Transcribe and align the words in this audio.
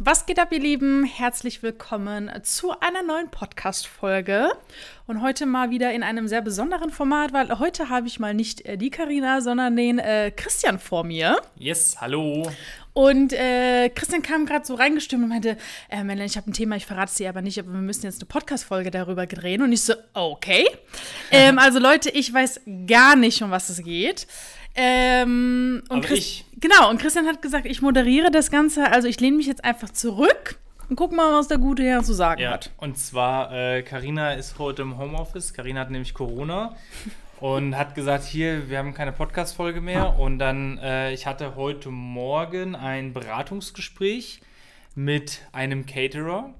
Was 0.00 0.26
geht 0.26 0.38
ab, 0.38 0.52
ihr 0.52 0.60
Lieben? 0.60 1.02
Herzlich 1.02 1.60
willkommen 1.64 2.30
zu 2.44 2.70
einer 2.78 3.02
neuen 3.02 3.32
Podcast-Folge. 3.32 4.52
Und 5.08 5.22
heute 5.22 5.44
mal 5.44 5.70
wieder 5.70 5.92
in 5.92 6.04
einem 6.04 6.28
sehr 6.28 6.40
besonderen 6.40 6.90
Format, 6.90 7.32
weil 7.32 7.58
heute 7.58 7.88
habe 7.88 8.06
ich 8.06 8.20
mal 8.20 8.32
nicht 8.32 8.60
äh, 8.60 8.78
die 8.78 8.90
Karina, 8.90 9.40
sondern 9.40 9.74
den 9.74 9.98
äh, 9.98 10.30
Christian 10.30 10.78
vor 10.78 11.02
mir. 11.02 11.42
Yes, 11.56 11.96
hallo. 12.00 12.48
Und 12.92 13.32
äh, 13.32 13.88
Christian 13.88 14.22
kam 14.22 14.46
gerade 14.46 14.64
so 14.64 14.76
reingestimmt 14.76 15.24
und 15.24 15.30
meinte, 15.30 15.56
äh, 15.88 16.04
Melanie, 16.04 16.26
ich 16.26 16.36
habe 16.36 16.48
ein 16.48 16.52
Thema, 16.52 16.76
ich 16.76 16.86
verrate 16.86 17.10
es 17.10 17.16
dir 17.16 17.28
aber 17.28 17.42
nicht, 17.42 17.58
aber 17.58 17.72
wir 17.72 17.80
müssen 17.80 18.04
jetzt 18.04 18.20
eine 18.20 18.28
Podcast-Folge 18.28 18.92
darüber 18.92 19.26
drehen. 19.26 19.62
Und 19.62 19.72
ich 19.72 19.82
so, 19.82 19.94
okay. 20.14 20.64
ähm, 21.32 21.58
also 21.58 21.80
Leute, 21.80 22.10
ich 22.10 22.32
weiß 22.32 22.60
gar 22.86 23.16
nicht, 23.16 23.42
um 23.42 23.50
was 23.50 23.68
es 23.68 23.82
geht. 23.82 24.28
Ähm, 24.80 25.82
und 25.88 25.98
Aber 25.98 26.06
Chris- 26.06 26.18
ich. 26.18 26.44
Genau, 26.60 26.88
und 26.88 27.00
Christian 27.00 27.26
hat 27.26 27.42
gesagt, 27.42 27.66
ich 27.66 27.82
moderiere 27.82 28.30
das 28.30 28.50
Ganze, 28.50 28.90
also 28.92 29.08
ich 29.08 29.18
lehne 29.20 29.36
mich 29.36 29.46
jetzt 29.46 29.64
einfach 29.64 29.90
zurück 29.90 30.58
und 30.88 30.94
guck 30.96 31.12
mal, 31.12 31.32
was 31.36 31.48
der 31.48 31.58
gute 31.58 31.82
Herr 31.82 32.02
zu 32.04 32.12
sagen 32.14 32.40
Ja, 32.40 32.52
hat. 32.52 32.70
und 32.78 32.96
zwar, 32.96 33.52
äh, 33.52 33.82
Carina 33.82 34.34
ist 34.34 34.58
heute 34.58 34.82
im 34.82 34.96
Homeoffice. 34.98 35.52
Carina 35.52 35.80
hat 35.80 35.90
nämlich 35.90 36.14
Corona 36.14 36.76
und 37.40 37.76
hat 37.76 37.94
gesagt, 37.96 38.24
hier, 38.24 38.68
wir 38.70 38.78
haben 38.78 38.94
keine 38.94 39.12
Podcast-Folge 39.12 39.80
mehr. 39.80 40.18
Und 40.18 40.38
dann, 40.38 40.78
äh, 40.78 41.12
ich 41.12 41.26
hatte 41.26 41.56
heute 41.56 41.90
Morgen 41.90 42.74
ein 42.76 43.12
Beratungsgespräch 43.12 44.40
mit 44.94 45.40
einem 45.52 45.86
Caterer. 45.86 46.54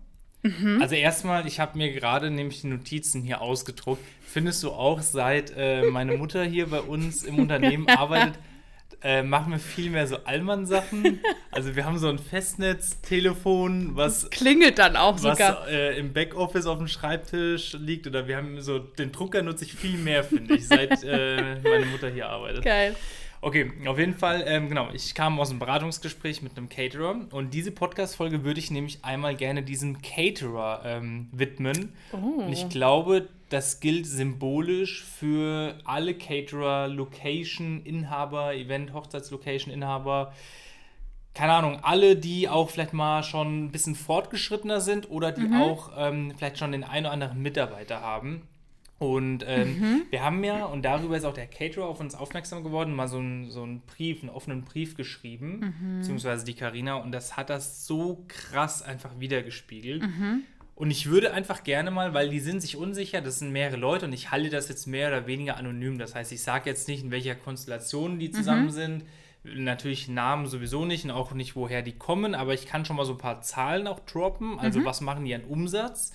Also 0.81 0.95
erstmal, 0.95 1.47
ich 1.47 1.59
habe 1.61 1.77
mir 1.77 1.93
gerade 1.93 2.31
nämlich 2.31 2.61
die 2.61 2.69
Notizen 2.69 3.23
hier 3.23 3.41
ausgedruckt. 3.41 4.03
Findest 4.27 4.63
du 4.63 4.71
auch, 4.71 5.01
seit 5.01 5.53
äh, 5.57 5.83
meine 5.91 6.17
Mutter 6.17 6.45
hier 6.45 6.69
bei 6.69 6.81
uns 6.81 7.25
im 7.25 7.39
Unternehmen 7.39 7.89
arbeitet, 7.89 8.39
äh, 9.03 9.23
machen 9.23 9.53
wir 9.53 9.59
viel 9.59 9.91
mehr 9.91 10.07
so 10.07 10.17
Allmann-Sachen. 10.25 11.21
Also 11.51 11.77
wir 11.77 11.85
haben 11.85 11.99
so 11.99 12.09
ein 12.09 12.19
Festnetztelefon, 12.19 13.97
was 13.97 14.29
Klingelt 14.31 14.79
dann 14.79 14.97
auch 14.97 15.15
was 15.23 15.39
sogar. 15.39 15.69
äh, 15.69 15.99
im 15.99 16.13
Backoffice 16.13 16.67
auf 16.67 16.79
dem 16.79 16.89
Schreibtisch 16.89 17.75
liegt. 17.75 18.07
Oder 18.07 18.27
wir 18.27 18.37
haben 18.37 18.61
so, 18.61 18.79
den 18.79 19.13
Drucker 19.13 19.43
nutze 19.43 19.65
ich 19.65 19.75
viel 19.75 19.99
mehr, 19.99 20.25
finde 20.25 20.55
ich, 20.57 20.67
seit 20.67 21.03
äh, 21.05 21.57
meine 21.63 21.87
Mutter 21.87 22.09
hier 22.11 22.29
arbeitet. 22.29 22.65
Geil. 22.65 22.97
Okay, 23.41 23.71
auf 23.87 23.99
jeden 23.99 24.15
Fall, 24.15 24.45
ähm, 24.47 24.69
genau, 24.69 24.89
ich 24.93 25.15
kam 25.15 25.39
aus 25.39 25.51
einem 25.51 25.61
Beratungsgespräch 25.61 26.43
mit 26.43 26.57
einem 26.57 26.69
Caterer 26.69 27.15
und 27.31 27.55
diese 27.55 27.71
Podcast-Folge 27.71 28.43
würde 28.43 28.59
ich 28.59 28.71
nämlich 28.71 29.05
einmal 29.05 29.37
gerne 29.37 29.63
diesem 29.63 30.03
Caterer 30.03 30.83
ähm, 30.85 31.29
widmen. 31.31 31.93
Oh. 32.13 32.43
Und 32.43 32.53
ich 32.53 32.69
glaube, 32.69 33.29
das 33.49 33.79
gilt 33.79 34.07
symbolisch 34.07 35.05
für 35.05 35.79
alle 35.85 36.15
Caterer, 36.15 36.89
Location-Inhaber, 36.89 38.55
Event-Hochzeits-Location-Inhaber, 38.55 40.33
keine 41.35 41.53
Ahnung, 41.53 41.79
alle, 41.83 42.17
die 42.17 42.49
auch 42.49 42.69
vielleicht 42.69 42.93
mal 42.93 43.23
schon 43.23 43.67
ein 43.67 43.71
bisschen 43.71 43.95
fortgeschrittener 43.95 44.81
sind 44.81 45.09
oder 45.09 45.31
die 45.31 45.49
auch 45.55 45.93
ähm, 45.97 46.35
vielleicht 46.37 46.59
schon 46.59 46.73
den 46.73 46.83
einen 46.83 47.07
oder 47.07 47.13
anderen 47.13 47.41
Mitarbeiter 47.41 48.01
haben. 48.01 48.49
Und 48.99 49.45
ähm, 49.47 50.03
wir 50.11 50.25
haben 50.25 50.43
ja, 50.43 50.65
und 50.65 50.83
darüber 50.85 51.17
ist 51.17 51.25
auch 51.25 51.35
der 51.35 51.47
Caterer 51.47 51.87
auf 51.87 52.01
uns 52.01 52.17
aufmerksam 52.17 52.65
geworden, 52.65 52.95
mal 52.95 53.07
so 53.07 53.19
einen 53.19 53.49
so 53.49 53.63
einen 53.63 53.81
Brief, 53.83 54.23
einen 54.23 54.31
offenen 54.31 54.65
Brief 54.65 54.97
geschrieben, 54.97 55.61
beziehungsweise 55.99 56.45
die 56.45 56.55
Karina, 56.55 56.97
und 56.97 57.13
das 57.13 57.37
hat 57.37 57.49
das 57.49 57.87
so 57.87 58.25
krass 58.27 58.83
einfach 58.83 59.21
wiedergespiegelt. 59.21 60.03
Und 60.75 60.91
ich 60.91 61.07
würde 61.07 61.33
einfach 61.33 61.65
gerne 61.65 61.91
mal, 61.91 62.13
weil 62.15 62.29
die 62.31 62.41
sind 62.41 62.61
sich 62.61 62.77
unsicher, 62.77 63.21
das 63.21 63.39
sind 63.41 63.51
mehrere 63.53 63.77
Leute 63.77 64.07
und 64.07 64.13
ich 64.13 64.31
halte 64.31 64.49
das 64.51 64.69
jetzt 64.69 64.87
mehr 64.87 65.09
oder 65.09 65.27
weniger 65.27 65.57
anonym. 65.57 65.99
Das 65.99 66.15
heißt, 66.15 66.31
ich 66.33 66.43
sage 66.43 66.71
jetzt 66.71 66.87
nicht, 66.89 67.03
in 67.05 67.11
welcher 67.11 67.35
Konstellation 67.37 68.19
die 68.19 68.31
zusammen 68.31 68.71
sind. 68.71 69.05
Natürlich 69.45 70.09
Namen 70.09 70.47
sowieso 70.47 70.85
nicht 70.85 71.05
und 71.05 71.11
auch 71.13 71.33
nicht, 71.33 71.55
woher 71.57 71.83
die 71.83 71.93
kommen, 71.93 72.35
aber 72.35 72.53
ich 72.55 72.67
kann 72.67 72.85
schon 72.85 72.97
mal 72.97 73.05
so 73.07 73.13
ein 73.13 73.19
paar 73.19 73.41
Zahlen 73.43 73.87
auch 73.87 74.01
droppen. 74.01 74.59
Also, 74.59 74.81
was 74.85 75.01
machen 75.01 75.25
die 75.25 75.35
an 75.35 75.45
Umsatz? 75.45 76.13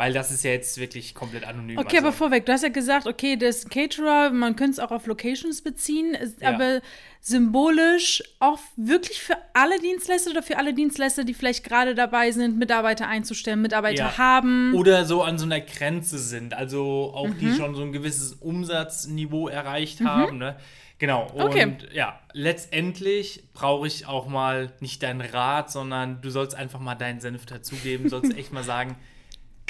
Weil 0.00 0.14
das 0.14 0.30
ist 0.30 0.42
ja 0.44 0.50
jetzt 0.52 0.78
wirklich 0.80 1.14
komplett 1.14 1.44
anonym. 1.44 1.76
Okay, 1.76 1.96
also, 1.96 2.06
aber 2.08 2.16
vorweg, 2.16 2.46
du 2.46 2.52
hast 2.52 2.62
ja 2.62 2.70
gesagt, 2.70 3.06
okay, 3.06 3.36
das 3.36 3.68
Caterer, 3.68 4.30
man 4.30 4.56
könnte 4.56 4.72
es 4.72 4.78
auch 4.78 4.92
auf 4.92 5.06
Locations 5.06 5.60
beziehen, 5.60 6.14
ist 6.14 6.40
Ja. 6.40 6.54
aber 6.54 6.80
symbolisch 7.20 8.22
auch 8.38 8.58
wirklich 8.76 9.20
für 9.20 9.36
alle 9.52 9.78
Dienstleister 9.78 10.30
oder 10.30 10.42
für 10.42 10.56
alle 10.56 10.72
Dienstleister, 10.72 11.24
die 11.24 11.34
vielleicht 11.34 11.64
gerade 11.64 11.94
dabei 11.94 12.30
sind, 12.30 12.56
Mitarbeiter 12.58 13.08
einzustellen, 13.08 13.60
Mitarbeiter 13.60 14.04
Ja. 14.04 14.16
haben. 14.18 14.72
Oder 14.74 15.04
so 15.04 15.22
an 15.22 15.36
so 15.38 15.44
einer 15.44 15.60
Grenze 15.60 16.18
sind, 16.18 16.54
also 16.54 17.12
auch 17.14 17.28
Mhm. 17.28 17.38
die 17.38 17.52
schon 17.52 17.74
so 17.74 17.82
ein 17.82 17.92
gewisses 17.92 18.32
Umsatzniveau 18.34 19.48
erreicht 19.48 20.00
haben. 20.00 20.38
Ne? 20.38 20.56
Genau. 20.98 21.26
Und 21.32 21.42
Okay. 21.42 21.76
ja, 21.92 22.20
letztendlich 22.32 23.42
brauche 23.54 23.86
ich 23.86 24.06
auch 24.06 24.26
mal 24.28 24.72
nicht 24.80 25.02
deinen 25.02 25.20
Rat, 25.20 25.70
sondern 25.70 26.20
du 26.22 26.30
sollst 26.30 26.54
einfach 26.54 26.80
mal 26.80 26.94
deinen 26.94 27.20
Senf 27.20 27.46
dazugeben, 27.46 28.08
sollst 28.08 28.34
echt 28.36 28.52
mal 28.52 28.64
sagen, 28.64 28.96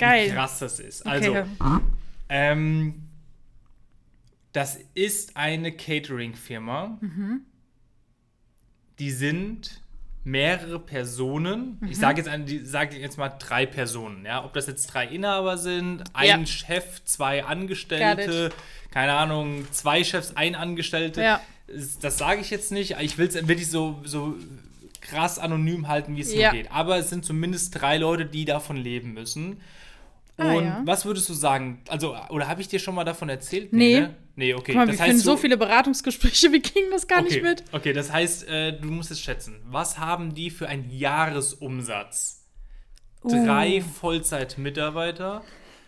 Geil. 0.00 0.28
wie 0.30 0.34
krass 0.34 0.58
das 0.58 0.80
ist. 0.80 1.06
Also, 1.06 1.30
Okay. 1.30 1.44
ähm, 2.28 3.02
das 4.52 4.78
ist 4.94 5.36
eine 5.36 5.72
Catering-Firma. 5.72 6.98
Mhm. 7.00 7.42
Die 8.98 9.10
sind 9.10 9.80
mehrere 10.24 10.78
Personen. 10.78 11.78
Mhm. 11.80 11.88
Ich 11.88 11.98
sage 11.98 12.22
jetzt, 12.22 12.68
sage 12.70 12.98
jetzt 12.98 13.16
mal 13.16 13.30
drei 13.30 13.64
Personen. 13.64 14.24
Ja? 14.26 14.44
Ob 14.44 14.52
das 14.52 14.66
jetzt 14.66 14.86
drei 14.88 15.06
Inhaber 15.06 15.56
sind, 15.56 16.04
ein 16.12 16.40
Ja. 16.40 16.46
Chef, 16.46 17.02
zwei 17.04 17.44
Angestellte, 17.44 18.50
keine 18.90 19.14
Ahnung, 19.14 19.66
zwei 19.70 20.04
Chefs, 20.04 20.36
ein 20.36 20.54
Angestellte. 20.54 21.22
Ja. 21.22 21.40
Das 22.02 22.18
sage 22.18 22.40
ich 22.40 22.50
jetzt 22.50 22.72
nicht. 22.72 22.96
Ich 23.00 23.16
will 23.16 23.28
es 23.28 23.34
wirklich 23.34 23.70
so, 23.70 24.00
so 24.04 24.34
krass 25.00 25.38
anonym 25.38 25.88
halten, 25.88 26.16
wie 26.16 26.20
es 26.20 26.34
Ja. 26.34 26.52
nur 26.52 26.60
geht. 26.62 26.72
Aber 26.72 26.98
es 26.98 27.08
sind 27.08 27.24
zumindest 27.24 27.80
drei 27.80 27.96
Leute, 27.96 28.26
die 28.26 28.44
davon 28.44 28.76
leben 28.76 29.14
müssen. 29.14 29.60
Ah, 30.40 30.54
Und 30.54 30.64
ja. 30.64 30.82
was 30.84 31.04
würdest 31.04 31.28
du 31.28 31.34
sagen? 31.34 31.82
Also, 31.88 32.16
oder 32.30 32.48
habe 32.48 32.60
ich 32.60 32.68
dir 32.68 32.78
schon 32.78 32.94
mal 32.94 33.04
davon 33.04 33.28
erzählt? 33.28 33.72
Nee. 33.72 34.00
ne? 34.00 34.14
Nee, 34.36 34.54
okay. 34.54 34.72
Guck 34.72 34.74
mal, 34.76 34.86
das 34.86 34.94
wir 34.98 35.04
finden 35.04 35.16
heißt, 35.18 35.24
so 35.24 35.32
du- 35.32 35.36
viele 35.38 35.56
Beratungsgespräche, 35.58 36.50
wir 36.52 36.62
kriegen 36.62 36.90
das 36.90 37.06
gar 37.06 37.20
okay. 37.20 37.28
nicht 37.34 37.42
mit. 37.42 37.64
Okay, 37.72 37.92
das 37.92 38.10
heißt, 38.12 38.48
äh, 38.48 38.78
du 38.78 38.88
musst 38.88 39.10
es 39.10 39.20
schätzen. 39.20 39.60
Was 39.66 39.98
haben 39.98 40.34
die 40.34 40.50
für 40.50 40.66
einen 40.68 40.88
Jahresumsatz? 40.90 42.38
Drei 43.22 43.82
Vollzeitmitarbeiter, 43.82 45.42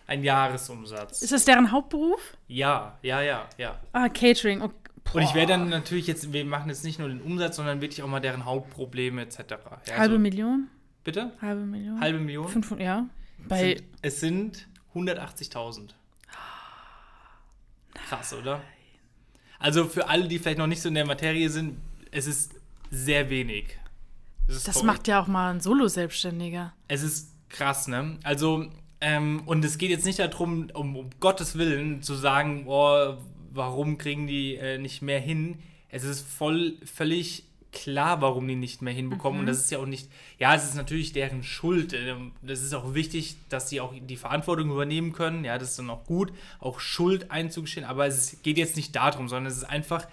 ein 0.07 0.23
Jahresumsatz. 0.23 1.21
Uh. 1.21 1.23
Ist 1.23 1.31
das 1.33 1.45
deren 1.45 1.71
Hauptberuf? 1.71 2.19
ja, 2.47 2.97
ja, 3.01 3.21
ja, 3.21 3.47
ja. 3.57 3.79
Ah, 3.91 4.09
Catering. 4.09 4.61
Okay. 4.61 4.73
Und 5.13 5.21
ich 5.21 5.29
Boah. 5.29 5.35
werde 5.35 5.53
dann 5.53 5.69
natürlich 5.69 6.07
jetzt, 6.07 6.31
wir 6.31 6.45
machen 6.45 6.69
jetzt 6.69 6.83
nicht 6.85 6.97
nur 6.99 7.09
den 7.09 7.21
Umsatz, 7.21 7.57
sondern 7.57 7.81
wirklich 7.81 8.01
auch 8.03 8.07
mal 8.07 8.19
deren 8.21 8.45
Hauptprobleme 8.45 9.21
etc. 9.23 9.39
Ja, 9.87 9.97
Halbe 9.97 10.15
so- 10.15 10.19
Million? 10.19 10.67
Bitte? 11.03 11.31
Halbe 11.41 11.61
Million? 11.65 11.99
Halbe 11.99 12.19
Million? 12.19 12.47
500, 12.47 12.85
ja. 12.85 13.05
Es 13.43 13.49
Bei, 13.49 13.75
sind, 13.75 13.83
es 14.01 14.19
sind 14.19 14.67
180.000. 14.95 15.89
Krass, 18.09 18.33
oder? 18.33 18.61
Also 19.59 19.85
für 19.85 20.09
alle, 20.09 20.27
die 20.27 20.39
vielleicht 20.39 20.57
noch 20.57 20.67
nicht 20.67 20.81
so 20.81 20.89
in 20.89 20.95
der 20.95 21.05
Materie 21.05 21.49
sind, 21.49 21.77
es 22.11 22.27
ist 22.27 22.55
sehr 22.91 23.29
wenig. 23.29 23.77
Ist 24.47 24.67
das 24.67 24.75
toll. 24.75 24.85
macht 24.85 25.07
ja 25.07 25.21
auch 25.21 25.27
mal 25.27 25.53
ein 25.53 25.61
Solo-Selbstständiger. 25.61 26.73
Es 26.87 27.01
ist 27.01 27.33
krass, 27.49 27.87
ne? 27.87 28.19
Also, 28.23 28.65
ähm, 28.99 29.43
und 29.45 29.63
es 29.63 29.77
geht 29.77 29.89
jetzt 29.89 30.05
nicht 30.05 30.19
darum, 30.19 30.69
um, 30.73 30.95
um 30.95 31.09
Gottes 31.19 31.57
Willen 31.57 32.01
zu 32.01 32.15
sagen, 32.15 32.65
boah, 32.65 33.17
warum 33.51 33.97
kriegen 33.97 34.27
die 34.27 34.55
äh, 34.55 34.77
nicht 34.77 35.01
mehr 35.01 35.19
hin? 35.19 35.59
Es 35.89 36.03
ist 36.03 36.27
voll, 36.27 36.77
völlig 36.83 37.45
klar, 37.73 38.21
warum 38.21 38.47
die 38.47 38.55
nicht 38.55 38.81
mehr 38.81 38.93
hinbekommen. 38.93 39.41
Und 39.41 39.45
das 39.47 39.57
ist 39.59 39.71
ja 39.71 39.79
auch 39.79 39.85
nicht, 39.85 40.09
ja, 40.39 40.55
es 40.55 40.63
ist 40.63 40.75
natürlich 40.75 41.11
deren 41.11 41.43
Schuld. 41.43 41.93
Ähm, 41.93 42.31
Das 42.41 42.61
ist 42.61 42.73
auch 42.73 42.93
wichtig, 42.93 43.35
dass 43.49 43.69
sie 43.69 43.81
auch 43.81 43.93
die 43.99 44.15
Verantwortung 44.15 44.69
übernehmen 44.71 45.11
können. 45.11 45.43
Ja, 45.43 45.57
das 45.57 45.71
ist 45.71 45.79
dann 45.79 45.89
auch 45.89 46.05
gut, 46.05 46.31
auch 46.59 46.79
Schuld 46.79 47.31
einzugestehen. 47.31 47.85
Aber 47.85 48.05
es 48.07 48.37
geht 48.43 48.57
jetzt 48.57 48.75
nicht 48.77 48.95
darum, 48.95 49.27
sondern 49.27 49.51
es 49.51 49.57
ist 49.57 49.63
einfach 49.65 50.07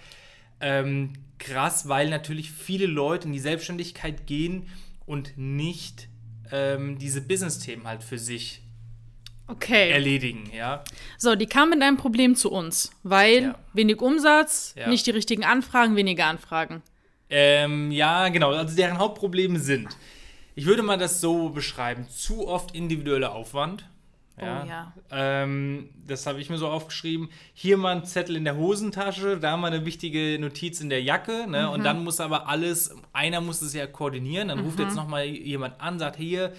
ähm, 0.59 1.13
krass, 1.39 1.87
weil 1.87 2.09
natürlich 2.09 2.51
viele 2.51 2.85
Leute 2.87 3.27
in 3.27 3.33
die 3.33 3.39
Selbstständigkeit 3.39 4.27
gehen 4.27 4.67
und 5.05 5.37
nicht 5.37 6.07
ähm, 6.51 6.97
diese 6.99 7.21
Business-Themen 7.21 7.87
halt 7.87 8.03
für 8.03 8.17
sich 8.17 8.61
Okay. 9.47 9.89
erledigen, 9.91 10.49
ja. 10.55 10.81
So, 11.17 11.35
die 11.35 11.45
kam 11.45 11.71
mit 11.71 11.81
einem 11.81 11.97
Problem 11.97 12.35
zu 12.35 12.49
uns, 12.51 12.91
weil 13.03 13.41
Ja. 13.43 13.55
wenig 13.73 13.99
Umsatz, 14.01 14.73
Ja. 14.77 14.87
nicht 14.87 15.05
die 15.07 15.11
richtigen 15.11 15.43
Anfragen, 15.43 15.95
weniger 15.97 16.27
Anfragen. 16.27 16.81
Ähm, 17.31 17.91
ja, 17.91 18.27
genau. 18.29 18.51
Also 18.51 18.75
deren 18.75 18.99
Hauptprobleme 18.99 19.59
sind, 19.59 19.97
ich 20.53 20.65
würde 20.65 20.83
mal 20.83 20.97
das 20.97 21.21
so 21.21 21.49
beschreiben, 21.49 22.07
zu 22.09 22.47
oft 22.47 22.75
individueller 22.75 23.33
Aufwand. 23.33 23.87
Ja. 24.39 24.63
Oh 24.63 24.67
ja. 24.67 24.93
Ähm, 25.11 25.89
das 26.07 26.25
habe 26.25 26.41
ich 26.41 26.49
mir 26.49 26.57
so 26.57 26.67
aufgeschrieben. 26.67 27.29
Hier 27.53 27.77
mal 27.77 27.95
ein 27.95 28.05
Zettel 28.05 28.35
in 28.35 28.43
der 28.43 28.57
Hosentasche, 28.57 29.37
da 29.39 29.55
mal 29.55 29.71
eine 29.71 29.85
wichtige 29.85 30.37
Notiz 30.39 30.81
in 30.81 30.89
der 30.89 31.01
Jacke. 31.01 31.47
Ne? 31.47 31.69
Und 31.69 31.83
dann 31.83 32.03
muss 32.03 32.19
aber 32.19 32.47
alles, 32.47 32.93
einer 33.13 33.39
muss 33.39 33.61
es 33.61 33.73
ja 33.73 33.87
koordinieren. 33.87 34.49
Dann 34.49 34.59
ruft 34.59 34.79
jetzt 34.79 34.95
nochmal 34.95 35.25
jemand 35.25 35.79
an, 35.79 35.99
sagt 35.99 36.17
hier, 36.17 36.53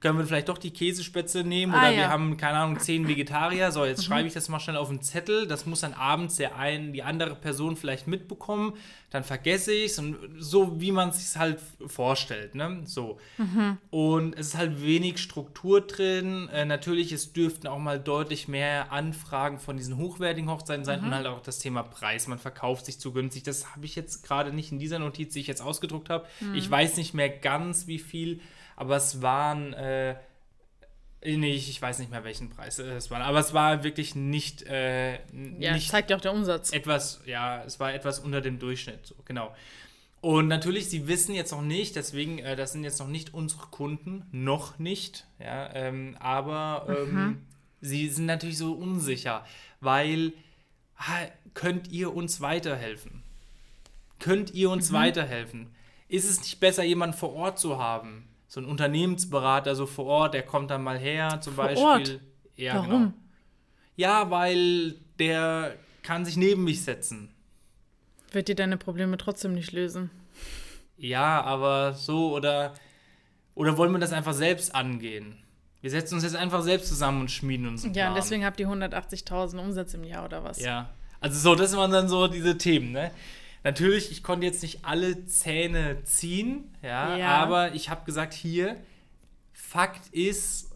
können 0.00 0.18
wir 0.18 0.26
vielleicht 0.26 0.48
doch 0.48 0.56
die 0.58 0.70
Käsespätzle 0.70 1.44
nehmen 1.44 1.74
Ah, 1.74 1.78
oder 1.78 1.90
ja. 1.90 1.96
wir 1.96 2.08
haben, 2.08 2.36
keine 2.38 2.58
Ahnung, 2.58 2.78
zehn 2.78 3.06
Vegetarier. 3.06 3.70
So, 3.70 3.84
jetzt 3.84 4.04
schreibe 4.04 4.26
ich 4.26 4.34
das 4.34 4.48
mal 4.48 4.58
schnell 4.58 4.76
auf 4.76 4.88
einen 4.88 5.02
Zettel. 5.02 5.46
Das 5.46 5.66
muss 5.66 5.80
dann 5.80 5.92
abends 5.92 6.36
der 6.36 6.56
einen, 6.56 6.92
die 6.94 7.02
andere 7.02 7.34
Person 7.34 7.76
vielleicht 7.76 8.06
mitbekommen. 8.06 8.72
Dann 9.10 9.24
vergesse 9.24 9.72
ich 9.72 9.92
es 9.92 9.98
und 9.98 10.16
so, 10.38 10.80
wie 10.80 10.92
man 10.92 11.10
es 11.10 11.32
sich 11.32 11.38
halt 11.38 11.58
vorstellt. 11.86 12.54
Ne? 12.54 12.80
So. 12.84 13.18
Und 13.90 14.38
es 14.38 14.48
ist 14.48 14.56
halt 14.56 14.82
wenig 14.82 15.18
Struktur 15.18 15.80
drin. 15.82 16.48
Äh, 16.52 16.64
natürlich, 16.64 17.12
es 17.12 17.32
dürften 17.32 17.66
auch 17.66 17.78
mal 17.78 17.98
deutlich 18.00 18.48
mehr 18.48 18.92
Anfragen 18.92 19.58
von 19.58 19.76
diesen 19.76 19.96
hochwertigen 19.98 20.48
Hochzeiten 20.48 20.84
sein 20.84 21.00
und 21.04 21.14
halt 21.14 21.26
auch 21.26 21.42
das 21.42 21.58
Thema 21.58 21.82
Preis. 21.82 22.26
Man 22.26 22.38
verkauft 22.38 22.86
sich 22.86 22.98
zu 22.98 23.12
günstig. 23.12 23.42
Das 23.42 23.74
habe 23.74 23.84
ich 23.84 23.96
jetzt 23.96 24.22
gerade 24.22 24.52
nicht 24.52 24.72
in 24.72 24.78
dieser 24.78 24.98
Notiz, 24.98 25.34
die 25.34 25.40
ich 25.40 25.46
jetzt 25.46 25.60
ausgedruckt 25.60 26.08
habe. 26.08 26.26
Ich 26.54 26.70
weiß 26.70 26.96
nicht 26.96 27.12
mehr 27.12 27.28
ganz, 27.28 27.86
wie 27.86 27.98
viel, 27.98 28.40
aber 28.80 28.96
es 28.96 29.22
waren. 29.22 29.72
Äh, 29.74 30.16
Nee, 31.22 31.52
ich, 31.52 31.82
weiß 31.82 31.98
nicht 31.98 32.10
mehr, 32.10 32.24
welchen 32.24 32.48
Preis 32.48 32.78
es 32.78 33.10
war. 33.10 33.20
Aber 33.20 33.40
es 33.40 33.52
war 33.52 33.84
wirklich 33.84 34.14
nicht, 34.14 34.62
äh, 34.62 35.16
Ja, 35.58 35.74
nicht 35.74 35.90
zeigt 35.90 36.08
ja 36.08 36.16
auch 36.16 36.20
der 36.22 36.32
Umsatz. 36.32 36.72
etwas, 36.72 37.20
ja, 37.26 37.62
es 37.64 37.78
war 37.78 37.92
etwas 37.92 38.20
unter 38.20 38.40
dem 38.40 38.58
Durchschnitt, 38.58 39.04
so, 39.04 39.14
genau. 39.26 39.54
Und 40.22 40.48
natürlich, 40.48 40.88
sie 40.88 41.08
wissen 41.08 41.34
jetzt 41.34 41.52
noch 41.52 41.60
nicht, 41.60 41.94
deswegen, 41.96 42.38
äh, 42.38 42.56
das 42.56 42.72
sind 42.72 42.84
jetzt 42.84 42.98
noch 43.00 43.06
nicht 43.06 43.34
unsere 43.34 43.66
Kunden, 43.66 44.24
noch 44.32 44.78
nicht, 44.78 45.26
ja, 45.38 45.70
ähm, 45.74 46.16
aber 46.20 46.86
ähm, 46.88 47.46
sie 47.82 48.08
sind 48.08 48.24
natürlich 48.24 48.56
so 48.56 48.72
unsicher, 48.72 49.44
weil 49.80 50.32
ha, 50.96 51.18
könnt 51.52 51.88
ihr 51.88 52.14
uns 52.14 52.40
weiterhelfen? 52.40 53.22
Könnt 54.18 54.54
ihr 54.54 54.70
uns 54.70 54.90
weiterhelfen? 54.90 55.74
Ist 56.08 56.28
es 56.28 56.40
nicht 56.40 56.60
besser, 56.60 56.82
jemanden 56.82 57.16
vor 57.16 57.34
Ort 57.34 57.58
zu 57.58 57.78
haben? 57.78 58.29
So 58.50 58.58
ein 58.58 58.66
Unternehmensberater 58.66 59.76
so 59.76 59.86
vor 59.86 60.06
Ort, 60.06 60.34
der 60.34 60.42
kommt 60.42 60.72
dann 60.72 60.82
mal 60.82 60.98
her, 60.98 61.40
zum 61.40 61.54
Vor 61.54 61.66
Beispiel. 61.66 61.84
Ort? 61.86 62.20
Ja, 62.56 62.74
Warum? 62.74 62.88
Genau. 62.90 63.12
Ja, 63.94 64.28
weil 64.32 64.96
der 65.20 65.76
kann 66.02 66.24
sich 66.24 66.36
neben 66.36 66.64
mich 66.64 66.82
setzen. 66.82 67.32
Wird 68.32 68.48
dir 68.48 68.56
deine 68.56 68.76
Probleme 68.76 69.16
trotzdem 69.18 69.52
nicht 69.54 69.70
lösen. 69.70 70.10
Ja, 70.96 71.42
aber 71.42 71.94
so 71.94 72.34
oder 72.34 72.74
oder 73.54 73.76
wollen 73.78 73.92
wir 73.92 74.00
das 74.00 74.12
einfach 74.12 74.34
selbst 74.34 74.74
angehen? 74.74 75.36
Wir 75.80 75.90
setzen 75.90 76.14
uns 76.16 76.24
jetzt 76.24 76.34
einfach 76.34 76.62
selbst 76.62 76.88
zusammen 76.88 77.20
und 77.20 77.30
schmieden 77.30 77.68
uns 77.68 77.84
einen 77.84 77.94
Ja, 77.94 78.06
Plan. 78.06 78.12
und 78.14 78.16
deswegen 78.16 78.44
habt 78.44 78.58
ihr 78.58 78.66
180.000 78.68 79.58
Umsatz 79.60 79.94
im 79.94 80.02
Jahr 80.02 80.24
oder 80.24 80.42
was? 80.42 80.60
Ja, 80.60 80.90
also 81.20 81.38
so, 81.38 81.54
das 81.54 81.76
waren 81.76 81.92
dann 81.92 82.08
so 82.08 82.26
diese 82.26 82.58
Themen, 82.58 82.90
ne? 82.90 83.12
Natürlich, 83.62 84.10
ich 84.10 84.22
konnte 84.22 84.46
jetzt 84.46 84.62
nicht 84.62 84.84
alle 84.84 85.26
Zähne 85.26 86.02
ziehen, 86.04 86.74
ja, 86.82 87.16
Ja. 87.16 87.28
aber 87.36 87.74
ich 87.74 87.90
habe 87.90 88.04
gesagt, 88.04 88.32
hier, 88.34 88.76
Fakt 89.52 90.08
ist, 90.12 90.72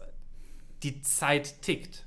die 0.83 1.01
Zeit 1.01 1.61
tickt. 1.63 2.03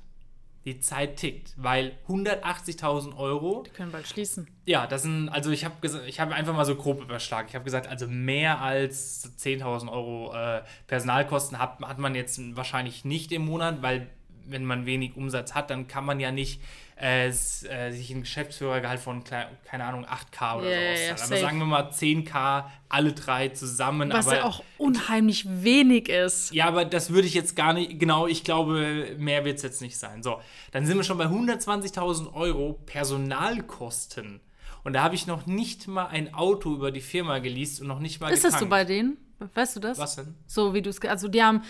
Die 0.65 0.79
Zeit 0.79 1.17
tickt, 1.17 1.53
weil 1.57 1.97
180.000 2.07 3.15
Euro 3.17 3.63
Wir 3.65 3.73
können 3.73 3.91
bald 3.91 4.07
schließen. 4.07 4.47
Ja, 4.65 4.87
das 4.87 5.01
sind, 5.03 5.29
also 5.29 5.51
ich 5.51 5.65
habe 5.65 5.75
gesagt, 5.81 6.05
ich 6.07 6.19
habe 6.19 6.35
einfach 6.35 6.53
mal 6.53 6.65
so 6.65 6.75
grob 6.75 7.01
überschlagen. 7.01 7.47
Ich 7.49 7.55
habe 7.55 7.63
gesagt, 7.65 7.87
also 7.87 8.07
mehr 8.07 8.61
als 8.61 9.31
10.000 9.39 9.91
Euro 9.91 10.33
äh, 10.33 10.61
Personalkosten 10.87 11.59
hat, 11.59 11.79
hat 11.81 11.97
man 11.97 12.13
jetzt 12.13 12.39
wahrscheinlich 12.55 13.03
nicht 13.05 13.31
im 13.31 13.45
Monat, 13.45 13.81
weil 13.81 14.09
wenn 14.49 14.65
man 14.65 14.85
wenig 14.85 15.15
Umsatz 15.15 15.53
hat, 15.53 15.69
dann 15.69 15.87
kann 15.87 16.05
man 16.05 16.19
ja 16.19 16.31
nicht 16.31 16.61
äh, 17.01 17.27
äh, 17.27 17.31
sich 17.31 18.11
ein 18.11 18.21
Geschäftsführergehalt 18.21 18.99
von, 18.99 19.23
keine 19.23 19.83
Ahnung, 19.85 20.05
8K 20.05 20.57
oder 20.57 20.69
Ja, 20.69 20.95
so 20.95 21.01
ja, 21.01 21.07
ja, 21.07 21.13
auszahlen. 21.13 21.31
Aber 21.31 21.41
sagen 21.41 21.59
wir 21.59 21.65
mal 21.65 21.89
10K, 21.91 22.65
alle 22.89 23.13
drei 23.13 23.47
zusammen. 23.49 24.11
Was 24.11 24.27
aber, 24.27 24.35
ja 24.37 24.43
auch 24.43 24.63
unheimlich 24.77 25.45
wenig 25.47 26.09
ist. 26.09 26.53
ja, 26.53 26.65
aber 26.65 26.83
das 26.83 27.11
würde 27.11 27.27
ich 27.27 27.33
jetzt 27.33 27.55
gar 27.55 27.71
nicht, 27.71 27.99
genau, 27.99 28.27
ich 28.27 28.43
glaube, 28.43 29.15
mehr 29.17 29.45
wird 29.45 29.57
es 29.57 29.63
jetzt 29.63 29.81
nicht 29.81 29.97
sein. 29.97 30.23
So, 30.23 30.41
dann 30.71 30.85
sind 30.85 30.97
wir 30.97 31.03
schon 31.03 31.17
bei 31.17 31.27
120.000 31.27 32.33
Euro 32.33 32.73
Personalkosten. 32.85 34.41
Und 34.83 34.93
da 34.93 35.03
habe 35.03 35.15
ich 35.15 35.27
noch 35.27 35.45
nicht 35.45 35.87
mal 35.87 36.07
ein 36.07 36.33
Auto 36.33 36.73
über 36.73 36.91
die 36.91 37.01
Firma 37.01 37.39
geleast 37.39 37.81
und 37.81 37.87
noch 37.87 37.99
nicht 37.99 38.19
mal 38.19 38.31
Ist 38.31 38.43
das 38.43 38.53
so 38.53 38.65
getankt. 38.65 38.71
bei 38.71 38.83
denen? 38.85 39.17
Weißt 39.53 39.77
du 39.77 39.79
das? 39.79 39.97
Was 39.97 40.17
denn? 40.17 40.35
So 40.47 40.73
wie 40.73 40.81
du 40.81 40.89
es. 40.89 41.01
Also, 41.01 41.27
die 41.29 41.41
haben 41.41 41.63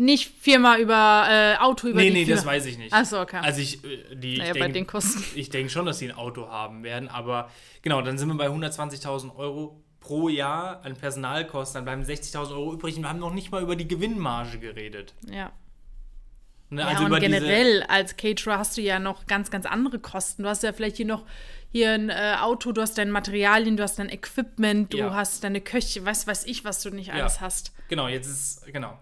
nicht 0.00 0.32
Firma 0.40 0.78
über 0.78 1.26
äh, 1.28 1.56
Auto 1.62 1.86
über 1.88 2.00
Nee, 2.00 2.08
die 2.08 2.12
nee, 2.14 2.24
Firma. 2.24 2.36
das 2.40 2.46
weiß 2.46 2.66
ich 2.66 2.78
nicht. 2.78 2.92
Ach 2.92 3.04
so, 3.04 3.20
okay. 3.20 3.38
Also 3.42 3.60
ich, 3.60 3.84
äh, 3.84 4.14
die, 4.16 4.38
Naja, 4.38 4.48
ich 4.52 4.58
bei 4.58 4.64
denk- 4.66 4.74
den 4.74 4.86
Kosten. 4.86 5.22
Ich 5.34 5.50
denke 5.50 5.70
schon, 5.70 5.86
dass 5.86 5.98
sie 5.98 6.08
ein 6.10 6.16
Auto 6.16 6.48
haben 6.48 6.82
werden, 6.82 7.08
aber 7.08 7.50
genau, 7.82 8.02
dann 8.02 8.18
sind 8.18 8.28
wir 8.28 8.34
bei 8.36 8.48
120.000 8.48 9.36
Euro 9.36 9.82
pro 10.00 10.28
Jahr 10.28 10.80
an 10.84 10.96
Personalkosten, 10.96 11.74
dann 11.78 11.84
bleiben 11.84 12.02
60.000 12.02 12.52
Euro 12.52 12.72
übrig 12.72 12.96
und 12.96 13.02
wir 13.02 13.08
haben 13.10 13.18
noch 13.18 13.34
nicht 13.34 13.50
mal 13.52 13.62
über 13.62 13.76
die 13.76 13.86
Gewinnmarge 13.86 14.58
geredet. 14.58 15.14
Ja. 15.30 15.52
Ne? 16.72 16.82
ja, 16.82 16.86
also 16.88 17.04
und 17.04 17.18
generell 17.20 17.82
als 17.88 18.16
Caterer 18.16 18.58
hast 18.58 18.76
du 18.76 18.80
ja 18.80 18.98
noch 19.00 19.26
ganz, 19.26 19.50
ganz 19.50 19.66
andere 19.66 19.98
Kosten. 19.98 20.44
Du 20.44 20.48
hast 20.48 20.62
ja 20.62 20.72
vielleicht 20.72 20.96
hier 20.96 21.06
noch 21.06 21.24
hier 21.72 21.90
ein 21.92 22.10
äh, 22.10 22.36
Auto, 22.40 22.72
du 22.72 22.80
hast 22.80 22.96
deine 22.96 23.10
Materialien, 23.12 23.76
du 23.76 23.82
hast 23.82 23.98
dein 23.98 24.08
Equipment, 24.08 24.92
du 24.92 24.98
Ja. 24.98 25.14
hast 25.14 25.42
deine 25.44 25.60
Köche, 25.60 26.04
was 26.04 26.26
weiß 26.26 26.46
ich, 26.46 26.64
was 26.64 26.82
du 26.82 26.90
nicht 26.90 27.12
alles 27.12 27.40
hast. 27.40 27.72
Genau, 27.88 28.06
jetzt 28.08 28.26
ist, 28.28 28.66
genau. 28.72 28.98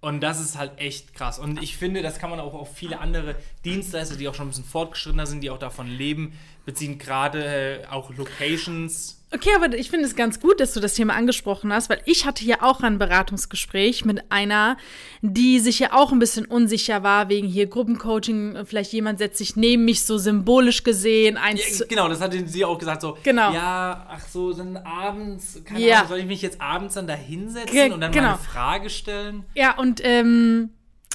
Und 0.00 0.20
das 0.20 0.40
ist 0.40 0.56
halt 0.56 0.78
echt 0.78 1.14
krass. 1.14 1.40
Und 1.40 1.60
ich 1.60 1.76
finde, 1.76 2.02
das 2.02 2.18
kann 2.18 2.30
man 2.30 2.38
auch 2.38 2.54
auf 2.54 2.72
viele 2.76 3.00
andere 3.00 3.34
Dienstleister, 3.64 4.16
die 4.16 4.28
auch 4.28 4.34
schon 4.34 4.46
ein 4.46 4.50
bisschen 4.50 4.64
fortgeschrittener 4.64 5.26
sind, 5.26 5.40
die 5.40 5.50
auch 5.50 5.58
davon 5.58 5.88
leben, 5.88 6.38
beziehen 6.68 6.98
gerade 6.98 7.82
äh, 7.82 7.86
auch 7.90 8.10
Locations. 8.14 9.14
Okay, 9.30 9.50
aber 9.56 9.74
ich 9.76 9.88
finde 9.90 10.04
es 10.06 10.16
ganz 10.16 10.38
gut, 10.40 10.60
dass 10.60 10.72
du 10.74 10.80
das 10.80 10.94
Thema 10.94 11.14
angesprochen 11.14 11.72
hast, 11.72 11.88
weil 11.90 12.00
ich 12.04 12.24
hatte 12.26 12.44
ja 12.44 12.62
auch 12.62 12.80
ein 12.82 12.98
Beratungsgespräch 12.98 14.04
mit 14.04 14.22
einer, 14.30 14.76
die 15.22 15.60
sich 15.60 15.78
ja 15.78 15.92
auch 15.92 16.12
ein 16.12 16.18
bisschen 16.18 16.44
unsicher 16.46 17.02
war 17.02 17.28
wegen 17.30 17.46
hier 17.48 17.66
Gruppencoaching. 17.66 18.64
Vielleicht 18.66 18.92
jemand 18.92 19.18
setzt 19.18 19.38
sich 19.38 19.56
neben 19.56 19.84
mich 19.86 20.02
so 20.04 20.16
symbolisch 20.18 20.82
gesehen. 20.82 21.36
Eins 21.38 21.78
Ja, 21.78 21.86
genau, 21.86 22.08
das 22.08 22.20
hatte 22.20 22.46
sie 22.46 22.64
auch 22.64 22.78
gesagt, 22.78 23.00
so, 23.02 23.16
Genau. 23.22 23.52
ja, 23.52 24.06
ach 24.10 24.26
so, 24.28 24.52
dann 24.52 24.76
abends, 24.78 25.60
keine 25.64 25.80
Ja. 25.80 25.96
Ahnung, 25.96 26.08
soll 26.08 26.18
ich 26.20 26.26
mich 26.26 26.42
jetzt 26.42 26.60
abends 26.60 26.94
dann 26.94 27.06
da 27.06 27.14
hinsetzen 27.14 27.72
Ge- 27.72 27.90
und 27.92 28.00
dann 28.00 28.12
genau. 28.12 28.28
mal 28.28 28.32
eine 28.34 28.42
Frage 28.42 28.90
stellen? 28.90 29.44
Ja, 29.54 29.76
und 29.78 30.00
ähm, 30.04 30.70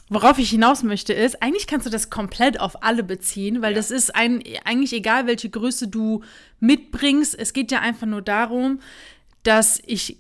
worauf 0.09 0.37
ich 0.37 0.49
hinaus 0.49 0.83
möchte, 0.83 1.13
ist, 1.13 1.41
eigentlich 1.41 1.67
kannst 1.67 1.85
du 1.85 1.89
das 1.89 2.09
komplett 2.09 2.59
auf 2.59 2.83
alle 2.83 3.03
beziehen, 3.03 3.61
weil 3.61 3.71
Ja. 3.71 3.77
das 3.77 3.91
ist 3.91 4.13
ein, 4.15 4.43
eigentlich 4.65 4.93
egal, 4.93 5.27
welche 5.27 5.49
Größe 5.49 5.87
du 5.87 6.23
mitbringst. 6.59 7.37
Es 7.37 7.53
geht 7.53 7.71
ja 7.71 7.79
einfach 7.79 8.07
nur 8.07 8.21
darum, 8.21 8.79
dass 9.43 9.81
ich, 9.85 10.17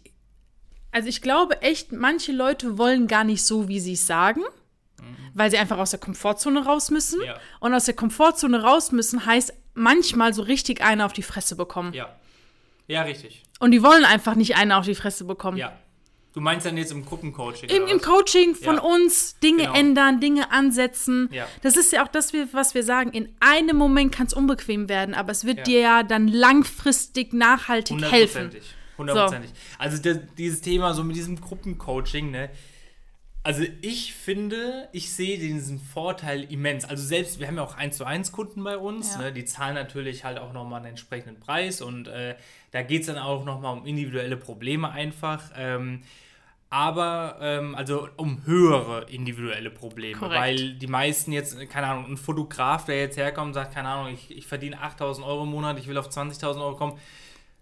also 0.91 1.07
ich 1.07 1.21
glaube 1.21 1.61
echt, 1.61 1.91
manche 1.91 2.31
Leute 2.31 2.77
wollen 2.77 3.07
gar 3.07 3.23
nicht 3.23 3.43
so, 3.43 3.67
wie 3.67 3.79
sie 3.79 3.93
es 3.93 4.07
sagen. 4.07 4.41
Weil 5.33 5.49
sie 5.51 5.57
einfach 5.57 5.79
aus 5.79 5.89
der 5.89 5.99
Komfortzone 5.99 6.63
raus 6.63 6.91
müssen. 6.91 7.19
Mhm. 7.19 7.25
Ja. 7.25 7.39
Und 7.59 7.73
aus 7.73 7.85
der 7.85 7.95
Komfortzone 7.95 8.61
raus 8.61 8.91
müssen 8.91 9.25
heißt 9.25 9.51
manchmal 9.73 10.33
so 10.33 10.43
richtig 10.43 10.81
eine 10.83 11.05
auf 11.05 11.11
die 11.11 11.23
Fresse 11.23 11.55
bekommen. 11.55 11.91
Ja. 11.93 12.15
Ja, 12.87 13.01
richtig. 13.01 13.43
Und 13.59 13.71
die 13.71 13.81
wollen 13.81 14.05
einfach 14.05 14.35
nicht 14.35 14.55
eine 14.55 14.77
auf 14.77 14.85
die 14.85 14.93
Fresse 14.95 15.25
bekommen. 15.25 15.57
Ja. 15.57 15.73
Du 16.33 16.41
meinst 16.41 16.65
dann 16.65 16.77
jetzt 16.77 16.91
im 16.91 17.05
Gruppencoaching? 17.05 17.69
Im, 17.69 17.87
Im? 17.87 18.01
Coaching 18.01 18.55
von 18.55 18.75
Ja. 18.77 18.81
uns 18.81 19.37
Dinge 19.39 19.63
Genau. 19.63 19.73
ändern, 19.75 20.19
Dinge 20.19 20.51
ansetzen. 20.51 21.29
Ja. 21.31 21.47
Das 21.61 21.77
ist 21.77 21.91
ja 21.91 22.03
auch 22.03 22.07
das, 22.07 22.33
was 22.53 22.73
wir 22.73 22.83
sagen. 22.83 23.11
In 23.11 23.29
einem 23.39 23.77
Moment 23.77 24.11
kann 24.11 24.25
es 24.25 24.33
unbequem 24.33 24.89
werden, 24.89 25.13
aber 25.13 25.31
es 25.31 25.45
wird 25.45 25.59
Ja. 25.59 25.63
dir 25.63 25.79
ja 25.79 26.03
dann 26.03 26.27
langfristig 26.27 27.33
nachhaltig 27.33 28.01
helfen. 28.01 28.49
Hundertprozentig. 28.51 28.63
Hundertprozentig. 28.97 29.51
Also 29.77 30.01
das, 30.01 30.17
dieses 30.37 30.61
Thema 30.61 30.93
so 30.95 31.03
mit 31.03 31.15
diesem 31.15 31.39
Gruppencoaching, 31.39 32.31
ne? 32.31 32.49
Also 33.45 33.63
ich 33.81 34.13
finde, 34.13 34.87
ich 34.93 35.11
sehe 35.11 35.37
diesen 35.37 35.77
Vorteil 35.79 36.43
immens. 36.45 36.85
Also 36.85 37.03
selbst, 37.05 37.39
wir 37.41 37.47
haben 37.47 37.57
ja 37.57 37.63
auch 37.63 37.75
1 37.75 37.97
zu 37.97 38.05
1 38.05 38.31
Kunden 38.31 38.63
bei 38.63 38.77
uns, 38.77 39.15
Ja. 39.15 39.23
ne? 39.23 39.33
die 39.33 39.43
zahlen 39.43 39.75
natürlich 39.75 40.23
halt 40.23 40.39
auch 40.39 40.53
nochmal 40.53 40.77
einen 40.79 40.91
entsprechenden 40.91 41.41
Preis 41.41 41.81
und 41.81 42.07
äh, 42.07 42.35
da 42.71 42.83
geht 42.83 43.01
es 43.01 43.07
dann 43.07 43.17
auch 43.17 43.43
nochmal 43.43 43.77
um 43.77 43.85
individuelle 43.85 44.37
Probleme 44.37 44.89
einfach. 44.91 45.51
Ähm, 45.57 46.03
aber, 46.73 47.37
ähm, 47.39 47.75
also 47.75 48.09
um 48.17 48.41
höhere 48.45 49.05
individuelle 49.07 49.69
Probleme, 49.69 50.17
Korrekt. 50.17 50.41
weil 50.41 50.73
die 50.73 50.87
meisten 50.87 51.31
jetzt, 51.31 51.55
keine 51.69 51.85
Ahnung, 51.85 52.05
ein 52.09 52.17
Fotograf, 52.17 52.85
der 52.85 52.99
jetzt 52.99 53.15
herkommt 53.15 53.49
und 53.49 53.53
sagt, 53.53 53.75
keine 53.75 53.89
Ahnung, 53.89 54.11
ich, 54.11 54.35
ich 54.35 54.47
verdiene 54.47 54.81
8000 54.81 55.25
Euro 55.25 55.43
im 55.43 55.49
Monat, 55.49 55.77
ich 55.77 55.87
will 55.87 55.99
auf 55.99 56.09
20.000 56.09 56.59
Euro 56.59 56.75
kommen, 56.75 56.97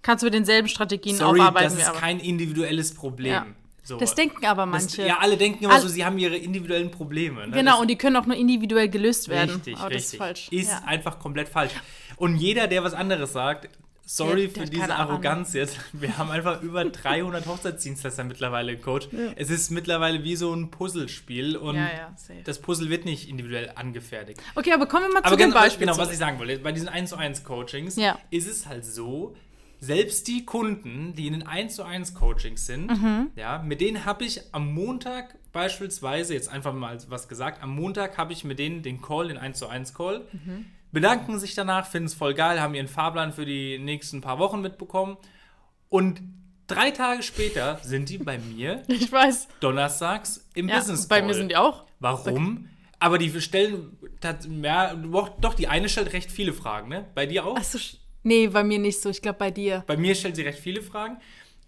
Kannst 0.02 0.24
du 0.24 0.28
mit 0.28 0.34
denselben 0.34 0.68
Strategien 0.68 1.16
Sorry, 1.16 1.40
aufarbeiten 1.42 1.78
das 1.78 1.90
ist 1.90 1.94
kein 1.94 2.20
individuelles 2.20 2.96
Problem. 2.96 3.34
Ja. 3.34 3.46
So. 3.84 3.98
Das 3.98 4.16
denken 4.16 4.46
aber 4.46 4.66
Das- 4.66 4.84
manche. 4.84 5.06
Ja, 5.06 5.18
alle 5.20 5.38
denken 5.38 5.64
immer 5.64 5.74
All- 5.74 5.82
so, 5.82 5.88
sie 5.88 6.06
haben 6.06 6.18
ihre 6.18 6.38
individuellen 6.38 6.90
Probleme. 6.90 7.48
Ne? 7.48 7.54
genau, 7.54 7.74
das, 7.74 7.82
und 7.82 7.88
die 7.90 7.98
können 7.98 8.16
auch 8.16 8.26
nur 8.26 8.38
individuell 8.38 8.90
gelöst 8.90 9.28
werden. 9.28 9.56
Richtig, 9.56 9.78
aber 9.78 9.90
richtig. 9.90 10.04
das 10.04 10.14
ist 10.14 10.18
falsch. 10.18 10.48
Ist 10.52 10.72
ja. 10.72 10.82
einfach 10.86 11.20
komplett 11.20 11.50
falsch. 11.50 11.74
Und 12.16 12.38
jeder, 12.38 12.68
der 12.68 12.84
was 12.84 12.94
anderes 12.94 13.34
sagt, 13.34 13.70
sorry 14.16 14.48
Der- 14.48 14.54
der 14.54 14.64
für 14.64 14.70
diese 14.70 14.82
keine 14.82 14.96
Ahnung. 14.96 15.12
Arroganz 15.12 15.54
jetzt. 15.54 15.78
Wir 15.94 16.18
haben 16.18 16.32
einfach 16.32 16.62
über 16.62 16.84
300 16.86 17.46
Hochzeitsdienstleister 17.46 18.24
mittlerweile 18.24 18.74
im 18.74 18.82
Coach. 18.82 19.08
Es 19.36 19.50
ist 19.50 19.72
mittlerweile 19.72 20.24
wie 20.24 20.36
so 20.36 20.54
ein 20.54 20.70
Puzzlespiel 20.72 21.56
und 21.58 21.76
Ja, 21.76 21.90
ja, 21.90 22.16
das 22.44 22.60
Puzzle 22.60 22.90
wird 22.90 23.06
nicht 23.06 23.30
individuell 23.30 23.72
angefertigt. 23.76 24.42
Okay, 24.56 24.74
aber 24.74 24.86
kommen 24.88 25.06
wir 25.08 25.14
mal 25.14 25.20
Aber 25.24 25.30
zu 25.32 25.38
dem 25.38 25.52
Beispiel. 25.54 25.88
genau 25.88 25.98
was 25.98 26.12
ich 26.12 26.18
sagen 26.18 26.40
wollte, 26.40 26.60
bei 26.60 26.72
diesen 26.72 26.90
1 26.90 27.10
zu 27.10 27.18
1 27.18 27.44
Coachings 27.44 27.96
Ja. 27.96 28.18
ist 28.30 28.48
es 28.50 28.68
halt 28.68 28.86
so, 28.86 29.36
selbst 29.80 30.28
die 30.28 30.46
Kunden, 30.46 31.14
die 31.16 31.26
in 31.28 31.34
den 31.34 31.48
1 31.48 31.76
zu 31.76 31.84
1 31.84 32.14
Coachings 32.14 32.68
sind, 32.68 32.92
Mhm. 32.92 33.32
ja, 33.36 33.60
mit 33.66 33.82
denen 33.82 34.06
habe 34.06 34.24
ich 34.26 34.42
am 34.52 34.74
Montag 34.74 35.36
beispielsweise, 35.54 36.34
jetzt 36.34 36.50
einfach 36.50 36.74
mal 36.74 36.98
was 37.10 37.28
gesagt, 37.28 37.64
am 37.64 37.72
Montag 37.76 38.18
habe 38.18 38.32
ich 38.34 38.44
mit 38.44 38.60
denen 38.60 38.84
den 38.84 39.02
Call, 39.02 39.30
den 39.30 39.38
1 39.38 39.58
zu 39.58 39.68
1 39.68 39.94
Call, 39.94 40.28
Mhm. 40.32 40.66
Bedanken 40.92 41.40
sich 41.40 41.56
danach, 41.56 41.88
finden 41.88 42.08
es 42.08 42.14
voll 42.14 42.34
geil, 42.34 42.62
haben 42.62 42.74
ihren 42.76 42.88
Fahrplan 42.88 43.32
für 43.34 43.46
die 43.46 43.78
nächsten 43.80 44.22
paar 44.22 44.40
Wochen 44.40 44.62
mitbekommen 44.62 45.18
und 45.90 46.22
drei 46.68 46.92
Tage 46.92 47.24
später 47.24 47.80
sind 47.84 48.10
die 48.10 48.18
bei 48.18 48.38
mir 48.38 48.84
Ich 48.88 49.12
weiß. 49.12 49.48
donnerstags 49.60 50.48
im 50.54 50.70
Ja, 50.70 50.78
Business 50.78 51.08
bei 51.08 51.20
Call. 51.20 51.28
mir 51.28 51.34
sind 51.34 51.50
die 51.50 51.58
auch. 51.58 51.86
Warum? 52.00 52.68
Aber 53.00 53.18
die 53.18 53.42
stellen, 53.42 53.98
ja, 54.62 54.94
doch, 54.94 55.54
die 55.56 55.68
eine 55.68 55.90
stellt 55.90 56.14
recht 56.14 56.30
viele 56.32 56.54
Fragen, 56.54 56.88
ne? 56.90 57.06
Bei 57.16 57.26
dir 57.26 57.46
auch? 57.46 57.56
Achso, 57.58 57.80
nee, 58.24 58.48
bei 58.48 58.64
mir 58.64 58.78
nicht 58.78 59.02
so. 59.02 59.10
Ich 59.10 59.22
glaube, 59.24 59.40
bei 59.40 59.50
dir. 59.50 59.84
Bei 59.88 59.98
mir 59.98 60.14
stellt 60.14 60.36
sie 60.36 60.44
recht 60.44 60.60
viele 60.60 60.84
Fragen. 60.84 61.18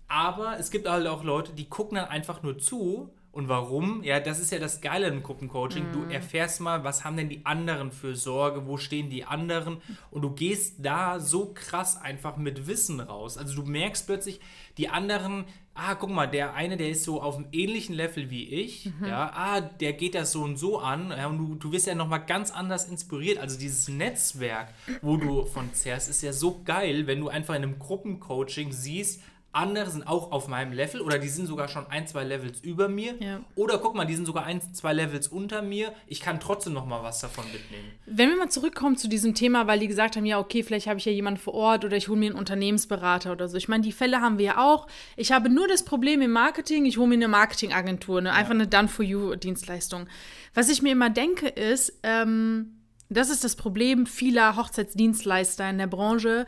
Aber 0.08 0.60
es 0.60 0.70
gibt 0.70 0.88
halt 0.88 1.08
auch 1.08 1.24
Leute, 1.24 1.54
die 1.54 1.66
gucken 1.68 1.96
dann 1.96 2.06
einfach 2.08 2.44
nur 2.44 2.60
zu. 2.60 3.10
Und 3.34 3.50
warum? 3.50 4.04
Ja, 4.04 4.20
das 4.20 4.40
ist 4.40 4.52
ja 4.52 4.60
das 4.60 4.80
Geile 4.80 5.08
im 5.08 5.24
Gruppencoaching. 5.24 5.92
Du 5.92 6.04
erfährst 6.04 6.62
mal, 6.62 6.84
was 6.84 7.04
haben 7.04 7.18
denn 7.18 7.30
die 7.30 7.44
anderen 7.48 7.92
für 7.92 8.16
Sorge, 8.16 8.68
wo 8.68 8.78
stehen 8.78 9.10
die 9.10 9.26
anderen. 9.26 9.82
Und 10.12 10.22
du 10.22 10.30
gehst 10.30 10.76
da 10.86 11.20
so 11.20 11.52
krass 11.52 12.00
einfach 12.00 12.38
mit 12.38 12.68
Wissen 12.68 13.00
raus. 13.00 13.40
Also 13.40 13.56
du 13.56 13.68
merkst 13.68 14.06
plötzlich, 14.06 14.40
die 14.78 14.90
anderen, 14.90 15.46
ah, 15.74 15.96
guck 15.96 16.12
mal, 16.12 16.28
der 16.28 16.54
eine, 16.54 16.78
der 16.78 16.90
ist 16.90 17.06
so 17.06 17.24
auf 17.24 17.36
einem 17.36 17.48
ähnlichen 17.52 17.96
Level 17.96 18.30
wie 18.30 18.48
ich. 18.50 18.92
Ja, 19.04 19.32
ah, 19.34 19.62
der 19.62 19.94
geht 19.94 20.14
das 20.14 20.32
so 20.32 20.44
und 20.44 20.58
so 20.58 20.78
an. 20.78 21.10
Ja, 21.10 21.26
und 21.26 21.40
du, 21.40 21.56
du 21.56 21.72
wirst 21.72 21.88
ja 21.88 21.96
nochmal 21.96 22.24
ganz 22.24 22.52
anders 22.52 22.86
inspiriert. 22.86 23.40
Also 23.40 23.58
dieses 23.58 23.88
Netzwerk, 23.88 24.72
wo 25.02 25.18
du 25.18 25.46
von 25.46 25.74
zehrst, 25.74 26.08
ist 26.08 26.22
ja 26.22 26.34
so 26.34 26.62
geil, 26.64 27.08
wenn 27.08 27.20
du 27.20 27.30
einfach 27.30 27.56
in 27.56 27.64
einem 27.64 27.80
Gruppencoaching 27.80 28.72
siehst, 28.72 29.24
andere 29.54 29.90
sind 29.90 30.08
auch 30.08 30.32
auf 30.32 30.48
meinem 30.48 30.74
Level 30.74 31.00
oder 31.02 31.20
die 31.20 31.30
sind 31.30 31.46
sogar 31.46 31.68
schon 31.68 31.86
ein, 31.88 32.08
zwei 32.08 32.24
Levels 32.24 32.60
über 32.62 32.90
mir. 32.90 33.16
Ja. 33.20 33.40
Oder 33.56 33.78
guck 33.78 33.94
mal, 33.94 34.06
die 34.06 34.16
sind 34.16 34.26
sogar 34.26 34.46
ein, 34.46 34.62
zwei 34.74 34.94
Levels 34.94 35.28
unter 35.28 35.62
mir. 35.62 35.94
Ich 36.08 36.22
kann 36.22 36.40
trotzdem 36.40 36.74
noch 36.74 36.86
mal 36.88 37.04
was 37.04 37.20
davon 37.20 37.46
mitnehmen. 37.46 37.92
Wenn 38.08 38.30
wir 38.30 38.38
mal 38.38 38.50
zurückkommen 38.50 38.98
zu 38.98 39.08
diesem 39.08 39.36
Thema, 39.36 39.68
weil 39.68 39.80
die 39.80 39.88
gesagt 39.88 40.16
haben, 40.16 40.26
ja, 40.26 40.40
okay, 40.40 40.64
vielleicht 40.64 40.88
habe 40.88 40.98
ich 40.98 41.06
ja 41.06 41.12
jemanden 41.12 41.40
vor 41.40 41.54
Ort 41.54 41.86
oder 41.86 41.96
ich 41.96 42.08
hole 42.08 42.20
mir 42.20 42.32
einen 42.32 42.40
Unternehmensberater 42.40 43.32
oder 43.32 43.48
so. 43.48 43.56
Ich 43.58 43.70
meine, 43.70 43.84
die 43.84 43.92
Fälle 43.92 44.22
haben 44.22 44.40
wir 44.40 44.46
ja 44.46 44.58
auch. 44.58 44.88
Ich 45.18 45.32
habe 45.32 45.50
nur 45.50 45.68
das 45.68 45.86
Problem 45.86 46.22
im 46.22 46.32
Marketing, 46.32 46.86
ich 46.86 46.98
hole 46.98 47.08
mir 47.08 47.16
eine 47.16 47.28
Marketingagentur, 47.28 48.22
ne? 48.22 48.34
einfach 48.34 48.52
eine 48.52 48.68
Done-for-You-Dienstleistung. 48.68 50.08
Was 50.56 50.70
ich 50.70 50.82
mir 50.82 50.94
immer 50.94 51.12
denke, 51.12 51.48
ist, 51.48 52.00
ähm, 52.02 52.80
das 53.10 53.30
ist 53.30 53.44
das 53.44 53.56
Problem 53.56 54.08
vieler 54.08 54.56
Hochzeitsdienstleister 54.56 55.70
in 55.70 55.78
der 55.78 55.88
Branche. 55.88 56.48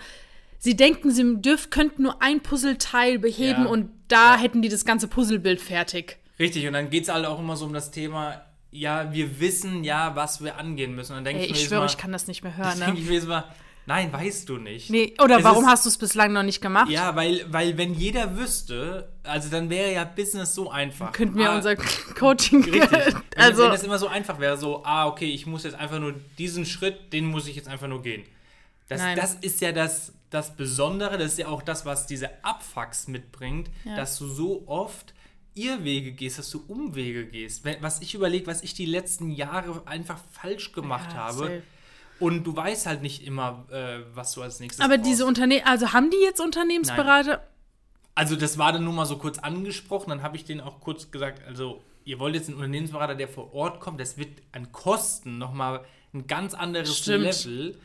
Sie 0.59 0.75
denken, 0.75 1.11
sie 1.11 1.41
dürf, 1.41 1.69
könnten 1.69 2.03
nur 2.03 2.21
ein 2.21 2.41
Puzzleteil 2.41 3.19
beheben 3.19 3.63
Ja. 3.65 3.69
und 3.69 3.89
da 4.07 4.35
Ja. 4.35 4.41
hätten 4.41 4.61
die 4.61 4.69
das 4.69 4.85
ganze 4.85 5.07
Puzzlebild 5.07 5.61
fertig. 5.61 6.17
Richtig, 6.39 6.65
und 6.67 6.73
dann 6.73 6.89
geht 6.89 7.03
es 7.03 7.09
halt 7.09 7.25
auch 7.25 7.39
immer 7.39 7.55
so 7.55 7.65
um 7.65 7.73
das 7.73 7.91
Thema, 7.91 8.41
ja, 8.71 9.13
wir 9.13 9.39
wissen 9.39 9.83
ja, 9.83 10.15
was 10.15 10.43
wir 10.43 10.57
angehen 10.57 10.95
müssen. 10.95 11.13
Und 11.13 11.17
dann 11.19 11.25
denke 11.25 11.43
Ey, 11.43 11.45
ich 11.51 11.61
ich 11.61 11.67
schwöre, 11.67 11.81
mal, 11.81 11.85
ich 11.87 11.97
kann 11.97 12.11
das 12.11 12.27
nicht 12.27 12.43
mehr 12.43 12.57
hören. 12.57 12.77
Ne? 12.79 12.93
ich 12.97 13.05
mir 13.07 13.23
Mal, 13.23 13.45
nein, 13.85 14.11
weißt 14.11 14.49
du 14.49 14.57
nicht. 14.57 14.89
Nee, 14.89 15.13
oder 15.23 15.37
Es 15.37 15.43
warum 15.45 15.63
ist- 15.63 15.69
hast 15.69 15.85
du 15.85 15.89
es 15.89 15.97
bislang 15.97 16.33
noch 16.33 16.43
nicht 16.43 16.59
gemacht? 16.61 16.89
Ja, 16.89 17.15
weil, 17.15 17.45
weil 17.49 17.77
wenn 17.77 17.93
jeder 17.93 18.35
wüsste, 18.37 19.07
also 19.23 19.49
dann 19.49 19.69
wäre 19.69 19.93
ja 19.93 20.03
Business 20.03 20.53
so 20.55 20.69
einfach. 20.71 21.13
Könnten 21.13 21.37
wir 21.37 21.51
Ah, 21.51 21.55
unser 21.55 21.75
Coaching. 22.19 22.63
Richtig. 22.65 22.91
Wenn, 22.91 23.43
also, 23.43 23.63
wenn 23.63 23.71
das 23.71 23.83
immer 23.83 23.97
so 23.99 24.07
einfach 24.07 24.39
wäre, 24.39 24.57
so, 24.57 24.83
ah, 24.85 25.07
okay, 25.07 25.29
ich 25.29 25.45
muss 25.45 25.63
jetzt 25.63 25.75
einfach 25.77 25.99
nur 25.99 26.15
diesen 26.37 26.65
Schritt, 26.65 27.13
den 27.13 27.25
muss 27.27 27.47
ich 27.47 27.55
jetzt 27.55 27.67
einfach 27.69 27.87
nur 27.87 28.01
gehen. 28.01 28.23
Das, 28.89 28.99
Nein. 29.01 29.15
das 29.17 29.35
ist 29.35 29.61
ja 29.61 29.71
das, 29.71 30.13
das 30.35 30.55
Besondere, 30.55 31.17
das 31.17 31.31
ist 31.33 31.39
ja 31.39 31.47
auch 31.47 31.61
das, 31.63 31.85
was 31.85 32.05
diese 32.05 32.29
Abfucks 32.43 33.07
mitbringt, 33.07 33.69
Ja. 33.85 33.95
dass 33.95 34.17
du 34.19 34.27
so 34.27 34.63
oft 34.67 35.13
Irrwege 35.55 36.11
gehst, 36.11 36.37
dass 36.37 36.49
du 36.49 36.61
Umwege 36.67 37.25
gehst. 37.25 37.63
Was 37.81 38.01
ich 38.01 38.13
überlege, 38.13 38.45
was 38.47 38.61
ich 38.61 38.73
die 38.73 38.85
letzten 38.85 39.31
Jahre 39.31 39.81
einfach 39.87 40.19
falsch 40.31 40.73
gemacht 40.73 41.11
Ja, 41.13 41.17
habe. 41.17 41.37
safe. 41.37 41.63
Und 42.19 42.43
du 42.45 42.55
weißt 42.55 42.85
halt 42.85 43.01
nicht 43.01 43.25
immer, 43.25 43.65
äh, 43.71 43.99
was 44.13 44.33
du 44.33 44.41
als 44.41 44.59
nächstes 44.59 44.83
aber 44.83 44.97
brauchst. 44.97 45.09
diese 45.09 45.25
Unternehmen, 45.25 45.65
also 45.65 45.91
haben 45.93 46.09
die 46.11 46.21
jetzt 46.23 46.39
Unternehmensberater? 46.41 47.45
Also 48.15 48.35
das 48.37 48.57
war 48.57 48.71
dann 48.71 48.83
nur 48.85 48.93
mal 48.93 49.05
so 49.05 49.17
kurz 49.17 49.39
angesprochen, 49.39 50.09
dann 50.09 50.21
habe 50.23 50.37
ich 50.37 50.45
denen 50.45 50.61
auch 50.61 50.79
kurz 50.79 51.11
gesagt, 51.11 51.45
also 51.45 51.81
ihr 52.05 52.17
wollt 52.19 52.35
jetzt 52.35 52.47
einen 52.47 52.55
Unternehmensberater, 52.57 53.15
der 53.15 53.27
vor 53.27 53.53
Ort 53.53 53.81
kommt, 53.81 53.99
das 53.99 54.17
wird 54.17 54.29
an 54.53 54.71
Kosten 54.71 55.37
nochmal 55.37 55.83
ein 56.13 56.25
ganz 56.27 56.53
anderes 56.53 56.97
Stimmt. 56.97 57.25
Level. 57.45 57.77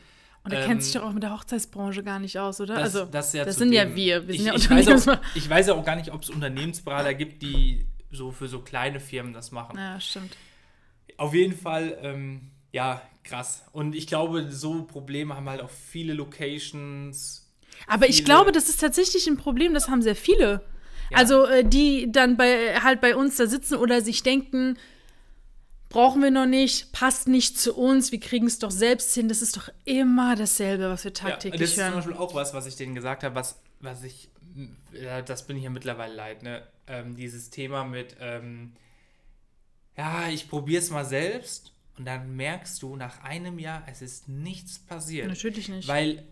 Und 0.43 0.53
er 0.53 0.61
Ähm, 0.61 0.67
kennt 0.69 0.83
sich 0.83 0.93
doch 0.93 1.03
auch 1.03 1.13
mit 1.13 1.21
der 1.23 1.31
Hochzeitsbranche 1.33 2.03
gar 2.03 2.17
nicht 2.19 2.39
aus, 2.39 2.59
oder? 2.61 2.73
Das, 2.75 2.95
also, 2.95 3.05
das, 3.05 3.33
ja 3.33 3.45
das 3.45 3.57
sind 3.57 3.71
ja 3.73 3.85
dem- 3.85 3.95
wir. 3.95 4.27
Wir 4.27 4.33
sind 4.35 4.41
ich, 4.55 4.67
ja 4.67 4.77
ich, 4.77 4.87
weiß 4.87 5.07
auch, 5.07 5.17
ich 5.35 5.49
weiß 5.49 5.67
ja 5.67 5.73
auch 5.75 5.85
gar 5.85 5.95
nicht, 5.95 6.11
ob 6.11 6.23
es 6.23 6.29
Unternehmensberater 6.31 7.13
gibt, 7.13 7.41
die 7.43 7.85
so 8.11 8.31
für 8.31 8.47
so 8.47 8.59
kleine 8.61 8.99
Firmen 8.99 9.33
das 9.33 9.51
machen. 9.51 9.77
Ja, 9.77 9.99
stimmt. 9.99 10.35
Auf 11.17 11.33
jeden 11.35 11.55
Fall, 11.55 11.97
ähm, 12.01 12.49
ja, 12.71 13.01
krass. 13.23 13.63
Und 13.71 13.95
ich 13.95 14.07
glaube, 14.07 14.51
so 14.51 14.83
Probleme 14.83 15.35
haben 15.35 15.47
halt 15.47 15.61
auch 15.61 15.69
viele 15.69 16.13
Locations. 16.13 17.47
Aber 17.87 18.07
ich 18.09 18.17
Viele- 18.17 18.25
glaube, 18.25 18.51
das 18.51 18.69
ist 18.69 18.79
tatsächlich 18.79 19.27
ein 19.27 19.37
Problem, 19.37 19.73
das 19.73 19.87
haben 19.89 20.01
sehr 20.01 20.15
viele. 20.15 20.61
Also, 21.13 21.45
äh, 21.45 21.63
die 21.65 22.11
dann 22.11 22.37
bei, 22.37 22.79
halt 22.81 23.01
bei 23.01 23.15
uns 23.15 23.35
da 23.35 23.45
sitzen 23.45 23.75
oder 23.75 24.01
sich 24.01 24.23
denken, 24.23 24.77
brauchen 25.91 26.21
wir 26.23 26.31
noch 26.31 26.45
nicht, 26.47 26.91
passt 26.91 27.27
nicht 27.27 27.59
zu 27.59 27.75
uns, 27.75 28.11
wir 28.11 28.19
kriegen 28.19 28.47
es 28.47 28.57
doch 28.59 28.71
selbst 28.71 29.13
hin. 29.13 29.27
Das 29.29 29.41
ist 29.41 29.55
doch 29.57 29.69
immer 29.85 30.35
dasselbe, 30.35 30.89
was 30.89 31.03
wir 31.03 31.11
Ja, 31.11 31.15
tagtäglich 31.29 31.61
das 31.61 31.69
ist 31.71 31.75
zum 31.75 31.83
hören. 31.83 31.93
Beispiel 31.95 32.15
auch 32.15 32.33
was, 32.33 32.53
was 32.53 32.65
ich 32.65 32.75
denen 32.75 32.95
gesagt 32.95 33.23
habe, 33.23 33.35
was, 33.35 33.59
was 33.79 34.03
ich, 34.03 34.29
ja, 34.93 35.21
das 35.21 35.45
bin 35.45 35.57
ich 35.57 35.63
ja 35.63 35.69
mittlerweile 35.69 36.13
leid, 36.15 36.43
ne? 36.43 36.63
Ähm, 36.87 37.15
dieses 37.15 37.49
Thema 37.51 37.83
mit, 37.83 38.15
ähm, 38.19 38.73
ja, 39.95 40.29
ich 40.29 40.49
probiere 40.49 40.81
es 40.81 40.89
mal 40.89 41.05
selbst 41.05 41.73
und 41.97 42.05
dann 42.05 42.35
merkst 42.35 42.81
du 42.81 42.95
nach 42.95 43.21
einem 43.23 43.59
Jahr, 43.59 43.83
es 43.87 44.01
ist 44.01 44.27
nichts 44.27 44.79
passiert. 44.79 45.27
Natürlich 45.27 45.69
nicht. 45.69 45.87
Weil, 45.87 46.25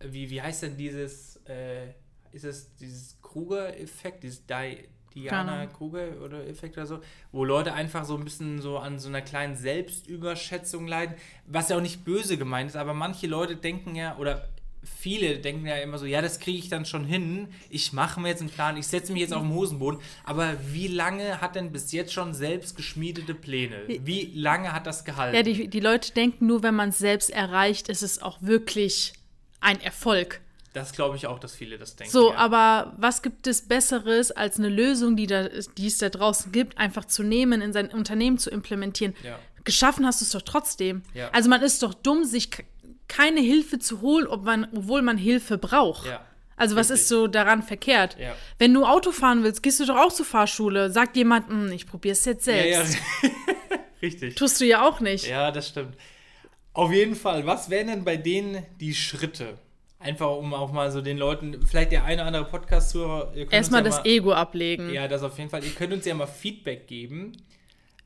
wie, 0.00 0.30
wie 0.30 0.42
heißt 0.42 0.62
denn 0.64 0.76
dieses, 0.76 1.36
äh, 1.46 1.88
ist 2.32 2.44
es 2.44 2.74
dieses 2.76 3.20
Kruger-Effekt, 3.22 4.22
dieses 4.24 4.44
Di 4.46 4.88
Keine 5.01 5.01
Diana. 5.14 5.66
Kruger 5.66 6.22
oder 6.24 6.46
Effekt 6.46 6.76
oder 6.76 6.86
so, 6.86 7.00
wo 7.30 7.44
Leute 7.44 7.72
einfach 7.72 8.04
so 8.04 8.16
ein 8.16 8.24
bisschen 8.24 8.60
so 8.60 8.78
an 8.78 8.98
so 8.98 9.08
einer 9.08 9.22
kleinen 9.22 9.56
Selbstüberschätzung 9.56 10.86
leiden, 10.86 11.14
was 11.46 11.68
ja 11.68 11.76
auch 11.76 11.82
nicht 11.82 12.04
böse 12.04 12.36
gemeint 12.36 12.70
ist, 12.70 12.76
aber 12.76 12.94
manche 12.94 13.26
Leute 13.26 13.56
denken 13.56 13.94
ja, 13.94 14.16
oder 14.16 14.48
viele 14.84 15.38
denken 15.38 15.66
ja 15.66 15.76
immer 15.76 15.98
so, 15.98 16.06
ja, 16.06 16.20
das 16.20 16.40
kriege 16.40 16.58
ich 16.58 16.68
dann 16.68 16.84
schon 16.84 17.04
hin, 17.04 17.48
ich 17.70 17.92
mache 17.92 18.20
mir 18.20 18.28
jetzt 18.28 18.40
einen 18.40 18.50
Plan, 18.50 18.76
ich 18.76 18.86
setze 18.86 19.12
mich 19.12 19.22
jetzt 19.22 19.32
auf 19.32 19.42
den 19.42 19.52
Hosenboden, 19.52 20.00
aber 20.24 20.54
wie 20.72 20.88
lange 20.88 21.40
hat 21.40 21.54
denn 21.54 21.72
bis 21.72 21.92
jetzt 21.92 22.12
schon 22.12 22.34
selbst 22.34 22.76
geschmiedete 22.76 23.34
Pläne? 23.34 23.84
Wie 23.86 24.32
lange 24.34 24.72
hat 24.72 24.86
das 24.86 25.04
gehalten? 25.04 25.36
Ja, 25.36 25.42
die, 25.42 25.68
die 25.68 25.80
Leute 25.80 26.12
denken 26.12 26.46
nur, 26.46 26.62
wenn 26.62 26.74
man 26.74 26.88
es 26.88 26.98
selbst 26.98 27.30
erreicht, 27.30 27.88
ist 27.88 28.02
es 28.02 28.20
auch 28.20 28.42
wirklich 28.42 29.12
ein 29.60 29.80
Erfolg. 29.80 30.40
Das 30.72 30.92
glaube 30.92 31.16
ich 31.16 31.26
auch, 31.26 31.38
dass 31.38 31.54
viele 31.54 31.78
das 31.78 31.96
denken. 31.96 32.12
So, 32.12 32.30
ja. 32.30 32.36
aber 32.36 32.94
was 32.96 33.22
gibt 33.22 33.46
es 33.46 33.62
Besseres 33.62 34.30
als 34.30 34.58
eine 34.58 34.68
Lösung, 34.68 35.16
die, 35.16 35.26
da, 35.26 35.48
die 35.48 35.86
es 35.86 35.98
da 35.98 36.08
draußen 36.08 36.50
gibt, 36.52 36.78
einfach 36.78 37.04
zu 37.04 37.22
nehmen, 37.22 37.60
in 37.60 37.72
sein 37.72 37.90
Unternehmen 37.90 38.38
zu 38.38 38.50
implementieren? 38.50 39.14
Ja. 39.22 39.38
Geschaffen 39.64 40.06
hast 40.06 40.20
du 40.20 40.24
es 40.24 40.30
doch 40.30 40.42
trotzdem. 40.42 41.02
Ja. 41.14 41.30
Also 41.32 41.48
man 41.48 41.62
ist 41.62 41.82
doch 41.82 41.94
dumm, 41.94 42.24
sich 42.24 42.50
keine 43.06 43.40
Hilfe 43.40 43.78
zu 43.78 44.00
holen, 44.00 44.26
ob 44.26 44.44
man, 44.44 44.66
obwohl 44.74 45.02
man 45.02 45.18
Hilfe 45.18 45.58
braucht. 45.58 46.06
Ja. 46.06 46.24
Also 46.56 46.76
was 46.76 46.90
Richtig. 46.90 47.02
ist 47.02 47.08
so 47.08 47.26
daran 47.26 47.62
verkehrt? 47.62 48.16
Ja. 48.18 48.34
Wenn 48.58 48.72
du 48.72 48.84
Auto 48.84 49.12
fahren 49.12 49.42
willst, 49.42 49.62
gehst 49.62 49.80
du 49.80 49.86
doch 49.86 49.96
auch 49.96 50.12
zur 50.12 50.26
Fahrschule. 50.26 50.90
Sagt 50.90 51.16
jemand, 51.16 51.48
"Hm, 51.48 51.72
ich 51.72 51.86
probiere 51.86 52.12
es 52.12 52.24
jetzt 52.24 52.44
selbst. 52.44 52.98
Ja, 53.22 53.28
ja. 53.28 53.30
Richtig. 54.02 54.34
Tust 54.34 54.60
du 54.60 54.64
ja 54.64 54.86
auch 54.86 55.00
nicht. 55.00 55.26
Ja, 55.26 55.50
das 55.50 55.68
stimmt. 55.68 55.96
Auf 56.72 56.92
jeden 56.92 57.14
Fall, 57.14 57.46
was 57.46 57.68
wären 57.68 57.88
denn 57.88 58.04
bei 58.04 58.16
denen 58.16 58.64
die 58.80 58.94
Schritte? 58.94 59.58
Einfach 60.02 60.36
um 60.36 60.52
auch 60.54 60.72
mal 60.72 60.90
so 60.90 61.00
den 61.00 61.16
Leuten, 61.18 61.64
vielleicht 61.64 61.92
der 61.92 62.04
eine 62.04 62.22
oder 62.22 62.26
andere 62.26 62.44
Podcast-Zuhörer, 62.44 63.32
Erstmal 63.50 63.80
ja 63.80 63.84
das 63.84 63.98
mal, 63.98 64.06
Ego 64.06 64.32
ablegen. 64.32 64.92
Ja, 64.92 65.08
das 65.08 65.22
auf 65.22 65.38
jeden 65.38 65.50
Fall. 65.50 65.62
Ihr 65.64 65.70
könnt 65.70 65.92
uns 65.92 66.04
ja 66.04 66.14
mal 66.14 66.26
Feedback 66.26 66.86
geben, 66.86 67.32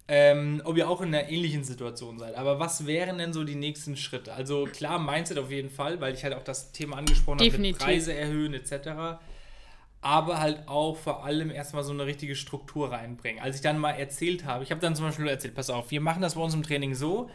ähm, 0.08 0.62
ob 0.64 0.76
ihr 0.76 0.88
auch 0.88 1.00
in 1.00 1.08
einer 1.08 1.28
ähnlichen 1.28 1.64
Situation 1.64 2.18
seid. 2.18 2.36
Aber 2.36 2.58
was 2.58 2.86
wären 2.86 3.18
denn 3.18 3.32
so 3.32 3.44
die 3.44 3.54
nächsten 3.54 3.96
Schritte? 3.96 4.32
Also 4.34 4.66
klar, 4.66 4.98
Mindset 4.98 5.38
auf 5.38 5.50
jeden 5.50 5.70
Fall, 5.70 6.00
weil 6.00 6.14
ich 6.14 6.22
halt 6.22 6.34
auch 6.34 6.44
das 6.44 6.72
Thema 6.72 6.98
angesprochen 6.98 7.40
habe. 7.40 7.72
Preise 7.72 8.14
erhöhen 8.14 8.54
etc. 8.54 9.18
Aber 10.02 10.38
halt 10.38 10.68
auch 10.68 10.96
vor 10.96 11.24
allem 11.24 11.50
erstmal 11.50 11.82
so 11.82 11.92
eine 11.92 12.06
richtige 12.06 12.36
Struktur 12.36 12.92
reinbringen. 12.92 13.42
Als 13.42 13.56
ich 13.56 13.62
dann 13.62 13.78
mal 13.78 13.92
erzählt 13.92 14.44
habe, 14.44 14.62
ich 14.62 14.70
habe 14.70 14.80
dann 14.80 14.94
zum 14.94 15.06
Beispiel 15.06 15.24
nur 15.24 15.32
erzählt, 15.32 15.54
pass 15.54 15.70
auf, 15.70 15.90
wir 15.90 16.00
machen 16.00 16.22
das 16.22 16.36
bei 16.36 16.42
uns 16.42 16.54
im 16.54 16.62
Training 16.62 16.94
so, 16.94 17.28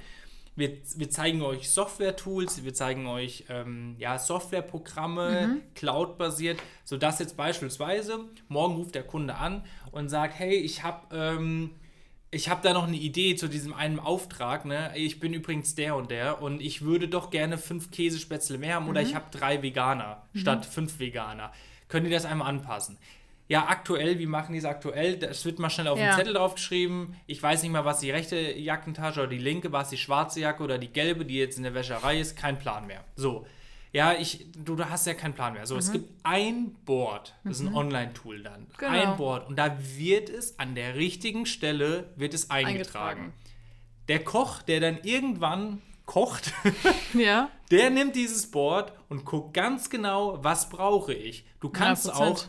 wir, 0.55 0.77
wir 0.96 1.10
zeigen 1.10 1.41
euch 1.41 1.70
Software-Tools, 1.70 2.63
wir 2.63 2.74
zeigen 2.74 3.08
euch 3.08 3.46
ähm, 3.50 3.96
ja, 3.98 4.20
Softwareprogramme, 4.20 5.62
Cloud-basiert, 5.75 6.60
sodass 6.84 7.20
jetzt 7.20 7.38
beispielsweise 7.38 8.25
morgen 8.48 8.75
ruft 8.75 8.96
der 8.96 9.03
Kunde 9.03 9.36
an 9.36 9.63
und 9.91 10.10
sagt, 10.10 10.38
hey, 10.38 10.55
ich 10.55 10.84
habe 10.84 11.15
ähm, 11.15 11.72
ich 12.34 12.48
habe 12.48 12.62
da 12.63 12.74
noch 12.74 12.88
eine 12.88 12.96
Idee 12.96 13.36
zu 13.36 13.50
diesem 13.50 13.74
einen 13.74 14.00
Auftrag. 14.00 14.63
Ne? 14.63 14.91
Ich 14.96 15.20
bin 15.20 15.34
übrigens 15.34 15.75
der 15.75 15.98
und 15.98 16.12
der 16.12 16.41
und 16.41 16.62
ich 16.62 16.81
würde 16.81 17.10
doch 17.10 17.29
gerne 17.29 17.58
fünf 17.58 17.91
Käsespätzle 17.91 18.58
mehr 18.58 18.75
haben 18.75 18.88
oder 18.88 19.01
ich 19.01 19.15
habe 19.15 19.25
drei 19.31 19.62
Veganer 19.62 20.24
statt 20.34 20.65
fünf 20.65 21.00
Veganer. 21.00 21.51
Könnt 21.89 22.08
ihr 22.08 22.13
das 22.13 22.24
einmal 22.24 22.48
anpassen? 22.48 22.98
Ja, 23.51 23.67
aktuell, 23.67 24.17
wie 24.17 24.27
machen 24.27 24.53
die 24.53 24.60
es 24.60 24.65
aktuell? 24.65 25.17
Das 25.17 25.43
wird 25.43 25.60
mal 25.60 25.70
schnell 25.70 25.89
auf 25.89 26.00
Ja. 26.00 26.12
den 26.12 26.17
Zettel 26.20 26.34
draufgeschrieben. 26.36 27.15
Ich 27.27 27.43
weiß 27.43 27.63
nicht 27.63 27.72
mal, 27.72 27.84
was 27.84 28.00
die 28.00 28.10
rechte 28.10 28.38
Jackentasche 28.58 29.20
oder 29.20 29.29
die 29.29 29.38
linke, 29.38 29.72
was 29.74 29.89
die 29.89 29.98
schwarze 29.98 30.39
Jacke 30.39 30.63
oder 30.63 30.77
die 30.77 30.88
gelbe, 30.88 31.25
die 31.25 31.36
jetzt 31.36 31.58
in 31.58 31.63
der 31.63 31.74
Wäscherei 31.74 32.20
ist, 32.20 32.38
kein 32.38 32.58
Plan 32.58 32.88
mehr. 32.88 33.03
So. 33.17 33.46
Ja, 33.93 34.13
ich, 34.13 34.46
du, 34.55 34.75
du 34.77 34.89
hast 34.89 35.05
ja 35.05 35.13
keinen 35.15 35.34
Plan 35.34 35.51
mehr. 35.51 35.65
So, 35.65 35.75
es 35.75 35.91
gibt 35.91 36.10
ein 36.24 36.74
Board, 36.86 37.36
das 37.43 37.60
ist 37.60 37.67
ein 37.67 37.75
Online-Tool 37.75 38.41
dann. 38.41 38.67
Genau. 38.77 38.89
Ein 38.91 39.17
Board. 39.17 39.50
Und 39.50 39.58
da 39.58 39.75
wird 39.98 40.29
es 40.29 40.58
an 40.58 40.74
der 40.75 40.96
richtigen 40.96 41.46
Stelle 41.46 42.10
wird 42.15 42.34
es 42.34 42.50
eingetragen. 42.51 43.20
Eingetragen. 43.20 43.34
Der 44.08 44.24
Koch, 44.24 44.62
der 44.62 44.79
dann 44.79 45.00
irgendwann 45.03 45.81
kocht, 46.05 46.53
Ja. 47.13 47.50
der 47.70 47.89
nimmt 47.89 48.15
dieses 48.15 48.50
Board 48.50 48.93
und 49.10 49.25
guckt 49.25 49.53
ganz 49.53 49.89
genau, 49.89 50.41
was 50.41 50.70
brauche 50.70 51.13
ich. 51.13 51.46
Du 51.60 51.67
kannst 51.67 52.10
100%. 52.10 52.13
auch 52.15 52.43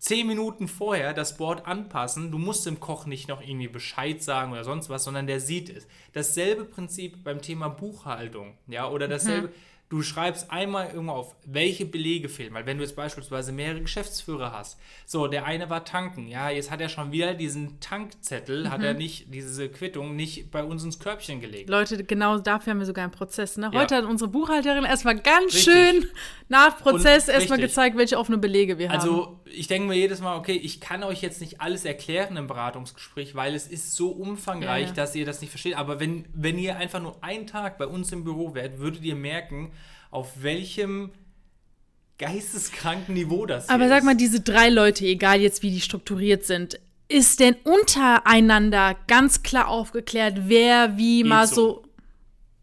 zehn 0.00 0.26
Minuten 0.26 0.66
vorher 0.66 1.12
das 1.14 1.36
Board 1.36 1.66
anpassen. 1.66 2.32
Du 2.32 2.38
musst 2.38 2.66
dem 2.66 2.80
Koch 2.80 3.06
nicht 3.06 3.28
noch 3.28 3.42
irgendwie 3.42 3.68
Bescheid 3.68 4.22
sagen 4.22 4.50
oder 4.52 4.64
sonst 4.64 4.88
was, 4.88 5.04
sondern 5.04 5.26
der 5.26 5.40
sieht 5.40 5.68
es. 5.68 5.86
Dasselbe 6.14 6.64
Prinzip 6.64 7.22
beim 7.22 7.40
Thema 7.40 7.68
Buchhaltung, 7.68 8.54
ja, 8.66 8.88
oder 8.88 9.06
dasselbe. 9.06 9.52
Du 9.90 10.02
schreibst 10.02 10.52
einmal 10.52 10.86
irgendwo 10.90 11.14
auf, 11.14 11.34
welche 11.44 11.84
Belege 11.84 12.28
fehlen, 12.28 12.54
weil 12.54 12.64
wenn 12.64 12.78
du 12.78 12.84
jetzt 12.84 12.94
beispielsweise 12.94 13.50
mehrere 13.50 13.80
Geschäftsführer 13.80 14.52
hast, 14.52 14.78
so, 15.04 15.26
der 15.26 15.44
eine 15.46 15.68
war 15.68 15.84
tanken, 15.84 16.28
ja, 16.28 16.48
jetzt 16.48 16.70
hat 16.70 16.80
er 16.80 16.88
schon 16.88 17.10
wieder 17.10 17.34
diesen 17.34 17.80
Tankzettel, 17.80 18.70
hat 18.70 18.84
er 18.84 18.94
nicht, 18.94 19.34
diese 19.34 19.68
Quittung 19.68 20.14
nicht 20.14 20.52
bei 20.52 20.62
uns 20.62 20.84
ins 20.84 21.00
Körbchen 21.00 21.40
gelegt. 21.40 21.68
Leute, 21.68 22.04
genau 22.04 22.38
dafür 22.38 22.70
haben 22.70 22.78
wir 22.78 22.86
sogar 22.86 23.02
einen 23.02 23.12
Prozess. 23.12 23.56
Ne? 23.56 23.68
Ja. 23.74 23.80
Heute 23.80 23.96
hat 23.96 24.04
unsere 24.04 24.30
Buchhalterin 24.30 24.84
erstmal 24.84 25.18
ganz 25.18 25.54
Richtig. 25.54 25.64
schön 25.64 26.06
nach 26.48 26.78
Prozess 26.78 27.26
Und- 27.26 27.34
erstmal 27.34 27.58
richtig. 27.58 27.72
gezeigt, 27.74 27.96
welche 27.96 28.16
offene 28.16 28.38
Belege 28.38 28.78
wir 28.78 28.90
haben. 28.90 28.96
Also, 29.00 29.40
ich 29.44 29.66
denke 29.66 29.88
mir 29.88 29.96
jedes 29.96 30.20
Mal, 30.20 30.36
okay, 30.36 30.54
ich 30.54 30.80
kann 30.80 31.02
euch 31.02 31.20
jetzt 31.20 31.40
nicht 31.40 31.60
alles 31.60 31.84
erklären 31.84 32.36
im 32.36 32.46
Beratungsgespräch, 32.46 33.34
weil 33.34 33.56
es 33.56 33.66
ist 33.66 33.96
so 33.96 34.10
umfangreich, 34.12 34.82
Ja, 34.82 34.88
ja. 34.88 34.94
dass 34.94 35.16
ihr 35.16 35.26
das 35.26 35.40
nicht 35.40 35.50
versteht. 35.50 35.76
Aber 35.76 35.98
wenn, 35.98 36.26
wenn 36.32 36.58
ihr 36.60 36.76
einfach 36.76 37.02
nur 37.02 37.24
einen 37.24 37.48
Tag 37.48 37.76
bei 37.76 37.88
uns 37.88 38.12
im 38.12 38.22
Büro 38.22 38.54
wärt, 38.54 38.78
würdet 38.78 39.02
ihr 39.02 39.16
merken, 39.16 39.72
auf 40.10 40.42
welchem 40.42 41.10
geisteskranken 42.18 43.14
Niveau 43.14 43.46
das 43.46 43.68
Aber 43.68 43.88
sag 43.88 44.04
mal, 44.04 44.16
diese 44.16 44.40
drei 44.40 44.68
Leute, 44.68 45.04
egal 45.06 45.40
jetzt 45.40 45.62
wie 45.62 45.70
die 45.70 45.80
strukturiert 45.80 46.44
sind, 46.44 46.78
ist 47.08 47.40
denn 47.40 47.56
untereinander 47.64 48.96
ganz 49.08 49.42
klar 49.42 49.68
aufgeklärt, 49.68 50.42
wer 50.48 50.96
wie 50.96 51.24
mal 51.24 51.46
so. 51.46 51.54
so. 51.54 51.84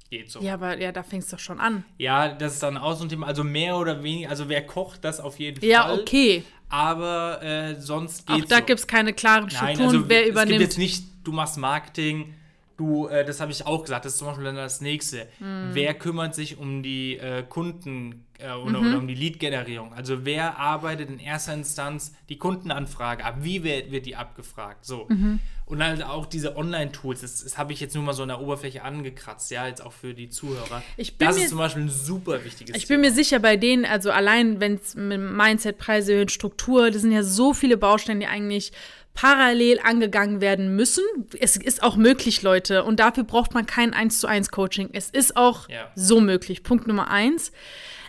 Geht 0.10 0.32
so. 0.32 0.40
Ja, 0.40 0.54
aber 0.54 0.80
ja, 0.80 0.92
da 0.94 1.04
fängst 1.04 1.32
du 1.32 1.36
doch 1.36 1.42
schon 1.44 1.60
an. 1.60 1.84
Ja, 1.98 2.30
das 2.30 2.54
ist 2.54 2.64
dann 2.64 2.78
auch 2.78 2.96
so 2.96 3.04
ein 3.04 3.10
Thema. 3.10 3.28
Also 3.28 3.44
mehr 3.44 3.76
oder 3.78 4.04
weniger, 4.04 4.30
also 4.30 4.48
wer 4.48 4.66
kocht, 4.66 5.04
das 5.04 5.20
auf 5.20 5.38
jeden 5.38 5.64
Ja, 5.66 5.84
Fall. 5.88 6.00
okay. 6.00 6.44
Aber 6.70 7.42
äh, 7.44 7.76
sonst 7.82 8.30
Auch 8.30 8.36
geht's 8.36 8.48
da 8.50 8.58
so. 8.60 8.64
gibt 8.66 8.80
es 8.80 8.88
keine 8.88 9.12
klaren 9.14 9.48
Nein, 9.48 9.76
Strukturen, 9.76 9.88
also 9.88 10.10
wer 10.10 10.24
es 10.24 10.30
übernimmt. 10.30 10.60
gibt 10.60 10.62
jetzt 10.62 10.78
nicht, 10.78 11.04
du 11.26 11.32
machst 11.34 11.58
Marketing, 11.58 12.34
du, 12.78 13.08
äh, 13.08 13.26
das 13.26 13.40
habe 13.42 13.52
ich 13.52 13.66
auch 13.66 13.82
gesagt, 13.84 14.06
das 14.06 14.14
ist 14.14 14.20
zum 14.20 14.28
Beispiel 14.28 14.46
dann 14.46 14.56
das 14.56 14.82
nächste. 14.82 15.28
Hm. 15.40 15.70
Wer 15.74 15.94
kümmert 15.96 16.36
sich 16.36 16.58
um 16.58 16.84
die 16.84 17.18
äh, 17.18 17.44
Kunden 17.48 18.26
äh, 18.40 18.52
oder, 18.54 18.80
Mhm. 18.80 18.88
oder 18.88 18.98
um 19.00 19.08
die 19.08 19.16
Lead-Generierung? 19.16 19.94
Also 19.94 20.26
wer 20.26 20.58
arbeitet 20.58 21.10
in 21.10 21.20
erster 21.20 21.54
Instanz 21.54 22.14
die 22.30 22.38
Kundenanfrage 22.38 23.26
ab? 23.26 23.38
Wie 23.42 23.64
wird, 23.64 23.92
wird 23.92 24.06
die 24.06 24.16
abgefragt? 24.16 24.86
So. 24.86 25.08
Mhm. 25.10 25.40
Und 25.66 25.84
halt 25.84 26.02
auch 26.02 26.26
diese 26.28 26.56
Online-Tools, 26.56 27.22
das, 27.22 27.44
das 27.44 27.58
habe 27.58 27.74
ich 27.74 27.82
jetzt 27.82 27.94
nur 27.94 28.02
mal 28.04 28.14
so 28.14 28.22
in 28.22 28.30
der 28.30 28.40
Oberfläche 28.40 28.84
angekratzt, 28.84 29.52
ja, 29.52 29.68
jetzt 29.68 29.84
auch 29.86 29.92
für 29.92 30.14
die 30.14 30.30
Zuhörer. 30.30 30.82
Das 31.20 31.36
mir- 31.36 31.44
ist 31.44 31.50
zum 31.50 31.58
Beispiel 31.58 31.84
ein 31.84 31.90
super 31.90 32.42
wichtiges 32.46 32.78
Ich 32.78 32.88
bin 32.88 33.02
mir 33.02 33.12
sicher, 33.12 33.40
bei 33.40 33.58
denen, 33.58 33.84
also 33.84 34.12
allein 34.12 34.62
wenn 34.62 34.76
es 34.76 34.96
mit 34.96 35.20
Mindset, 35.20 35.78
Preise 35.78 36.14
erhöhen, 36.14 36.30
Struktur, 36.30 36.90
das 36.90 37.02
sind 37.02 37.12
ja 37.12 37.22
so 37.24 37.54
viele 37.54 37.76
Bausteine, 37.76 38.22
die 38.22 38.28
eigentlich 38.28 38.72
parallel 39.20 39.80
angegangen 39.84 40.42
werden 40.42 40.76
müssen. 40.76 41.04
Es 41.40 41.58
ist 41.58 41.82
auch 41.82 41.96
möglich, 41.96 42.44
Leute. 42.44 42.84
Und 42.84 43.00
dafür 43.00 43.24
braucht 43.24 43.52
man 43.56 43.66
kein 43.66 43.92
1 43.96 44.20
zu 44.20 44.28
1 44.28 44.50
Coaching. 44.52 44.92
Es 44.94 45.10
ist 45.10 45.36
auch 45.36 45.68
Ja. 45.70 45.92
so 45.96 46.22
möglich. 46.22 46.62
Punkt 46.62 46.86
Nummer 46.86 47.10
eins. 47.10 47.52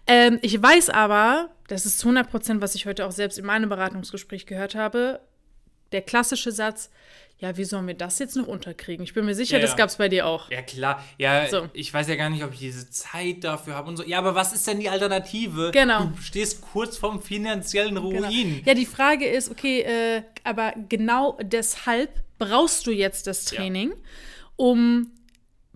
Ähm, 0.06 0.38
ich 0.42 0.62
weiß 0.62 0.90
aber, 0.90 1.48
das 1.68 1.86
ist 1.86 1.98
zu 1.98 2.08
100 2.08 2.30
Prozent, 2.30 2.60
was 2.60 2.74
ich 2.74 2.84
heute 2.84 3.06
auch 3.06 3.10
selbst 3.12 3.38
in 3.38 3.46
meinem 3.46 3.70
Beratungsgespräch 3.70 4.44
gehört 4.44 4.74
habe, 4.74 5.20
der 5.92 6.02
klassische 6.02 6.52
Satz, 6.52 6.90
ja, 7.40 7.56
wie 7.56 7.64
sollen 7.64 7.86
wir 7.86 7.94
das 7.94 8.18
jetzt 8.18 8.34
noch 8.36 8.46
unterkriegen? 8.48 9.04
Ich 9.04 9.14
bin 9.14 9.24
mir 9.24 9.34
sicher, 9.34 9.56
Ja, 9.58 9.62
das 9.62 9.70
ja. 9.70 9.76
gab 9.76 9.88
es 9.90 9.96
bei 9.96 10.08
dir 10.08 10.26
auch. 10.26 10.50
Ja, 10.50 10.60
klar. 10.62 11.04
Ja, 11.18 11.46
So. 11.48 11.68
ich 11.72 11.92
weiß 11.94 12.08
ja 12.08 12.16
gar 12.16 12.30
nicht, 12.30 12.42
ob 12.42 12.52
ich 12.52 12.58
diese 12.58 12.90
Zeit 12.90 13.44
dafür 13.44 13.74
habe 13.74 13.88
und 13.88 13.96
so. 13.96 14.02
Ja, 14.04 14.18
aber 14.18 14.34
was 14.34 14.52
ist 14.52 14.66
denn 14.66 14.80
die 14.80 14.88
Alternative? 14.88 15.70
Genau. 15.72 16.06
Du 16.06 16.20
stehst 16.22 16.60
kurz 16.62 16.96
vorm 16.96 17.22
finanziellen 17.22 17.94
Genau. 17.94 18.08
Ruin. 18.08 18.62
Ja, 18.64 18.74
die 18.74 18.86
Frage 18.86 19.26
ist, 19.26 19.50
okay, 19.50 19.82
äh, 19.82 20.22
aber 20.44 20.74
genau 20.88 21.38
deshalb 21.42 22.10
brauchst 22.38 22.86
du 22.86 22.90
jetzt 22.90 23.26
das 23.26 23.44
Training, 23.44 23.92
um 24.56 25.10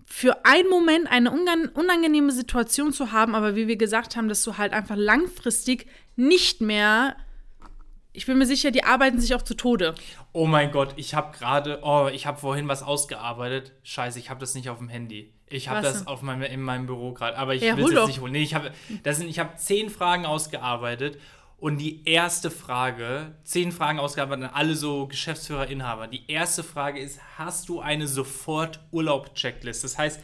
für 0.05 0.45
einen 0.45 0.69
Moment 0.69 1.07
eine 1.09 1.31
unangenehme 1.31 2.31
Situation 2.31 2.93
zu 2.93 3.11
haben, 3.11 3.33
aber 3.35 3.55
wie 3.55 3.67
wir 3.67 3.77
gesagt 3.77 4.15
haben, 4.15 4.29
dass 4.29 4.43
du 4.43 4.57
halt 4.57 4.71
einfach 4.73 4.95
langfristig 4.95 5.87
nicht 6.15 6.61
mehr, 6.61 7.15
ich 8.13 8.27
bin 8.27 8.37
mir 8.37 8.45
sicher, 8.45 8.69
die 8.71 8.83
arbeiten 8.83 9.19
sich 9.19 9.33
auch 9.33 9.41
zu 9.41 9.55
Tode. 9.55 9.95
Oh 10.31 10.45
mein 10.45 10.71
Gott, 10.71 10.93
ich 10.97 11.15
habe 11.15 11.35
gerade, 11.35 11.79
oh, 11.81 12.07
ich 12.11 12.25
habe 12.27 12.37
vorhin 12.39 12.67
was 12.67 12.83
ausgearbeitet. 12.83 13.73
Scheiße, 13.83 14.19
ich 14.19 14.29
habe 14.29 14.39
das 14.39 14.53
nicht 14.53 14.69
auf 14.69 14.77
dem 14.77 14.87
Handy. 14.87 15.33
Ich 15.47 15.67
habe 15.67 15.81
das 15.81 16.07
auf 16.07 16.21
meinem, 16.21 16.43
in 16.43 16.61
meinem 16.61 16.85
Büro 16.85 17.13
gerade, 17.13 17.37
aber 17.37 17.55
ich 17.55 17.63
Ja, 17.63 17.75
will 17.75 17.85
es 17.85 17.91
jetzt 17.91 18.07
nicht 18.07 18.21
holen. 18.21 18.31
Nee, 18.31 18.43
ich 18.43 18.53
habe 18.55 18.71
habe 18.71 19.55
zehn 19.57 19.89
Fragen 19.89 20.25
ausgearbeitet 20.25 21.19
und 21.57 21.77
die 21.77 22.07
erste 22.07 22.51
Frage, 22.51 23.35
zehn 23.43 23.71
Fragen 23.71 23.99
ausgearbeitet, 23.99 24.45
an 24.45 24.53
alle 24.53 24.75
so 24.75 25.07
Geschäftsführer, 25.07 25.67
Inhaber. 25.67 26.07
Die 26.07 26.29
erste 26.29 26.63
Frage 26.63 26.99
ist: 26.99 27.19
Hast 27.37 27.69
du 27.69 27.79
eine 27.79 28.07
Sofort-Urlaub-Checklist? 28.07 29.83
Das 29.83 29.97
heißt, 29.97 30.19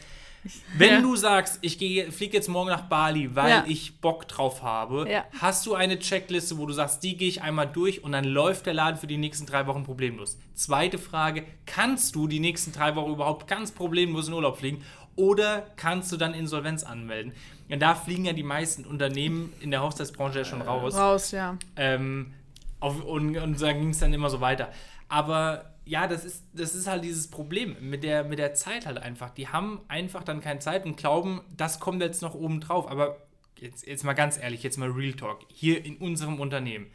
wenn 0.76 0.90
Ja. 0.94 1.00
du 1.02 1.16
sagst, 1.16 1.58
ich 1.60 1.76
fliege 1.76 2.36
jetzt 2.36 2.48
morgen 2.48 2.70
nach 2.70 2.82
Bali, 2.82 3.34
weil 3.36 3.50
Ja. 3.50 3.64
ich 3.66 4.00
Bock 4.00 4.26
drauf 4.28 4.62
habe, 4.62 5.06
Ja. 5.10 5.24
hast 5.40 5.66
du 5.66 5.74
eine 5.74 5.98
Checkliste, 5.98 6.56
wo 6.58 6.66
du 6.66 6.72
sagst, 6.72 7.02
die 7.02 7.16
gehe 7.16 7.28
ich 7.28 7.42
einmal 7.42 7.66
durch 7.66 8.02
und 8.04 8.12
dann 8.12 8.24
läuft 8.24 8.66
der 8.66 8.74
Laden 8.74 8.98
für 8.98 9.06
die 9.06 9.18
nächsten 9.18 9.46
drei 9.46 9.66
Wochen 9.66 9.84
problemlos. 9.84 10.38
Zweite 10.54 10.98
Frage, 10.98 11.44
kannst 11.66 12.14
du 12.14 12.26
die 12.26 12.40
nächsten 12.40 12.72
drei 12.72 12.94
Wochen 12.96 13.10
überhaupt 13.12 13.46
ganz 13.48 13.72
problemlos 13.72 14.28
in 14.28 14.34
Urlaub 14.34 14.58
fliegen 14.58 14.82
oder 15.16 15.66
kannst 15.76 16.10
du 16.12 16.16
dann 16.16 16.32
Insolvenz 16.34 16.82
anmelden? 16.84 17.32
Und 17.68 17.80
da 17.80 17.94
fliegen 17.94 18.24
ja 18.24 18.32
die 18.32 18.42
meisten 18.42 18.84
Unternehmen 18.84 19.52
in 19.60 19.70
der 19.70 19.82
Hochzeitsbranche 19.82 20.38
ja 20.38 20.44
schon 20.44 20.62
raus. 20.62 20.94
Raus, 20.96 21.30
ja. 21.30 21.56
Ähm, 21.76 22.32
auf, 22.80 23.04
und, 23.04 23.36
und 23.36 23.60
dann 23.60 23.78
ging 23.78 23.90
es 23.90 23.98
dann 23.98 24.12
immer 24.14 24.30
so 24.30 24.40
weiter. 24.40 24.70
Aber 25.08 25.66
ja, 25.90 26.06
das 26.06 26.24
ist, 26.24 26.44
das 26.52 26.76
ist 26.76 26.86
halt 26.86 27.02
dieses 27.02 27.28
Problem 27.28 27.74
mit 27.80 28.04
der, 28.04 28.22
mit 28.22 28.38
der 28.38 28.54
Zeit 28.54 28.86
halt 28.86 28.98
einfach. 28.98 29.30
Die 29.30 29.48
haben 29.48 29.80
einfach 29.88 30.22
dann 30.22 30.40
keine 30.40 30.60
Zeit 30.60 30.86
und 30.86 30.96
glauben, 30.96 31.40
das 31.56 31.80
kommt 31.80 32.00
jetzt 32.00 32.22
noch 32.22 32.36
oben 32.36 32.60
drauf. 32.60 32.88
Aber 32.88 33.16
jetzt, 33.58 33.84
jetzt 33.88 34.04
mal 34.04 34.12
ganz 34.12 34.38
ehrlich, 34.38 34.62
jetzt 34.62 34.78
mal 34.78 34.88
Real 34.88 35.14
Talk. 35.14 35.40
Hier 35.48 35.84
in 35.84 35.96
unserem 35.96 36.38
Unternehmen. 36.38 36.86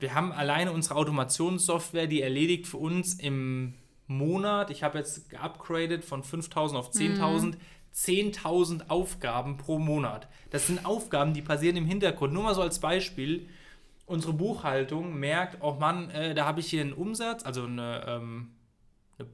Wir 0.00 0.16
haben 0.16 0.32
alleine 0.32 0.72
unsere 0.72 0.96
Automationssoftware, 0.96 2.08
die 2.08 2.22
erledigt 2.22 2.66
für 2.66 2.78
uns 2.78 3.14
im 3.14 3.74
Monat, 4.08 4.72
ich 4.72 4.82
habe 4.82 4.98
jetzt 4.98 5.30
geupgradet 5.30 6.04
von 6.04 6.24
5000 6.24 6.76
auf 6.76 6.90
10.000, 6.90 7.54
10.000 7.94 8.88
Aufgaben 8.88 9.58
pro 9.58 9.78
Monat. 9.78 10.26
Das 10.50 10.66
sind 10.66 10.84
Aufgaben, 10.84 11.34
die 11.34 11.42
passieren 11.42 11.76
im 11.76 11.86
Hintergrund. 11.86 12.32
Nur 12.32 12.42
mal 12.42 12.56
so 12.56 12.62
als 12.62 12.80
Beispiel 12.80 13.48
unsere 14.10 14.32
Buchhaltung 14.32 15.14
merkt, 15.18 15.58
oh 15.60 15.76
Mann, 15.80 16.10
äh, 16.10 16.34
da 16.34 16.44
habe 16.44 16.60
ich 16.60 16.66
hier 16.68 16.82
einen 16.82 16.92
Umsatz, 16.92 17.44
also 17.44 17.64
eine, 17.64 18.04
ähm, 18.06 18.50
eine, 19.18 19.28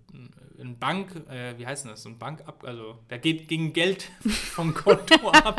eine 0.60 0.74
Bank, 0.74 1.10
äh, 1.30 1.58
wie 1.58 1.66
heißt 1.66 1.84
denn 1.84 1.90
das, 1.92 2.02
so 2.02 2.08
ein 2.08 2.18
Bank 2.18 2.42
ab, 2.46 2.62
also 2.66 2.98
da 3.08 3.16
geht, 3.16 3.48
ging 3.48 3.72
Geld 3.72 4.10
vom 4.54 4.74
Konto 4.74 5.28
ab, 5.32 5.58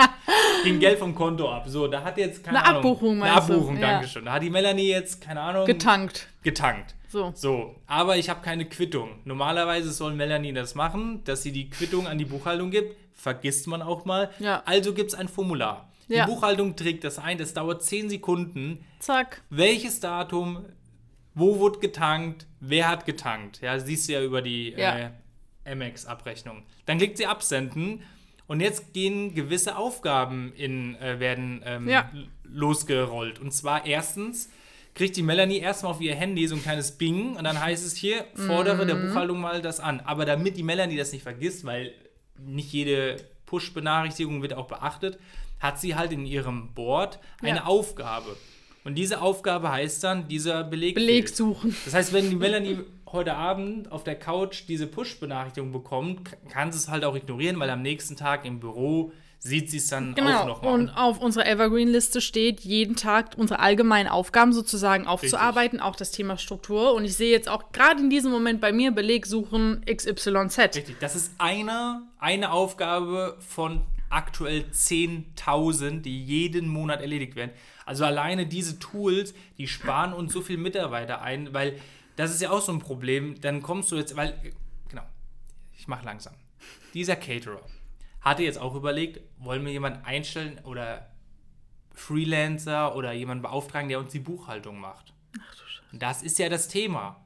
ging 0.63 0.79
Geld 0.79 0.99
vom 0.99 1.13
Konto 1.15 1.51
ab. 1.51 1.63
So, 1.67 1.87
da 1.87 2.03
hat 2.03 2.17
jetzt 2.17 2.43
keine 2.43 2.59
Eine 2.59 2.67
Ahnung, 2.67 2.77
Abbuchung, 2.83 3.23
eine 3.23 3.31
du? 3.33 3.37
Abbuchung, 3.53 3.75
Ja. 3.77 3.91
danke 3.93 4.07
schön. 4.07 4.25
Da 4.25 4.33
hat 4.33 4.43
die 4.43 4.49
Melanie 4.49 4.89
jetzt 4.89 5.21
keine 5.21 5.41
Ahnung 5.41 5.65
Getankt. 5.65 6.27
getankt. 6.43 6.95
So. 7.09 7.31
So, 7.35 7.75
aber 7.87 8.17
ich 8.17 8.29
habe 8.29 8.41
keine 8.41 8.65
Quittung. 8.65 9.19
Normalerweise 9.23 9.91
soll 9.93 10.13
Melanie 10.13 10.51
das 10.53 10.75
machen, 10.75 11.23
dass 11.23 11.41
sie 11.41 11.53
die 11.53 11.69
Quittung 11.69 12.05
an 12.05 12.17
die 12.17 12.25
Buchhaltung 12.25 12.69
gibt. 12.69 12.95
Vergisst 13.13 13.65
man 13.67 13.81
auch 13.81 14.03
mal. 14.05 14.29
Ja. 14.39 14.61
Also 14.65 14.93
gibt 14.93 15.11
es 15.11 15.15
ein 15.15 15.27
Formular. 15.29 15.89
Ja. 16.07 16.25
Die 16.25 16.31
Buchhaltung 16.31 16.75
trägt 16.75 17.03
das 17.03 17.19
ein, 17.19 17.37
das 17.37 17.53
dauert 17.53 17.83
10 17.83 18.09
Sekunden. 18.09 18.83
Zack. 18.99 19.41
Welches 19.49 19.99
Datum, 19.99 20.65
wo 21.33 21.59
wurde 21.59 21.79
getankt, 21.79 22.47
wer 22.59 22.87
hat 22.89 23.05
getankt? 23.05 23.61
Ja, 23.61 23.77
siehst 23.79 24.07
du 24.07 24.13
ja 24.13 24.23
über 24.23 24.41
die 24.41 24.71
Ja. 24.71 24.97
äh, 24.97 25.09
Amex-Abrechnung. 25.65 26.63
Dann 26.85 26.97
klickt 26.97 27.17
sie 27.17 27.25
absenden 27.27 28.01
und 28.47 28.61
jetzt 28.61 28.93
gehen 28.93 29.35
gewisse 29.35 29.75
Aufgaben 29.77 30.53
in, 30.55 30.95
äh, 30.95 31.19
werden 31.19 31.61
ähm, 31.65 31.89
Ja. 31.89 32.09
losgerollt. 32.43 33.39
Und 33.39 33.51
zwar 33.53 33.85
erstens 33.85 34.49
kriegt 34.95 35.15
die 35.17 35.23
Melanie 35.23 35.59
erstmal 35.59 35.91
auf 35.91 36.01
ihr 36.01 36.15
Handy 36.15 36.47
so 36.47 36.55
ein 36.55 36.63
kleines 36.63 36.97
Bing 36.97 37.35
und 37.35 37.43
dann 37.43 37.59
heißt 37.61 37.85
es 37.85 37.95
hier, 37.95 38.25
fordere 38.35 38.85
der 38.85 38.95
Mhm. 38.95 39.07
Buchhaltung 39.09 39.39
mal 39.39 39.61
das 39.61 39.79
an. 39.79 39.99
Aber 39.99 40.25
damit 40.25 40.57
die 40.57 40.63
Melanie 40.63 40.97
das 40.97 41.11
nicht 41.11 41.21
vergisst, 41.23 41.65
weil 41.65 41.93
nicht 42.39 42.71
jede 42.71 43.17
Push-Benachrichtigung 43.45 44.41
wird 44.41 44.53
auch 44.53 44.67
beachtet, 44.67 45.19
hat 45.59 45.79
sie 45.79 45.95
halt 45.95 46.11
in 46.11 46.25
ihrem 46.25 46.73
Board 46.73 47.19
eine 47.41 47.57
Ja. 47.59 47.63
Aufgabe. 47.65 48.35
Und 48.83 48.95
diese 48.95 49.21
Aufgabe 49.21 49.69
heißt 49.71 50.03
dann, 50.03 50.27
dieser 50.27 50.63
Beleg. 50.63 50.95
Beleg 50.95 51.27
suchen. 51.29 51.75
Das 51.85 51.93
heißt, 51.93 52.13
wenn 52.13 52.29
die 52.29 52.35
Melanie 52.37 52.79
heute 53.11 53.35
Abend 53.35 53.91
auf 53.91 54.03
der 54.03 54.15
Couch 54.15 54.63
diese 54.67 54.87
Push-Benachrichtigung 54.87 55.71
bekommt, 55.71 56.21
kann 56.49 56.71
sie 56.71 56.77
es 56.77 56.87
halt 56.89 57.03
auch 57.03 57.15
ignorieren, 57.15 57.59
weil 57.59 57.69
am 57.69 57.81
nächsten 57.81 58.15
Tag 58.15 58.45
im 58.45 58.59
Büro 58.59 59.11
sieht 59.39 59.69
sie 59.69 59.77
es 59.77 59.87
dann 59.87 60.11
auch 60.11 60.15
Genau. 60.15 60.45
noch 60.47 60.61
mal. 60.61 60.73
Und 60.73 60.89
auf 60.89 61.19
unserer 61.21 61.45
Evergreen-Liste 61.47 62.21
steht 62.21 62.61
jeden 62.61 62.95
Tag 62.95 63.31
unsere 63.37 63.59
allgemeinen 63.59 64.07
Aufgaben 64.09 64.51
sozusagen 64.51 65.05
aufzuarbeiten, 65.05 65.79
auch 65.79 65.95
das 65.95 66.11
Thema 66.11 66.37
Struktur. 66.37 66.93
Und 66.95 67.05
ich 67.05 67.15
sehe 67.15 67.31
jetzt 67.31 67.47
auch 67.49 67.71
gerade 67.71 68.01
in 68.01 68.09
diesem 68.09 68.31
Moment 68.31 68.61
bei 68.61 68.71
mir 68.71 68.91
Beleg 68.91 69.25
suchen 69.25 69.83
XYZ. 69.85 70.57
Richtig, 70.75 70.95
das 70.99 71.15
ist 71.15 71.33
eine, 71.37 72.01
eine 72.19 72.51
Aufgabe 72.51 73.37
von 73.39 73.81
aktuell 74.09 74.65
10.000, 74.71 76.01
die 76.01 76.23
jeden 76.23 76.67
Monat 76.67 77.01
erledigt 77.01 77.35
werden. 77.35 77.51
Also 77.85 78.05
alleine 78.05 78.47
diese 78.47 78.79
Tools, 78.79 79.33
die 79.57 79.67
sparen 79.67 80.13
uns 80.13 80.33
so 80.33 80.41
viel 80.41 80.57
Mitarbeiter 80.57 81.21
ein, 81.21 81.53
weil 81.53 81.79
das 82.15 82.31
ist 82.31 82.41
ja 82.41 82.51
auch 82.51 82.61
so 82.61 82.71
ein 82.71 82.79
Problem. 82.79 83.39
Dann 83.41 83.61
kommst 83.61 83.91
du 83.91 83.95
jetzt, 83.95 84.15
weil, 84.15 84.39
genau, 84.89 85.03
ich 85.77 85.87
mache 85.87 86.05
langsam. 86.05 86.33
Dieser 86.93 87.15
Caterer 87.15 87.65
hatte 88.21 88.43
jetzt 88.43 88.59
auch 88.59 88.75
überlegt, 88.75 89.21
wollen 89.37 89.63
wir 89.65 89.71
jemanden 89.71 90.03
einstellen 90.03 90.59
oder 90.63 91.09
Freelancer 91.93 92.95
oder 92.95 93.13
jemanden 93.13 93.41
beauftragen, 93.41 93.89
der 93.89 93.99
uns 93.99 94.11
die 94.11 94.19
Buchhaltung 94.19 94.79
macht. 94.79 95.13
Und 95.91 96.01
das 96.01 96.21
ist 96.23 96.39
ja 96.39 96.49
das 96.49 96.67
Thema. 96.67 97.23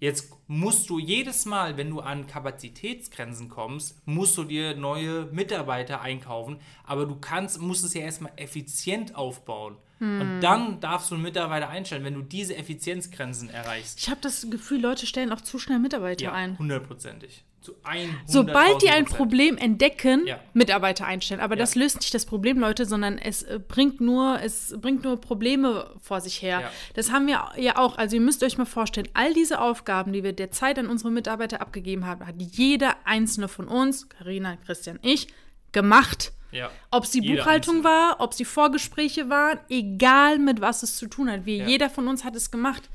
Jetzt 0.00 0.33
musst 0.46 0.90
du 0.90 0.98
jedes 0.98 1.46
Mal, 1.46 1.76
wenn 1.76 1.90
du 1.90 2.00
an 2.00 2.26
Kapazitätsgrenzen 2.26 3.48
kommst, 3.48 3.96
musst 4.06 4.36
du 4.36 4.44
dir 4.44 4.76
neue 4.76 5.26
Mitarbeiter 5.26 6.00
einkaufen, 6.00 6.58
aber 6.84 7.06
du 7.06 7.16
kannst, 7.16 7.60
musst 7.60 7.84
es 7.84 7.94
ja 7.94 8.02
erstmal 8.02 8.32
effizient 8.36 9.14
aufbauen. 9.14 9.76
Und 10.00 10.40
dann 10.40 10.80
darfst 10.80 11.10
du 11.10 11.14
einen 11.14 11.22
Mitarbeiter 11.22 11.68
einstellen, 11.70 12.04
wenn 12.04 12.14
du 12.14 12.22
diese 12.22 12.56
Effizienzgrenzen 12.56 13.48
erreichst. 13.48 13.98
Ich 14.00 14.10
habe 14.10 14.20
das 14.20 14.46
Gefühl, 14.50 14.80
Leute 14.80 15.06
stellen 15.06 15.32
auch 15.32 15.40
zu 15.40 15.58
schnell 15.58 15.78
Mitarbeiter 15.78 16.24
Ja, 16.24 16.32
ein. 16.32 16.58
hundertprozentig. 16.58 17.44
Zu 17.62 17.74
100 17.84 18.14
Sobald 18.28 18.82
die 18.82 18.90
ein 18.90 19.06
Problem 19.06 19.56
entdecken, 19.56 20.26
Ja. 20.26 20.38
Mitarbeiter 20.52 21.06
einstellen. 21.06 21.40
Aber 21.40 21.54
Ja. 21.54 21.60
das 21.60 21.74
löst 21.76 21.96
nicht 22.00 22.12
das 22.12 22.26
Problem, 22.26 22.58
Leute, 22.58 22.84
sondern 22.84 23.16
es 23.16 23.42
äh, 23.44 23.58
bringt 23.66 24.02
nur, 24.02 24.38
es 24.42 24.74
bringt 24.78 25.02
nur 25.04 25.18
Probleme 25.18 25.90
vor 26.02 26.20
sich 26.20 26.42
her. 26.42 26.60
Ja. 26.60 26.70
Das 26.92 27.10
haben 27.10 27.26
wir 27.26 27.42
ja 27.56 27.78
auch. 27.78 27.96
Also 27.96 28.16
ihr 28.16 28.20
müsst 28.22 28.42
euch 28.42 28.58
mal 28.58 28.66
vorstellen, 28.66 29.08
all 29.14 29.32
diese 29.32 29.60
Aufgaben, 29.60 30.12
die 30.12 30.22
wir 30.22 30.34
derzeit 30.34 30.78
an 30.78 30.88
unsere 30.88 31.10
Mitarbeiter 31.10 31.62
abgegeben 31.62 32.04
haben, 32.04 32.26
hat 32.26 32.34
jeder 32.38 32.96
einzelne 33.04 33.48
von 33.48 33.66
uns, 33.68 34.08
Karina, 34.10 34.56
Christian, 34.66 34.98
ich, 35.00 35.28
gemacht. 35.72 36.32
Ja. 36.54 36.70
Ob 36.90 37.04
es 37.04 37.10
die 37.10 37.20
Jeder 37.20 37.42
Buchhaltung 37.42 37.76
Einzelne. 37.76 37.94
war, 37.94 38.20
ob 38.20 38.30
es 38.30 38.36
die 38.36 38.44
Vorgespräche 38.44 39.28
waren, 39.28 39.58
egal 39.68 40.38
mit 40.38 40.60
was 40.60 40.82
es 40.82 40.96
zu 40.96 41.06
tun 41.06 41.30
hat. 41.30 41.44
Wir, 41.44 41.56
Ja. 41.56 41.66
Jeder 41.66 41.90
von 41.90 42.08
uns 42.08 42.24
hat 42.24 42.36
es 42.36 42.50
gemacht. 42.50 42.88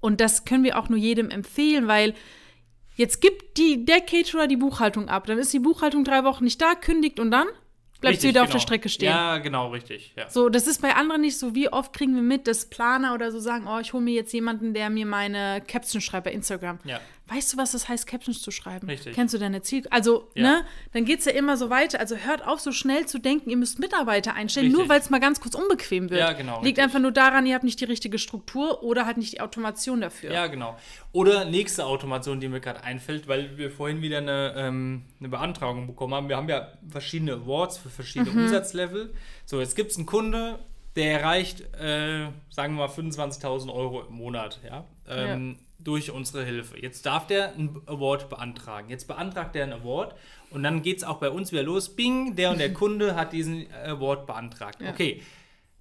Und 0.00 0.20
das 0.20 0.44
können 0.44 0.62
wir 0.62 0.78
auch 0.78 0.88
nur 0.88 0.98
jedem 0.98 1.30
empfehlen, 1.30 1.88
weil 1.88 2.14
jetzt 2.96 3.20
gibt 3.20 3.58
die, 3.58 3.84
der 3.84 4.00
Caterer 4.00 4.46
die 4.46 4.56
Buchhaltung 4.56 5.08
ab. 5.08 5.26
Dann 5.26 5.38
ist 5.38 5.52
die 5.52 5.58
Buchhaltung 5.58 6.04
drei 6.04 6.22
Wochen 6.24 6.44
nicht 6.44 6.60
da, 6.60 6.74
kündigt 6.74 7.18
und 7.18 7.30
dann 7.30 7.46
bleibt 8.00 8.20
sie 8.20 8.26
Richtig, 8.26 8.28
wieder 8.28 8.42
auf 8.42 8.48
genau. 8.48 8.56
der 8.58 8.60
Strecke 8.60 8.88
stehen. 8.90 9.08
Ja, 9.08 9.38
genau, 9.38 9.70
richtig. 9.70 10.12
Ja. 10.16 10.28
So, 10.28 10.50
das 10.50 10.66
ist 10.66 10.82
bei 10.82 10.94
anderen 10.94 11.22
nicht 11.22 11.38
so. 11.38 11.54
Wie 11.54 11.72
oft 11.72 11.92
kriegen 11.94 12.14
wir 12.14 12.22
mit, 12.22 12.46
dass 12.46 12.66
Planer 12.68 13.14
oder 13.14 13.32
so 13.32 13.40
sagen, 13.40 13.66
oh, 13.66 13.78
ich 13.78 13.94
hole 13.94 14.04
mir 14.04 14.14
jetzt 14.14 14.32
jemanden, 14.34 14.74
der 14.74 14.90
mir 14.90 15.06
meine 15.06 15.62
Captions 15.66 16.04
schreibt 16.04 16.24
bei 16.24 16.32
Instagram. 16.32 16.78
Ja. 16.84 17.00
Weißt 17.28 17.52
du, 17.52 17.56
was 17.56 17.72
das 17.72 17.88
heißt, 17.88 18.06
Captions 18.06 18.40
zu 18.40 18.52
schreiben? 18.52 18.86
Richtig. 18.88 19.14
Kennst 19.16 19.34
du 19.34 19.38
deine 19.38 19.60
Ziel... 19.60 19.84
Also, 19.90 20.30
Ja. 20.34 20.42
ne, 20.44 20.64
dann 20.92 21.04
geht 21.04 21.18
es 21.18 21.24
ja 21.24 21.32
immer 21.32 21.56
so 21.56 21.70
weiter. 21.70 21.98
Also 21.98 22.16
hört 22.16 22.46
auf, 22.46 22.60
so 22.60 22.70
schnell 22.70 23.06
zu 23.06 23.18
denken, 23.18 23.50
ihr 23.50 23.56
müsst 23.56 23.80
Mitarbeiter 23.80 24.34
einstellen, 24.34 24.70
nur 24.70 24.82
Richtig. 24.82 24.90
weil 24.90 25.00
es 25.00 25.10
mal 25.10 25.18
ganz 25.18 25.40
kurz 25.40 25.56
unbequem 25.56 26.08
wird. 26.08 26.20
Ja, 26.20 26.32
genau, 26.34 26.56
Liegt 26.58 26.64
richtig. 26.78 26.84
einfach 26.84 27.00
nur 27.00 27.10
daran, 27.10 27.44
ihr 27.44 27.54
habt 27.56 27.64
nicht 27.64 27.80
die 27.80 27.84
richtige 27.84 28.20
Struktur 28.20 28.84
oder 28.84 29.06
halt 29.06 29.16
nicht 29.16 29.32
die 29.32 29.40
Automation 29.40 30.00
dafür. 30.00 30.32
Ja, 30.32 30.46
genau. 30.46 30.76
Oder 31.10 31.44
nächste 31.46 31.84
Automation, 31.86 32.38
die 32.38 32.46
mir 32.48 32.60
gerade 32.60 32.84
einfällt, 32.84 33.26
weil 33.26 33.58
wir 33.58 33.72
vorhin 33.72 34.02
wieder 34.02 34.18
eine, 34.18 34.54
ähm, 34.56 35.02
eine 35.18 35.28
Beantragung 35.28 35.88
bekommen 35.88 36.14
haben. 36.14 36.28
Wir 36.28 36.36
haben 36.36 36.48
ja 36.48 36.68
verschiedene 36.88 37.32
Awards 37.32 37.78
für 37.78 37.88
verschiedene 37.90 38.30
Mhm. 38.30 38.42
Umsatzlevel. 38.42 39.12
So, 39.46 39.58
jetzt 39.58 39.74
gibt 39.74 39.90
es 39.90 39.96
einen 39.96 40.06
Kunde, 40.06 40.60
der 40.94 41.20
erreicht, 41.22 41.60
äh, 41.74 42.28
sagen 42.50 42.74
wir 42.76 42.86
mal, 42.86 42.88
25.000 42.88 43.72
Euro 43.72 44.02
im 44.04 44.14
Monat, 44.14 44.60
ja, 44.64 44.84
ähm, 45.08 45.58
durch 45.78 46.10
unsere 46.10 46.44
Hilfe. 46.44 46.80
Jetzt 46.80 47.06
darf 47.06 47.26
der 47.26 47.54
einen 47.54 47.80
Award 47.86 48.28
beantragen. 48.28 48.90
Jetzt 48.90 49.06
beantragt 49.06 49.54
er 49.56 49.64
einen 49.64 49.74
Award 49.74 50.14
und 50.50 50.62
dann 50.62 50.82
geht 50.82 50.98
es 50.98 51.04
auch 51.04 51.18
bei 51.18 51.30
uns 51.30 51.52
wieder 51.52 51.62
los. 51.62 51.94
Bing, 51.94 52.36
der 52.36 52.50
und 52.50 52.58
der 52.58 52.72
Kunde 52.74 53.14
hat 53.14 53.32
diesen 53.32 53.66
Award 53.84 54.26
beantragt. 54.26 54.80
Ja. 54.80 54.90
Okay, 54.90 55.22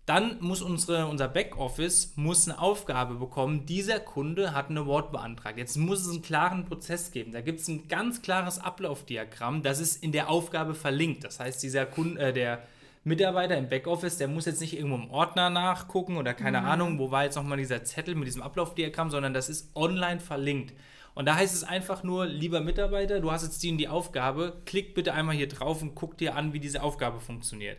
dann 0.06 0.38
muss 0.40 0.62
unsere, 0.62 1.08
unser 1.08 1.28
Backoffice 1.28 2.14
muss 2.16 2.48
eine 2.48 2.60
Aufgabe 2.60 3.16
bekommen. 3.16 3.66
Dieser 3.66 4.00
Kunde 4.00 4.54
hat 4.54 4.70
einen 4.70 4.78
Award 4.78 5.12
beantragt. 5.12 5.58
Jetzt 5.58 5.78
muss 5.78 6.02
es 6.02 6.10
einen 6.10 6.22
klaren 6.22 6.66
Prozess 6.66 7.10
geben. 7.12 7.32
Da 7.32 7.42
gibt 7.42 7.60
es 7.60 7.68
ein 7.68 7.88
ganz 7.88 8.22
klares 8.22 8.60
Ablaufdiagramm. 8.60 9.64
Das 9.64 9.80
ist 9.80 10.04
in 10.04 10.12
der 10.12 10.30
Aufgabe 10.30 10.76
verlinkt. 10.76 11.24
Das 11.24 11.40
heißt, 11.40 11.64
dieser 11.64 11.88
Kunde, 11.88 12.22
äh, 12.22 12.34
der 12.34 12.62
Mitarbeiter 13.06 13.56
im 13.56 13.70
Backoffice, 13.70 14.18
der 14.18 14.28
muss 14.28 14.48
jetzt 14.48 14.62
nicht 14.62 14.76
irgendwo 14.76 14.96
im 14.96 15.12
Ordner 15.12 15.52
nachgucken 15.52 16.18
oder 16.18 16.34
keine 16.34 16.64
Ahnung, 16.64 16.98
wo 16.98 17.12
war 17.12 17.24
jetzt 17.24 17.36
nochmal 17.36 17.60
dieser 17.60 17.84
Zettel 17.84 18.16
mit 18.16 18.26
diesem 18.26 18.42
Ablaufdiagramm, 18.42 19.12
sondern 19.12 19.32
das 19.32 19.48
ist 19.48 19.76
online 19.76 20.20
verlinkt. 20.20 20.74
Und 21.14 21.28
da 21.28 21.36
heißt 21.36 21.54
es 21.54 21.64
einfach 21.64 22.02
nur, 22.02 22.26
lieber 22.26 22.62
Mitarbeiter, 22.62 23.20
du 23.20 23.32
hast 23.32 23.44
jetzt 23.44 23.62
die 23.62 23.70
und 23.70 23.78
die 23.78 23.88
Aufgabe, 23.88 24.60
klick 24.66 24.96
bitte 24.96 25.14
einmal 25.14 25.36
hier 25.36 25.48
drauf 25.48 25.84
und 25.84 25.94
guck 25.94 26.18
dir 26.18 26.36
an, 26.36 26.52
wie 26.54 26.60
diese 26.60 26.82
Aufgabe 26.82 27.20
funktioniert. 27.20 27.78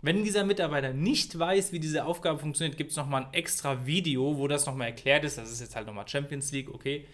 Wenn 0.00 0.24
dieser 0.24 0.42
Mitarbeiter 0.42 0.94
nicht 0.94 1.38
weiß, 1.38 1.72
wie 1.72 1.78
diese 1.78 2.06
Aufgabe 2.06 2.38
funktioniert, 2.38 2.78
gibt 2.78 2.92
es 2.92 2.96
nochmal 2.96 3.24
ein 3.26 3.34
extra 3.34 3.84
Video, 3.84 4.38
wo 4.38 4.48
das 4.48 4.64
nochmal 4.64 4.88
erklärt 4.88 5.24
ist. 5.24 5.36
Das 5.36 5.52
ist 5.52 5.60
jetzt 5.60 5.76
halt 5.76 5.86
nochmal 5.86 6.08
Champions 6.08 6.50
League, 6.50 6.74
okay. 6.74 7.06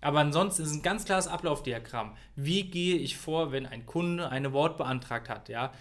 Aber 0.00 0.18
ansonsten 0.18 0.64
ist 0.64 0.72
ein 0.72 0.82
ganz 0.82 1.04
klares 1.04 1.28
Ablaufdiagramm. 1.28 2.16
Wie 2.34 2.64
gehe 2.64 2.96
ich 2.96 3.16
vor, 3.16 3.52
wenn 3.52 3.66
ein 3.66 3.86
Kunde 3.86 4.30
eine 4.30 4.52
Wort 4.52 4.78
beantragt 4.78 5.28
hat, 5.28 5.48
ja? 5.48 5.72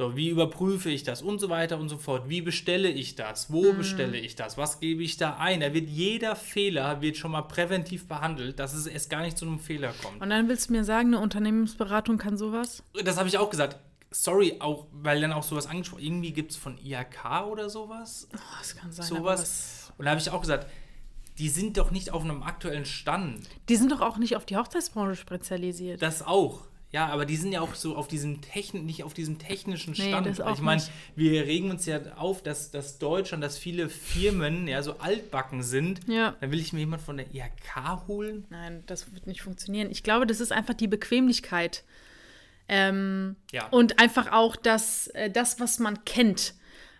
So, 0.00 0.16
wie 0.16 0.30
überprüfe 0.30 0.88
ich 0.88 1.02
das 1.02 1.20
und 1.20 1.40
so 1.40 1.50
weiter 1.50 1.76
und 1.78 1.90
so 1.90 1.98
fort. 1.98 2.26
Wie 2.26 2.40
bestelle 2.40 2.88
ich 2.88 3.16
das? 3.16 3.52
Wo 3.52 3.74
bestelle 3.74 4.16
ich 4.16 4.34
das? 4.34 4.56
Was 4.56 4.80
gebe 4.80 5.02
ich 5.02 5.18
da 5.18 5.36
ein? 5.36 5.60
Da 5.60 5.74
wird 5.74 5.90
jeder 5.90 6.36
Fehler 6.36 7.02
wird 7.02 7.18
schon 7.18 7.32
mal 7.32 7.42
präventiv 7.42 8.08
behandelt, 8.08 8.58
dass 8.58 8.72
es 8.72 8.86
erst 8.86 9.10
gar 9.10 9.20
nicht 9.20 9.36
zu 9.36 9.44
einem 9.44 9.58
Fehler 9.58 9.92
kommt. 10.02 10.22
Und 10.22 10.30
dann 10.30 10.48
willst 10.48 10.70
du 10.70 10.72
mir 10.72 10.84
sagen, 10.84 11.08
eine 11.08 11.18
Unternehmensberatung 11.22 12.16
kann 12.16 12.38
sowas? 12.38 12.82
Das 13.04 13.18
habe 13.18 13.28
ich 13.28 13.36
auch 13.36 13.50
gesagt. 13.50 13.76
Sorry, 14.10 14.56
auch, 14.60 14.86
weil 14.90 15.20
dann 15.20 15.32
auch 15.34 15.42
sowas 15.42 15.66
angesprochen. 15.66 16.02
Irgendwie 16.02 16.32
gibt 16.32 16.52
es 16.52 16.56
von 16.56 16.78
IHK 16.78 17.44
oder 17.50 17.68
sowas. 17.68 18.26
Oh, 18.34 18.38
das 18.58 18.74
kann 18.76 18.90
sein. 18.92 19.04
Sowas. 19.04 19.40
was- 19.42 19.92
Und 19.98 20.06
da 20.06 20.12
habe 20.12 20.20
ich 20.22 20.30
auch 20.30 20.40
gesagt, 20.40 20.66
die 21.36 21.50
sind 21.50 21.76
doch 21.76 21.90
nicht 21.90 22.10
auf 22.10 22.24
einem 22.24 22.42
aktuellen 22.42 22.86
Stand. 22.86 23.46
Die 23.68 23.76
sind 23.76 23.92
doch 23.92 24.00
auch 24.00 24.16
nicht 24.16 24.34
auf 24.34 24.46
die 24.46 24.56
Hochzeitsbranche 24.56 25.14
spezialisiert. 25.16 26.00
Das 26.00 26.22
auch. 26.26 26.62
Ja, 26.92 27.06
aber 27.06 27.24
die 27.24 27.36
sind 27.36 27.52
ja 27.52 27.60
auch 27.60 27.74
so 27.76 27.94
auf 27.94 28.08
diesem 28.08 28.40
Techn 28.40 28.84
nicht 28.84 29.04
auf 29.04 29.14
diesem 29.14 29.38
technischen 29.38 29.94
Nee, 29.96 30.08
Stand. 30.08 30.26
das 30.26 30.40
auch 30.40 30.54
ich 30.54 30.60
meine, 30.60 30.82
wir 31.14 31.44
regen 31.46 31.70
uns 31.70 31.86
ja 31.86 32.00
auf, 32.16 32.42
dass, 32.42 32.72
dass 32.72 32.98
Deutschland, 32.98 33.44
dass 33.44 33.56
viele 33.58 33.88
Firmen 33.88 34.66
ja 34.66 34.82
so 34.82 34.98
altbacken 34.98 35.62
sind. 35.62 36.00
Ja. 36.08 36.34
Dann 36.40 36.50
will 36.50 36.58
ich 36.58 36.72
mir 36.72 36.80
jemand 36.80 37.00
von 37.02 37.16
der 37.16 37.26
IHK 37.32 38.08
holen. 38.08 38.44
Nein, 38.50 38.82
das 38.86 39.12
wird 39.14 39.28
nicht 39.28 39.42
funktionieren. 39.42 39.88
Ich 39.92 40.02
glaube, 40.02 40.26
das 40.26 40.40
ist 40.40 40.50
einfach 40.50 40.74
die 40.74 40.88
Bequemlichkeit. 40.88 41.84
Ähm, 42.68 43.36
Ja. 43.52 43.66
Und 43.68 43.98
einfach 44.00 44.32
auch 44.32 44.56
das, 44.56 45.06
äh, 45.08 45.30
das, 45.30 45.60
was 45.60 45.78
man 45.78 46.04
kennt. 46.04 46.54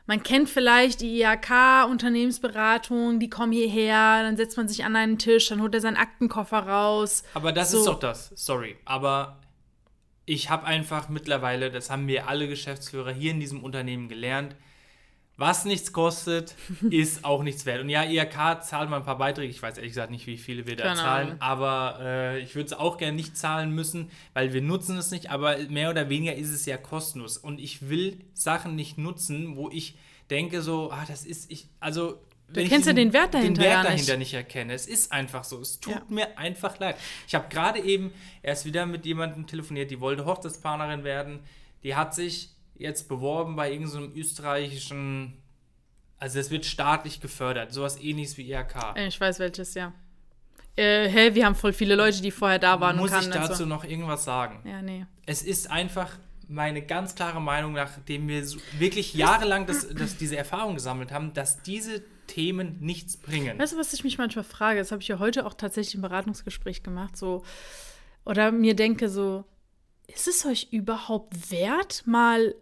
Man 0.06 0.22
kennt 0.24 0.48
vielleicht 0.48 1.00
die 1.02 1.20
IHK, 1.20 1.86
Unternehmensberatung, 1.88 3.20
die 3.20 3.28
kommen 3.30 3.52
hierher, 3.52 4.22
dann 4.22 4.36
setzt 4.36 4.56
man 4.56 4.66
sich 4.68 4.84
an 4.84 4.96
einen 4.96 5.18
Tisch, 5.18 5.48
dann 5.48 5.62
holt 5.62 5.74
er 5.74 5.80
seinen 5.80 5.96
Aktenkoffer 5.96 6.58
raus. 6.60 7.22
Aber 7.34 7.52
das 7.52 7.70
So. 7.72 7.78
ist 7.78 7.86
doch 7.86 7.98
das. 8.00 8.32
Sorry. 8.34 8.76
Aber 8.84 9.39
ich 10.26 10.50
habe 10.50 10.64
einfach 10.64 11.08
mittlerweile, 11.08 11.70
das 11.70 11.90
haben 11.90 12.06
wir 12.06 12.28
alle 12.28 12.48
Geschäftsführer 12.48 13.12
hier 13.12 13.32
in 13.32 13.40
diesem 13.40 13.62
Unternehmen 13.62 14.08
gelernt, 14.08 14.56
was 15.40 15.64
nichts 15.64 15.94
kostet, 15.94 16.54
ist 16.90 17.24
auch 17.24 17.42
nichts 17.42 17.64
wert. 17.64 17.80
Und 17.80 17.88
ja, 17.88 18.04
IHK 18.04 18.62
zahlt 18.62 18.90
mal 18.90 18.98
ein 18.98 19.04
paar 19.04 19.16
Beiträge. 19.16 19.48
Ich 19.48 19.62
weiß 19.62 19.78
ehrlich 19.78 19.92
gesagt 19.92 20.10
nicht, 20.10 20.26
wie 20.26 20.36
viele 20.36 20.66
wir 20.66 20.76
da 20.76 20.84
Keine 20.84 20.96
zahlen. 20.96 21.28
Ahnung. 21.28 21.40
Aber 21.40 21.98
äh, 22.02 22.40
ich 22.40 22.54
würde 22.54 22.66
es 22.66 22.72
auch 22.74 22.98
gerne 22.98 23.16
nicht 23.16 23.38
zahlen 23.38 23.74
müssen, 23.74 24.10
weil 24.34 24.52
wir 24.52 24.60
nutzen 24.60 24.98
es 24.98 25.10
nicht. 25.10 25.30
Aber 25.30 25.56
mehr 25.70 25.88
oder 25.88 26.10
weniger 26.10 26.34
ist 26.34 26.50
es 26.50 26.66
ja 26.66 26.76
kostenlos. 26.76 27.38
Und 27.38 27.58
ich 27.58 27.88
will 27.88 28.18
Sachen 28.34 28.76
nicht 28.76 28.98
nutzen, 28.98 29.56
wo 29.56 29.70
ich 29.70 29.96
denke 30.28 30.60
so, 30.60 30.92
ah, 30.92 31.04
das 31.08 31.24
ist 31.24 31.50
ich, 31.50 31.68
also 31.80 32.20
ich 32.56 32.68
kennst 32.68 32.86
ja 32.86 32.92
den 32.92 33.12
Wert 33.12 33.34
dahinter 33.34 33.62
den 33.62 33.62
Wert 33.62 33.72
ja 33.72 33.90
nicht. 33.90 33.92
dahinter 34.04 34.16
nicht 34.16 34.34
erkenne. 34.34 34.74
Es 34.74 34.86
ist 34.86 35.12
einfach 35.12 35.44
so. 35.44 35.60
Es 35.60 35.80
tut 35.80 35.94
Ja. 35.94 36.02
mir 36.08 36.38
einfach 36.38 36.78
leid. 36.78 36.96
Ich 37.28 37.34
habe 37.34 37.48
gerade 37.48 37.80
eben 37.80 38.12
erst 38.42 38.64
wieder 38.64 38.86
mit 38.86 39.04
jemandem 39.06 39.46
telefoniert, 39.46 39.90
die 39.90 40.00
wollte 40.00 40.24
Hochzeitsplanerin 40.24 41.04
werden. 41.04 41.40
Die 41.82 41.94
hat 41.96 42.14
sich 42.14 42.50
jetzt 42.76 43.08
beworben 43.08 43.56
bei 43.56 43.70
irgendeinem 43.72 44.12
österreichischen 44.14 45.36
Also 46.18 46.38
es 46.38 46.50
wird 46.50 46.66
staatlich 46.66 47.20
gefördert, 47.20 47.72
sowas 47.72 47.98
ähnliches 48.02 48.36
wie 48.36 48.50
IHK. 48.52 48.94
Äh, 48.96 49.06
Ich 49.06 49.18
weiß 49.20 49.38
welches, 49.38 49.72
ja. 49.74 49.92
Äh, 50.76 51.08
hä, 51.08 51.34
wir 51.34 51.46
haben 51.46 51.54
voll 51.54 51.72
viele 51.72 51.94
Leute, 51.94 52.20
die 52.22 52.30
vorher 52.30 52.58
da 52.58 52.78
waren 52.80 52.96
Muss 52.98 53.10
und 53.10 53.20
ich 53.22 53.28
dazu 53.30 53.54
so. 53.54 53.66
noch 53.66 53.84
irgendwas 53.84 54.24
sagen? 54.24 54.60
Ja, 54.68 54.82
nee. 54.82 55.06
Es 55.26 55.42
ist 55.42 55.70
einfach 55.70 56.10
meine 56.46 56.82
ganz 56.82 57.14
klare 57.14 57.40
Meinung, 57.40 57.72
nachdem 57.72 58.28
wir 58.28 58.44
so 58.44 58.58
wirklich 58.78 59.14
jahrelang 59.14 59.66
das, 59.66 59.88
das, 59.94 60.16
diese 60.16 60.36
Erfahrung 60.36 60.74
gesammelt 60.74 61.10
haben, 61.12 61.32
dass 61.32 61.62
diese 61.62 62.02
Themen 62.30 62.78
nichts 62.80 63.16
bringen. 63.16 63.58
Weißt 63.58 63.72
du, 63.72 63.78
was 63.78 63.92
ich 63.92 64.04
mich 64.04 64.18
manchmal 64.18 64.44
frage? 64.44 64.78
Das 64.78 64.92
habe 64.92 65.02
ich 65.02 65.08
ja 65.08 65.18
heute 65.18 65.44
auch 65.46 65.54
tatsächlich 65.54 65.94
im 65.96 66.02
Beratungsgespräch 66.02 66.82
gemacht. 66.82 67.16
So, 67.16 67.44
oder 68.24 68.52
mir 68.52 68.74
denke 68.76 69.08
so, 69.08 69.44
ist 70.06 70.28
es 70.28 70.44
euch 70.46 70.68
überhaupt 70.70 71.50
wert, 71.50 72.02
mal. 72.06 72.54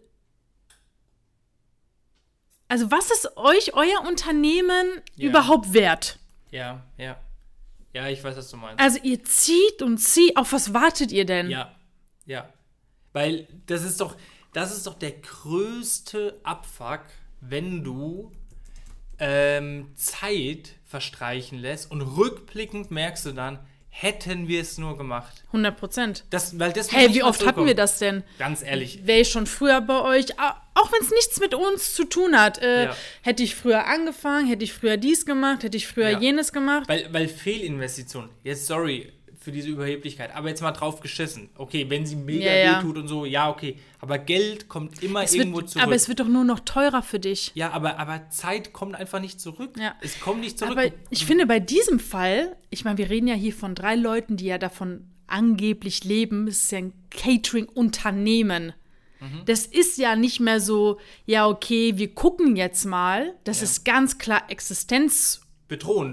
Also, 2.67 2.91
was 2.91 3.09
ist 3.11 3.35
euch, 3.37 3.73
euer 3.73 4.01
Unternehmen 4.07 5.01
Ja. 5.15 5.29
überhaupt 5.29 5.73
wert? 5.73 6.19
Ja, 6.51 6.83
ja. 6.97 7.19
Ja, 7.93 8.07
ich 8.07 8.23
weiß, 8.23 8.37
was 8.37 8.49
du 8.51 8.57
meinst. 8.57 8.79
Also, 8.79 8.99
ihr 9.03 9.23
zieht 9.23 9.81
und 9.81 9.97
zieht. 9.97 10.37
Auf 10.37 10.53
was 10.53 10.73
wartet 10.73 11.11
ihr 11.11 11.25
denn? 11.25 11.49
Ja, 11.49 11.75
ja. 12.25 12.51
Weil 13.13 13.47
das 13.65 13.83
ist 13.83 13.99
doch, 13.99 14.15
das 14.53 14.75
ist 14.75 14.85
doch 14.85 14.93
der 14.93 15.11
größte 15.13 16.39
Abfuck, 16.43 17.01
wenn 17.41 17.83
du 17.83 18.31
ähm, 19.19 19.91
Zeit 19.95 20.69
verstreichen 20.85 21.59
lässt 21.59 21.91
und 21.91 22.01
rückblickend 22.01 22.91
merkst 22.91 23.25
du 23.25 23.31
dann, 23.31 23.59
hätten 23.91 24.47
wir 24.47 24.61
es 24.61 24.77
nur 24.77 24.97
gemacht. 24.97 25.43
100 25.47 25.75
Prozent. 25.77 26.23
Das, 26.29 26.57
weil 26.59 26.71
das 26.71 26.91
wird 26.91 27.01
Hey, 27.01 27.13
wie 27.13 27.23
oft 27.23 27.45
hatten 27.45 27.65
wir 27.65 27.75
das 27.75 27.99
denn? 27.99 28.23
Ganz 28.37 28.61
ehrlich. 28.63 29.05
Wäre 29.05 29.19
ich 29.21 29.29
schon 29.29 29.45
früher 29.45 29.81
bei 29.81 30.01
euch, 30.01 30.27
auch 30.39 30.91
wenn 30.91 31.01
es 31.01 31.09
nichts 31.11 31.39
mit 31.39 31.53
uns 31.53 31.95
zu 31.95 32.05
tun 32.05 32.39
hat. 32.39 32.59
Äh, 32.61 32.85
Ja. 32.85 32.95
Hätte 33.23 33.43
ich 33.43 33.55
früher 33.55 33.85
angefangen, 33.87 34.47
hätte 34.47 34.63
ich 34.63 34.73
früher 34.73 34.95
dies 34.97 35.25
gemacht, 35.25 35.63
hätte 35.63 35.75
ich 35.75 35.87
früher 35.87 36.11
Ja. 36.11 36.19
jenes 36.19 36.53
gemacht. 36.53 36.87
Weil, 36.87 37.11
weil 37.11 37.27
Fehlinvestitionen, 37.27 38.29
jetzt 38.43 38.67
sorry 38.67 39.11
für 39.41 39.51
diese 39.53 39.69
Überheblichkeit, 39.69 40.35
aber 40.35 40.49
jetzt 40.49 40.61
mal 40.61 40.71
drauf 40.73 40.99
geschissen. 40.99 41.49
Okay, 41.57 41.89
wenn 41.89 42.05
sie 42.05 42.17
mega 42.17 42.45
Ja, 42.45 42.55
ja. 42.55 42.77
wehtut 42.79 42.97
und 42.97 43.07
so, 43.07 43.25
ja, 43.25 43.49
okay. 43.49 43.77
Aber 43.99 44.17
Geld 44.17 44.67
kommt 44.67 45.01
immer 45.01 45.23
Es 45.23 45.33
irgendwo 45.33 45.57
wird, 45.59 45.69
zurück. 45.69 45.83
aber 45.85 45.95
es 45.95 46.09
wird 46.09 46.19
doch 46.19 46.27
nur 46.27 46.43
noch 46.43 46.59
teurer 46.59 47.01
für 47.01 47.19
dich. 47.19 47.51
ja, 47.55 47.71
aber, 47.71 47.97
aber 47.99 48.29
Zeit 48.31 48.73
kommt 48.73 48.95
einfach 48.95 49.21
nicht 49.21 49.39
zurück. 49.39 49.71
Ja. 49.79 49.95
Es 50.01 50.19
kommt 50.19 50.41
nicht 50.41 50.59
zurück. 50.59 50.71
Aber 50.77 50.91
ich 51.09 51.25
finde 51.25 51.45
bei 51.45 51.59
diesem 51.61 51.99
Fall, 51.99 52.55
ich 52.69 52.83
meine, 52.83 52.97
wir 52.97 53.09
reden 53.09 53.27
ja 53.27 53.35
hier 53.35 53.53
von 53.53 53.75
drei 53.75 53.95
Leuten, 53.95 54.35
die 54.35 54.45
ja 54.45 54.57
davon 54.57 55.05
angeblich 55.27 56.03
leben. 56.03 56.47
Es 56.47 56.63
ist 56.65 56.71
ja 56.73 56.79
ein 56.79 56.93
Catering-Unternehmen. 57.09 58.73
Mhm. 59.19 59.41
Das 59.45 59.65
ist 59.65 59.97
ja 59.97 60.15
nicht 60.15 60.39
mehr 60.39 60.59
so, 60.59 60.97
ja, 61.25 61.47
okay, 61.47 61.93
wir 61.97 62.13
gucken 62.13 62.55
jetzt 62.55 62.85
mal. 62.85 63.35
Das 63.43 63.59
Ja. 63.59 63.65
ist 63.65 63.85
ganz 63.85 64.17
klar 64.17 64.43
existenzdrohend. 64.49 65.45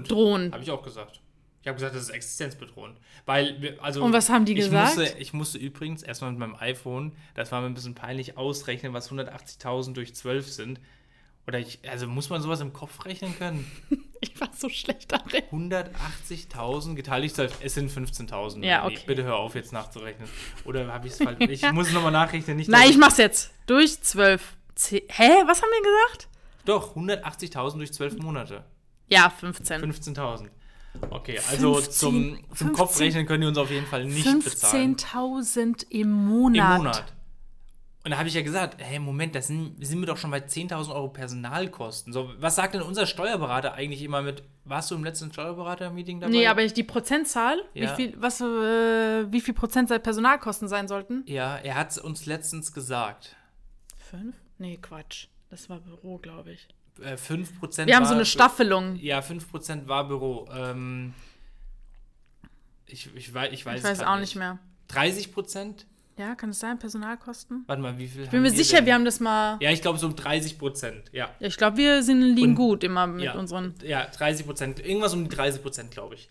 bedrohend. 0.07 0.53
Habe 0.53 0.63
ich 0.63 0.71
auch 0.71 0.83
gesagt. 0.83 1.21
Ich 1.67 1.69
habe 1.69 1.75
gesagt, 1.79 1.95
das 1.95 2.03
ist 2.03 2.09
existenzbedrohend. 2.11 2.97
Weil, 3.25 3.77
also. 3.81 4.01
Und 4.01 4.13
was 4.13 4.29
haben 4.29 4.45
die 4.45 4.53
ich 4.53 4.59
gesagt? 4.59 4.95
Musste, 4.95 5.17
ich 5.19 5.33
musste 5.33 5.57
übrigens 5.57 6.01
erstmal 6.01 6.31
mit 6.31 6.39
meinem 6.39 6.55
iPhone, 6.55 7.11
das 7.35 7.51
war 7.51 7.59
mir 7.59 7.67
ein 7.67 7.73
bisschen 7.73 7.93
peinlich, 7.93 8.37
ausrechnen, 8.37 8.93
was 8.93 9.11
180.000 9.11 9.91
durch 9.91 10.15
12 10.15 10.47
sind. 10.49 10.79
Oder 11.45 11.59
ich, 11.59 11.79
also 11.85 12.07
muss 12.07 12.29
man 12.29 12.41
sowas 12.41 12.61
im 12.61 12.71
Kopf 12.71 13.03
rechnen 13.05 13.37
können? 13.37 13.69
Ich 14.19 14.39
war 14.41 14.49
so 14.51 14.67
schlecht 14.67 15.11
darin. 15.11 15.43
180.000 15.51 16.95
geteilt 16.95 17.23
durch 17.23 17.33
12, 17.35 17.57
es 17.61 17.73
sind 17.75 17.91
15.000. 17.91 18.65
Ja, 18.65 18.85
okay. 18.85 18.99
Bitte 19.05 19.23
hör 19.23 19.35
auf, 19.35 19.53
jetzt 19.53 19.71
nachzurechnen. 19.73 20.27
Oder 20.65 20.87
habe 20.91 21.05
ich 21.05 21.13
es 21.13 21.19
falsch? 21.21 21.37
Ich 21.47 21.61
muss 21.73 21.89
es 21.89 21.93
nochmal 21.93 22.11
nachrechnen. 22.13 22.57
Nicht, 22.57 22.67
Nein, 22.69 22.89
ich 22.89 22.97
mach's 22.97 23.17
jetzt. 23.17 23.51
Durch 23.67 24.01
zwölf. 24.01 24.55
Zeh- 24.75 25.03
Hä? 25.09 25.29
Was 25.45 25.61
haben 25.61 25.69
wir 25.69 25.83
gesagt? 25.83 26.29
Doch, 26.65 26.95
180.000 26.95 27.77
durch 27.77 27.93
12 27.93 28.17
Monate. 28.17 28.63
Ja, 29.07 29.29
15. 29.29 29.81
15.000. 29.83 30.47
Okay, 31.09 31.39
also 31.49 31.75
15 31.75 31.91
zum, 31.91 32.55
zum 32.55 32.73
Kopfrechnen 32.73 33.25
können 33.25 33.41
die 33.41 33.47
uns 33.47 33.57
auf 33.57 33.69
jeden 33.71 33.85
Fall 33.85 34.05
nicht 34.05 34.25
bezahlen. 34.43 34.95
15.000 34.95 35.85
im 35.89 36.11
Monat. 36.11 36.77
Im 36.77 36.83
Monat. 36.83 37.13
Und 38.07 38.11
da 38.11 38.19
habe 38.19 38.29
ich 38.29 38.35
ja 38.35 38.41
gesagt, 38.41 38.77
hey, 38.81 38.99
Moment, 38.99 39.35
das 39.35 39.47
sind, 39.47 39.85
sind 39.85 39.99
wir 39.99 40.05
doch 40.05 40.15
schon 40.15 40.31
bei 40.31 40.37
10.000 40.37 40.95
Euro 40.95 41.09
Personalkosten. 41.09 42.13
So, 42.13 42.31
was 42.39 42.55
sagt 42.55 42.73
denn 42.73 42.81
unser 42.81 43.05
Steuerberater 43.05 43.73
eigentlich 43.73 44.01
immer 44.01 44.21
mit, 44.21 44.43
warst 44.63 44.89
du 44.91 44.95
im 44.95 45.03
letzten 45.03 45.33
Steuerberater-Meeting 45.33 46.21
dabei? 46.21 46.31
Nee, 46.31 46.47
aber 46.47 46.65
die 46.65 46.83
Prozentzahl, 46.83 47.61
Ja. 47.73 47.91
wie, 47.91 47.95
viel, 47.95 48.13
was, 48.17 48.39
äh, 48.39 49.29
wie 49.29 49.41
viel 49.41 49.53
Prozent 49.53 49.89
Personalkosten 49.89 50.69
sein 50.69 50.87
sollten? 50.87 51.23
Ja, 51.25 51.57
er 51.57 51.75
hat 51.75 51.91
es 51.91 51.97
uns 51.97 52.25
letztens 52.25 52.71
gesagt. 52.71 53.35
Fünf? 53.97 54.37
Nee, 54.57 54.77
Quatsch. 54.81 55.27
Das 55.49 55.69
war 55.69 55.81
Büro, 55.81 56.17
glaube 56.17 56.53
ich. 56.53 56.65
Äh, 57.03 57.15
5% 57.15 57.85
Wir 57.85 57.95
haben 57.95 58.05
so 58.05 58.13
eine 58.13 58.25
Staffelung. 58.25 58.95
Ja, 58.97 59.19
5% 59.19 59.87
war 59.87 60.07
Büro. 60.07 60.47
Ähm, 60.51 61.13
ich, 62.85 63.09
ich, 63.15 63.33
weiß, 63.33 63.51
ich 63.53 63.65
weiß 63.65 63.79
Ich 63.79 63.83
weiß 63.85 64.01
auch 64.03 64.19
nicht 64.19 64.35
mehr. 64.35 64.59
30%? 64.89 65.85
Ja, 66.17 66.33
kann 66.33 66.49
es 66.49 66.59
sein, 66.59 66.79
Personalkosten? 66.79 67.63
Warte 67.67 67.81
mal, 67.81 67.97
wie 67.99 68.07
viel 68.07 68.23
Ich 68.23 68.29
bin 68.29 68.41
mir 68.41 68.49
sicher, 68.49 68.83
wir 68.85 68.95
haben 68.95 69.05
das 69.05 69.19
mal. 69.19 69.57
Ja, 69.61 69.69
ich 69.71 69.81
glaube 69.83 69.99
so 69.99 70.07
um 70.07 70.13
30%. 70.15 70.93
Ja. 71.11 71.29
Ja, 71.39 71.47
ich 71.47 71.57
glaube, 71.57 71.77
wir 71.77 72.01
sind, 72.01 72.21
liegen 72.21 72.49
Und- 72.51 72.55
gut 72.55 72.83
immer 72.83 73.05
mit 73.05 73.25
ja, 73.25 73.35
unseren. 73.35 73.75
Ja, 73.83 74.07
30 74.07 74.45
Prozent. 74.45 74.79
Irgendwas 74.79 75.13
um 75.13 75.29
die 75.29 75.35
30 75.35 75.61
Prozent, 75.61 75.91
glaube 75.91 76.15
ich. 76.15 76.27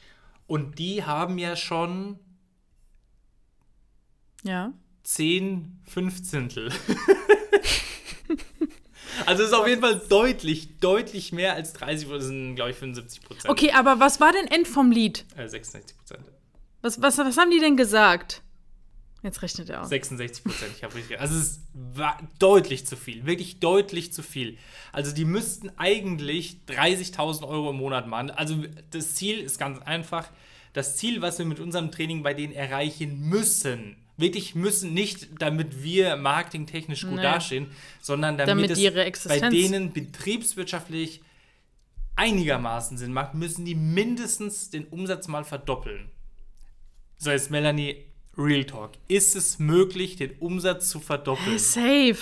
Und 0.49 0.79
die 0.81 1.05
haben 1.05 1.39
ja 1.39 1.55
schon 1.55 2.19
Ja. 4.43 4.73
10 5.05 5.81
Fünfzehntel. 5.85 6.73
also 9.27 9.43
es 9.43 9.49
ist 9.51 9.55
auf 9.55 9.67
jeden 9.69 9.81
Fall 9.81 10.01
deutlich, 10.09 10.79
deutlich 10.81 11.33
mehr 11.33 11.55
als 11.55 11.73
30 11.75 12.09
Prozent, 12.09 12.23
sind, 12.29 12.55
glaube 12.57 12.71
ich, 12.71 12.77
75 12.77 13.21
Prozent. 13.23 13.49
Okay, 13.51 13.73
aber 13.73 14.01
was 14.01 14.21
war 14.21 14.33
denn 14.33 14.47
End 14.47 14.67
vom 14.69 14.91
Lied? 14.91 15.25
Äh, 15.37 15.49
66 15.49 15.97
Prozent. 15.97 16.25
Was, 16.83 17.01
was, 17.03 17.19
was 17.19 17.37
haben 17.37 17.51
die 17.51 17.59
denn 17.61 17.77
gesagt? 17.77 18.43
Jetzt 19.23 19.43
rechnet 19.43 19.69
er 19.71 19.83
aus. 19.83 19.89
66 19.89 20.45
Prozent, 20.45 20.73
ich 20.77 20.85
habe 20.85 20.95
richtig. 20.95 21.19
Also 21.21 21.37
es 21.37 21.43
ist 21.53 21.61
wa- 21.73 22.17
deutlich 22.39 22.87
zu 22.87 22.97
viel, 22.97 23.27
wirklich 23.27 23.59
deutlich 23.59 24.13
zu 24.13 24.23
viel. 24.23 24.57
Also 24.93 25.13
die 25.13 25.25
müssten 25.25 25.71
eigentlich 25.79 26.59
30.000 26.69 27.43
Euro 27.49 27.71
im 27.71 27.77
Monat 27.77 28.07
machen. 28.07 28.31
Also 28.31 28.57
das 28.91 29.15
Ziel 29.15 29.41
ist 29.41 29.59
ganz 29.59 29.81
einfach. 29.83 30.29
Das 30.75 30.97
Ziel, 30.97 31.23
was 31.23 31.39
wir 31.39 31.47
mit 31.47 31.59
unserem 31.59 31.91
Training 31.91 32.23
bei 32.23 32.35
denen 32.35 32.53
erreichen 32.53 33.19
müssen, 33.21 33.97
wirklich 34.17 34.55
müssen, 34.55 34.95
nicht 34.95 35.29
damit 35.39 35.83
wir 35.83 36.17
marketingtechnisch 36.17 37.03
gut 37.03 37.17
Nee. 37.17 37.23
dastehen, 37.23 37.71
sondern 38.01 38.39
damit, 38.39 38.71
Damit 38.71 39.17
es 39.17 39.29
bei 39.29 39.41
denen 39.41 39.93
betriebswirtschaftlich 39.93 41.23
einigermaßen 42.17 42.97
Sinn 42.97 43.13
macht, 43.13 43.35
müssen 43.35 43.65
die 43.65 43.75
mindestens 43.75 44.71
den 44.71 44.87
Umsatz 44.87 45.29
mal 45.29 45.45
verdoppeln. 45.45 46.11
So, 47.19 47.31
jetzt 47.31 47.51
Melanie, 47.51 48.05
Real 48.37 48.65
Talk. 48.65 48.93
Ist 49.09 49.37
es 49.37 49.59
möglich, 49.59 50.17
den 50.17 50.33
Umsatz 50.39 50.91
zu 50.91 51.01
verdoppeln? 51.01 51.59
Safe. 51.59 52.17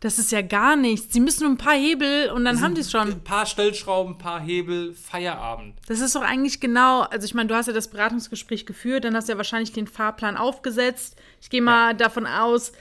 Das 0.00 0.18
ist 0.18 0.30
ja 0.30 0.42
gar 0.42 0.76
nichts. 0.76 1.12
Sie 1.14 1.20
müssen 1.20 1.44
nur 1.44 1.52
ein 1.52 1.56
paar 1.56 1.74
Hebel 1.74 2.30
und 2.30 2.44
dann 2.44 2.60
haben 2.60 2.74
die 2.74 2.82
es 2.82 2.90
schon. 2.90 3.08
Ein 3.12 3.24
paar 3.24 3.46
Stellschrauben, 3.46 4.14
ein 4.14 4.18
paar 4.18 4.40
Hebel, 4.40 4.92
Feierabend. 4.94 5.74
Das 5.88 6.00
ist 6.00 6.14
doch 6.14 6.20
eigentlich 6.22 6.60
genau, 6.60 7.00
also 7.02 7.24
ich 7.24 7.32
meine, 7.34 7.48
du 7.48 7.54
hast 7.54 7.66
ja 7.66 7.72
das 7.72 7.88
Beratungsgespräch 7.88 8.66
geführt, 8.66 9.04
dann 9.04 9.16
hast 9.16 9.28
du 9.28 9.32
ja 9.32 9.36
wahrscheinlich 9.38 9.72
den 9.72 9.86
Fahrplan 9.86 10.36
aufgesetzt. 10.36 11.16
Ich 11.40 11.48
gehe 11.48 11.62
mal 11.62 11.94
davon 11.94 12.26
aus, 12.26 12.72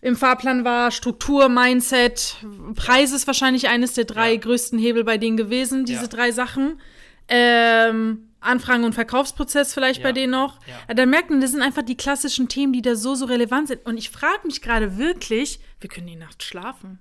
im 0.00 0.16
Fahrplan 0.16 0.64
war 0.64 0.90
Struktur, 0.90 1.48
Mindset, 1.48 2.36
Preis 2.74 3.12
ist 3.12 3.26
wahrscheinlich 3.26 3.68
eines 3.68 3.92
der 3.94 4.04
drei 4.04 4.32
Ja. 4.32 4.40
größten 4.40 4.78
Hebel 4.78 5.04
bei 5.04 5.18
denen 5.18 5.36
gewesen, 5.36 5.84
diese 5.84 6.02
Ja. 6.02 6.08
drei 6.08 6.32
Sachen. 6.32 6.80
Ähm, 7.28 8.28
Anfragen- 8.44 8.84
und 8.84 8.94
Verkaufsprozess 8.94 9.74
vielleicht 9.74 10.00
Ja. 10.00 10.08
bei 10.08 10.12
denen 10.12 10.32
noch. 10.32 10.58
Ja. 10.66 10.94
Dann 10.94 11.10
merkt 11.10 11.30
man, 11.30 11.40
das 11.40 11.52
sind 11.52 11.62
einfach 11.62 11.82
die 11.82 11.96
klassischen 11.96 12.48
Themen, 12.48 12.72
die 12.72 12.82
da 12.82 12.94
so, 12.96 13.14
so 13.14 13.24
relevant 13.26 13.68
sind. 13.68 13.84
Und 13.86 13.96
ich 13.96 14.10
frage 14.10 14.46
mich 14.46 14.60
gerade 14.62 14.96
wirklich, 14.98 15.60
wir 15.80 15.88
können 15.90 16.06
die 16.06 16.16
Nacht 16.16 16.42
schlafen. 16.42 16.98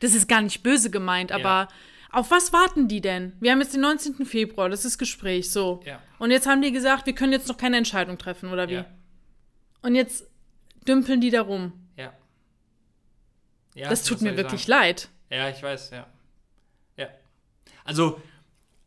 Das 0.00 0.14
ist 0.14 0.28
gar 0.28 0.40
nicht 0.40 0.62
böse 0.62 0.90
gemeint, 0.90 1.30
aber 1.32 1.68
auf 2.12 2.30
was 2.30 2.52
warten 2.52 2.88
die 2.88 3.00
denn? 3.00 3.34
Wir 3.40 3.52
haben 3.52 3.60
jetzt 3.60 3.74
den 3.74 3.82
19. 3.82 4.24
Februar, 4.26 4.68
das 4.68 4.84
ist 4.84 4.98
Gespräch, 4.98 5.50
so. 5.50 5.80
Ja. 5.84 6.00
Und 6.18 6.30
jetzt 6.30 6.46
haben 6.46 6.62
die 6.62 6.72
gesagt, 6.72 7.06
wir 7.06 7.14
können 7.14 7.32
jetzt 7.32 7.48
noch 7.48 7.56
keine 7.56 7.76
Entscheidung 7.76 8.18
treffen, 8.18 8.50
oder 8.50 8.68
wie? 8.68 8.74
Ja. 8.74 8.86
Und 9.82 9.94
jetzt 9.94 10.26
dümpeln 10.88 11.20
die 11.20 11.30
da 11.30 11.42
rum. 11.42 11.72
Ja. 11.96 12.12
ja 13.74 13.88
Das 13.88 14.02
tut 14.02 14.22
mir 14.22 14.36
wirklich 14.36 14.64
sagen? 14.64 14.80
leid. 14.80 15.08
Ja, 15.30 15.48
ich 15.50 15.62
weiß, 15.62 15.90
ja. 15.90 16.06
Ja. 16.96 17.08
Also, 17.84 18.20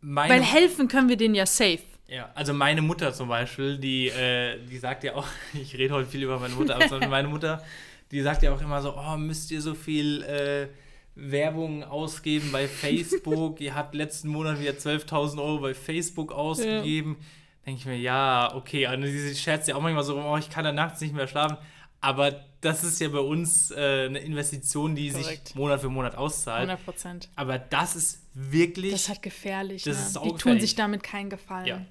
meine. 0.03 0.33
Weil 0.33 0.43
helfen 0.43 0.87
können 0.87 1.09
wir 1.09 1.17
denen 1.17 1.35
ja 1.35 1.45
safe. 1.45 1.79
Ja, 2.07 2.29
also 2.35 2.53
meine 2.53 2.81
Mutter 2.81 3.13
zum 3.13 3.29
Beispiel, 3.29 3.77
die, 3.77 4.09
äh, 4.09 4.59
die 4.69 4.77
sagt 4.77 5.03
ja 5.03 5.15
auch, 5.15 5.27
ich 5.53 5.75
rede 5.77 5.93
heute 5.93 6.09
viel 6.09 6.23
über 6.23 6.39
meine 6.39 6.53
Mutter, 6.53 6.75
aber 6.75 7.07
meine 7.07 7.27
Mutter, 7.27 7.63
die 8.11 8.21
sagt 8.21 8.43
ja 8.43 8.53
auch 8.53 8.61
immer 8.61 8.81
so, 8.81 8.95
oh, 8.95 9.17
müsst 9.17 9.49
ihr 9.51 9.61
so 9.61 9.73
viel 9.73 10.21
äh, 10.23 10.67
Werbung 11.15 11.83
ausgeben 11.83 12.49
bei 12.51 12.67
Facebook, 12.67 13.61
ihr 13.61 13.73
habt 13.73 13.95
letzten 13.95 14.29
Monat 14.29 14.59
wieder 14.59 14.73
12.000 14.73 15.41
Euro 15.41 15.59
bei 15.59 15.73
Facebook 15.73 16.31
ausgegeben. 16.31 17.17
Denke 17.65 17.79
ich 17.79 17.85
mir, 17.85 17.97
ja, 17.97 18.53
okay, 18.53 18.87
und 18.87 19.05
sie 19.05 19.35
scherzt 19.35 19.69
ja 19.69 19.75
auch 19.75 19.81
manchmal 19.81 20.03
so, 20.03 20.21
oh, 20.21 20.37
ich 20.37 20.49
kann 20.49 20.65
da 20.65 20.73
nachts 20.73 20.99
nicht 20.99 21.15
mehr 21.15 21.27
schlafen. 21.27 21.57
Aber 22.03 22.35
das 22.61 22.83
ist 22.83 22.99
ja 22.99 23.07
bei 23.09 23.19
uns 23.19 23.71
äh, 23.71 24.05
eine 24.07 24.19
Investition, 24.19 24.93
die 24.95 25.09
Korrekt. 25.11 25.47
sich 25.47 25.55
Monat 25.55 25.81
für 25.81 25.89
Monat 25.89 26.15
auszahlt. 26.15 26.69
100 26.69 26.85
Prozent. 26.85 27.29
Aber 27.35 27.57
das 27.57 27.95
ist 27.95 28.21
wirklich. 28.33 28.91
Das 28.91 29.01
ist 29.03 29.09
halt 29.09 29.21
gefährlich. 29.21 29.83
Das 29.83 29.95
ne? 29.95 30.01
ist 30.01 30.07
die 30.09 30.13
saugefährlich. 30.13 30.41
tun 30.43 30.59
sich 30.59 30.75
damit 30.75 31.01
keinen 31.03 31.29
Gefallen. 31.29 31.65
Ja. 31.65 31.81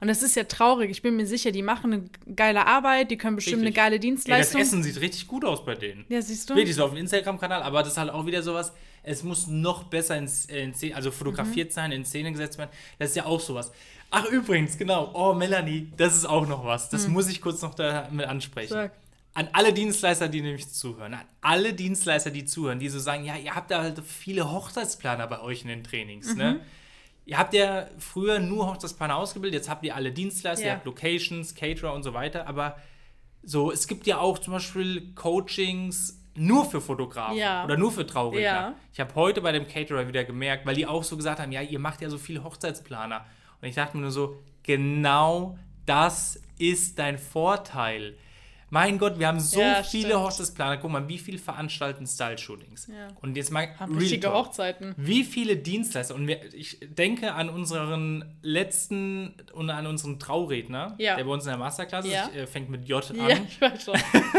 Und 0.00 0.08
das 0.08 0.22
ist 0.22 0.36
ja 0.36 0.44
traurig. 0.44 0.90
Ich 0.90 1.02
bin 1.02 1.16
mir 1.16 1.26
sicher, 1.26 1.52
die 1.52 1.62
machen 1.62 1.92
eine 1.92 2.34
geile 2.36 2.66
Arbeit, 2.66 3.10
die 3.10 3.16
können 3.16 3.36
bestimmt 3.36 3.62
Richtig. 3.62 3.78
eine 3.78 3.84
geile 3.84 3.94
Ey, 3.94 3.98
das 3.98 4.02
Dienstleistung. 4.02 4.60
Essen 4.60 4.82
sieht 4.82 5.00
richtig 5.00 5.26
gut 5.26 5.44
aus 5.44 5.64
bei 5.64 5.74
denen. 5.74 6.04
ja, 6.08 6.20
siehst 6.20 6.50
du? 6.50 6.54
Wirklich 6.54 6.76
so 6.76 6.84
auf 6.84 6.90
dem 6.90 6.98
Instagram-Kanal, 6.98 7.62
aber 7.62 7.80
das 7.82 7.92
ist 7.92 7.98
halt 7.98 8.10
auch 8.10 8.26
wieder 8.26 8.42
sowas, 8.42 8.72
es 9.02 9.22
muss 9.22 9.46
noch 9.46 9.84
besser 9.84 10.16
in, 10.18 10.28
in 10.48 10.74
Szene, 10.74 10.94
also 10.94 11.10
fotografiert 11.10 11.70
Mhm. 11.70 11.74
sein, 11.74 11.92
in 11.92 12.04
Szene 12.04 12.30
gesetzt 12.32 12.58
werden. 12.58 12.70
Das 12.98 13.10
ist 13.10 13.16
ja 13.16 13.24
auch 13.24 13.40
sowas. 13.40 13.72
Ach, 14.10 14.26
übrigens, 14.26 14.76
genau. 14.76 15.10
Oh, 15.14 15.32
Melanie, 15.32 15.90
das 15.96 16.14
ist 16.14 16.26
auch 16.26 16.46
noch 16.46 16.64
was. 16.64 16.88
Das 16.90 17.08
muss 17.08 17.28
ich 17.28 17.40
kurz 17.40 17.62
noch 17.62 17.74
damit 17.74 18.26
ansprechen. 18.26 18.72
Mhm. 18.74 18.78
Sag. 18.78 18.92
An 19.40 19.48
alle 19.54 19.72
Dienstleister, 19.72 20.28
die 20.28 20.42
nämlich 20.42 20.68
zuhören, 20.70 21.14
an 21.14 21.24
alle 21.40 21.72
Dienstleister, 21.72 22.30
die 22.30 22.44
zuhören, 22.44 22.78
die 22.78 22.90
so 22.90 22.98
sagen, 22.98 23.24
ja, 23.24 23.36
ihr 23.36 23.54
habt 23.54 23.70
da 23.70 23.80
halt 23.82 23.98
viele 24.04 24.50
Hochzeitsplaner 24.52 25.26
bei 25.26 25.40
euch 25.40 25.62
in 25.62 25.68
den 25.68 25.82
Trainings, 25.82 26.32
Mhm. 26.34 26.38
ne? 26.38 26.60
Ihr 27.24 27.38
habt 27.38 27.54
ja 27.54 27.86
früher 27.98 28.38
nur 28.38 28.66
Hochzeitsplaner 28.66 29.16
ausgebildet, 29.16 29.60
jetzt 29.60 29.70
habt 29.70 29.82
ihr 29.84 29.94
alle 29.94 30.12
Dienstleister, 30.12 30.64
ihr 30.64 30.68
Ja. 30.72 30.74
habt 30.74 30.84
Locations, 30.84 31.54
Caterer 31.54 31.94
und 31.94 32.02
so 32.02 32.12
weiter, 32.12 32.46
aber 32.48 32.76
so, 33.42 33.72
es 33.72 33.86
gibt 33.88 34.06
ja 34.06 34.18
auch 34.18 34.38
zum 34.38 34.52
Beispiel 34.52 35.14
Coachings 35.14 36.18
nur 36.34 36.66
für 36.66 36.82
Fotografen 36.82 37.38
Ja. 37.38 37.64
oder 37.64 37.78
nur 37.78 37.92
für 37.92 38.06
Trauredner. 38.06 38.42
Ja. 38.42 38.74
Ich 38.92 39.00
habe 39.00 39.14
heute 39.14 39.40
bei 39.40 39.52
dem 39.52 39.66
Caterer 39.66 40.06
wieder 40.06 40.24
gemerkt, 40.24 40.66
weil 40.66 40.74
die 40.74 40.86
auch 40.86 41.02
so 41.02 41.16
gesagt 41.16 41.40
haben, 41.40 41.50
ja, 41.52 41.62
ihr 41.62 41.78
macht 41.78 42.02
ja 42.02 42.10
so 42.10 42.18
viele 42.18 42.44
Hochzeitsplaner. 42.44 43.24
Und 43.62 43.68
ich 43.68 43.74
dachte 43.74 43.96
mir 43.96 44.02
nur 44.02 44.10
so, 44.10 44.36
genau 44.62 45.56
das 45.86 46.38
ist 46.58 46.98
dein 46.98 47.16
Vorteil. 47.16 48.18
Mein 48.72 48.98
Gott, 48.98 49.18
wir 49.18 49.26
haben 49.26 49.40
so 49.40 49.60
Ja, 49.60 49.82
viele 49.82 50.08
stimmt. 50.10 50.22
Hochzeitsplaner. 50.22 50.76
Guck 50.76 50.90
mal, 50.92 51.08
wie 51.08 51.18
viel 51.18 51.38
veranstalten 51.38 52.06
Style-Shootings. 52.06 52.86
Ja. 52.86 53.08
Und 53.20 53.36
jetzt 53.36 53.50
mal 53.50 53.68
Haben 53.80 53.98
richtige 53.98 54.28
Talk. 54.28 54.46
Hochzeiten. 54.46 54.94
Wie 54.96 55.24
viele 55.24 55.56
Dienstleister, 55.56 56.14
und 56.14 56.28
wir, 56.28 56.38
ich 56.54 56.78
denke 56.80 57.34
an 57.34 57.48
unseren 57.50 58.36
letzten 58.42 59.34
und 59.52 59.70
an 59.70 59.86
unseren 59.88 60.20
Trauredner, 60.20 60.94
Ja. 60.98 61.16
der 61.16 61.24
bei 61.24 61.30
uns 61.30 61.44
in 61.44 61.50
der 61.50 61.58
Masterclass 61.58 62.04
ist, 62.04 62.12
ich, 62.32 62.36
äh, 62.40 62.46
fängt 62.46 62.70
mit 62.70 62.84
J 62.88 63.10
an. 63.10 63.16
Ja, 63.16 63.28
ich 63.48 63.60
weiß 63.60 63.84
schon. 63.84 63.98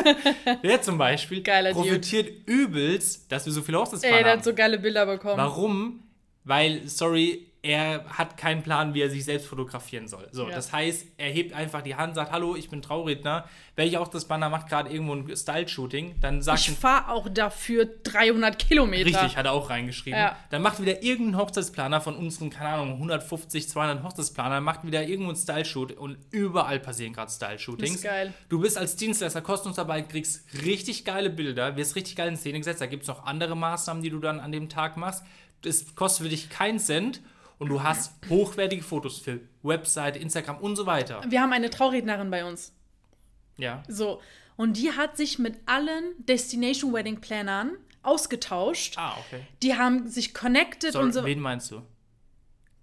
Der 0.64 0.82
zum 0.82 0.98
Beispiel 0.98 1.42
Geiler 1.44 1.74
Dude. 1.74 1.88
profitiert 1.90 2.48
übelst, 2.48 3.30
dass 3.32 3.46
wir 3.46 3.52
so 3.52 3.62
viele 3.62 3.80
Hochzeitsplaner 3.80 4.16
Ey, 4.18 4.24
der 4.24 4.32
haben. 4.32 4.40
hat 4.40 4.46
so 4.46 4.54
geile 4.54 4.80
Bilder 4.80 5.06
bekommen. 5.06 5.38
Warum? 5.38 6.04
Weil, 6.46 6.88
sorry, 6.88 7.51
er 7.64 8.06
hat 8.18 8.38
keinen 8.38 8.64
Plan, 8.64 8.96
wie 8.96 9.02
er 9.02 9.10
sich 9.12 9.24
selbst 9.24 9.46
fotografieren 9.46 10.08
soll. 10.08 10.28
So, 10.32 10.50
Ja. 10.50 10.56
das 10.56 10.74
heißt, 10.74 11.06
er 11.18 11.30
hebt 11.30 11.54
einfach 11.54 11.84
die 11.84 11.94
Hand, 11.96 12.16
sagt, 12.16 12.32
hallo, 12.32 12.56
ich 12.56 12.70
bin 12.72 12.82
Trauredner. 12.82 13.46
Welcher 13.76 14.02
auch 14.02 14.08
das 14.08 14.26
Banner 14.26 14.50
macht 14.50 14.68
gerade 14.68 14.90
irgendwo 14.90 15.14
ein 15.14 15.36
Style-Shooting, 15.36 16.16
dann 16.22 16.42
sagt 16.42 16.60
Ich 16.60 16.72
fahre 16.72 17.12
auch 17.12 17.30
dafür 17.30 17.86
300 18.04 18.58
Kilometer. 18.58 19.06
Richtig, 19.06 19.38
hat 19.38 19.46
er 19.46 19.52
auch 19.52 19.70
reingeschrieben. 19.70 20.20
Ja. 20.20 20.36
Dann 20.50 20.64
macht 20.64 20.82
wieder 20.82 21.04
irgendein 21.04 21.38
Hochzeitsplaner 21.38 22.02
von 22.02 22.16
unseren, 22.16 22.50
keine 22.50 22.70
Ahnung, 22.70 22.94
150, 22.94 23.70
200 23.70 24.04
Hochzeitsplanern, 24.04 24.64
macht 24.64 24.84
wieder 24.84 25.04
irgendwo 25.04 25.30
ein 25.30 25.36
Style-Shoot 25.36 25.92
und 25.92 26.18
überall 26.32 26.80
passieren 26.80 27.14
gerade 27.14 27.32
Style-Shootings. 27.32 27.96
Ist 27.96 28.04
geil. 28.04 28.34
Du 28.50 28.60
bist 28.60 28.76
als 28.76 28.96
Dienstleister 28.96 29.42
kostenlos 29.42 29.76
dabei, 29.76 30.02
kriegst 30.02 30.46
richtig 30.66 31.06
geile 31.06 31.30
Bilder, 31.30 31.76
wirst 31.78 31.96
richtig 31.96 32.16
geil 32.16 32.30
in 32.30 32.38
Szene 32.38 32.58
gesetzt. 32.58 32.82
Da 32.82 32.88
gibt 32.88 33.04
es 33.04 33.08
noch 33.08 33.24
andere 33.26 33.56
Maßnahmen, 33.56 34.02
die 34.02 34.10
du 34.10 34.18
dann 34.20 34.40
an 34.40 34.52
dem 34.52 34.68
Tag 34.68 34.98
machst. 34.98 35.24
Das 35.62 35.94
kostet 35.94 36.24
für 36.24 36.30
dich 36.30 36.50
keinen 36.50 36.80
Cent 36.80 37.22
und 37.62 37.70
du 37.70 37.84
hast 37.84 38.16
hochwertige 38.28 38.82
Fotos 38.82 39.20
für 39.20 39.40
Website, 39.62 40.18
Instagram 40.18 40.58
und 40.58 40.76
so 40.76 40.88
weiter. 40.88 41.22
Wir 41.28 41.42
haben 41.42 41.54
eine 41.54 41.70
Traurednerin 41.70 42.32
bei 42.32 42.44
uns. 42.44 42.74
Ja. 43.58 43.84
So. 43.88 44.20
Und 44.58 44.78
die 44.78 44.92
hat 44.94 45.16
sich 45.16 45.38
mit 45.38 45.60
allen 45.68 46.16
Destination 46.18 46.92
Wedding 46.92 47.22
Plannern 47.22 47.78
ausgetauscht. 48.02 48.96
Ah, 48.98 49.16
okay. 49.20 49.46
Die 49.62 49.76
haben 49.76 50.08
sich 50.10 50.34
connected 50.34 50.94
Sorry, 50.94 51.06
und 51.06 51.14
so. 51.14 51.24
wen 51.24 51.40
meinst 51.40 51.70
du? 51.70 51.84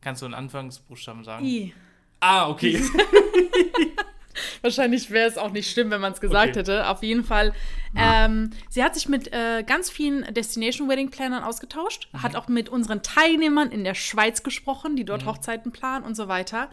Kannst 0.01 0.23
du 0.23 0.27
einen 0.27 0.35
Anfangsbuchstaben 0.35 1.25
sagen? 1.25 1.45
I. 1.45 1.75
Ah, 2.21 2.49
okay. 2.49 2.81
Wahrscheinlich 4.63 5.11
wäre 5.11 5.29
es 5.29 5.39
auch 5.39 5.51
nicht 5.51 5.71
schlimm, 5.71 5.91
wenn 5.91 6.01
man 6.01 6.13
es 6.13 6.21
gesagt 6.21 6.51
Okay. 6.51 6.59
hätte. 6.61 6.89
Auf 6.89 7.03
jeden 7.03 7.25
Fall. 7.25 7.53
Ähm, 7.97 8.51
sie 8.69 8.85
hat 8.85 8.95
sich 8.95 9.09
mit 9.09 9.33
äh, 9.33 9.63
ganz 9.67 9.91
vielen 9.91 10.23
Destination 10.35 10.89
Wedding 10.89 11.11
Plannern 11.11 11.43
ausgetauscht, 11.45 12.09
Mhm. 12.13 12.23
hat 12.23 12.37
auch 12.37 12.49
mit 12.49 12.69
unseren 12.69 13.03
Teilnehmern 13.03 13.71
in 13.71 13.85
der 13.85 13.95
Schweiz 13.95 14.43
gesprochen, 14.43 14.95
die 14.97 15.05
dort 15.05 15.25
Hochzeiten 15.27 15.73
planen 15.73 16.05
und 16.05 16.15
so 16.15 16.29
weiter. 16.29 16.71